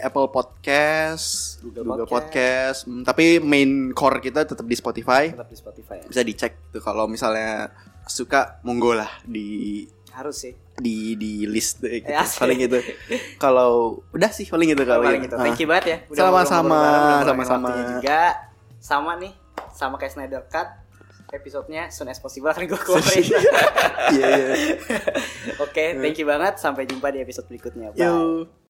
Apple 0.00 0.32
Podcast 0.32 1.60
Google 1.60 1.84
Google, 1.84 2.08
Podcast. 2.08 2.12
Podcast, 2.12 2.78
Hmm, 2.88 3.04
tapi 3.04 3.38
main 3.44 3.92
core 3.92 4.24
kita 4.24 4.48
tetap 4.48 4.64
di 4.64 4.76
Spotify 4.76 5.28
tetap 5.28 5.48
di 5.52 5.58
Spotify 5.60 6.00
bisa 6.08 6.24
dicek 6.24 6.72
tuh 6.72 6.80
kalau 6.80 7.04
misalnya 7.04 7.68
suka 8.08 8.58
monggo 8.64 8.96
lah 8.96 9.12
di 9.28 9.84
harus 10.16 10.48
sih 10.48 10.54
di 10.80 11.12
di 11.16 11.44
list 11.44 11.84
deh, 11.84 12.00
gitu. 12.00 12.08
Eh, 12.08 12.16
asik. 12.16 12.40
paling 12.40 12.58
gitu. 12.68 12.78
Kalau 13.36 14.00
udah 14.12 14.30
sih 14.32 14.48
paling 14.48 14.72
gitu 14.72 14.84
kali. 14.84 15.04
paling 15.08 15.24
gitu. 15.28 15.36
Thank 15.36 15.60
you 15.60 15.68
banget 15.68 15.84
ya. 15.88 15.98
Sama-sama, 16.12 16.80
sama-sama. 17.24 17.68
juga. 17.96 18.20
Sama 18.80 19.12
nih, 19.20 19.32
sama 19.72 19.96
kayak 20.00 20.12
Snyder 20.16 20.44
Cut. 20.48 20.68
Episodenya 21.32 21.90
soon 21.90 22.10
as 22.10 22.18
possible 22.18 22.50
akan 22.50 22.66
gue 22.66 22.80
keluarin. 22.80 23.24
Iya 24.06 24.28
iya. 24.38 24.54
Oke, 25.58 25.98
thank 25.98 26.14
you 26.22 26.26
banget. 26.30 26.62
Sampai 26.62 26.86
jumpa 26.86 27.10
di 27.10 27.18
episode 27.26 27.50
berikutnya. 27.50 27.90
Bye. 27.90 28.06
Yo. 28.06 28.65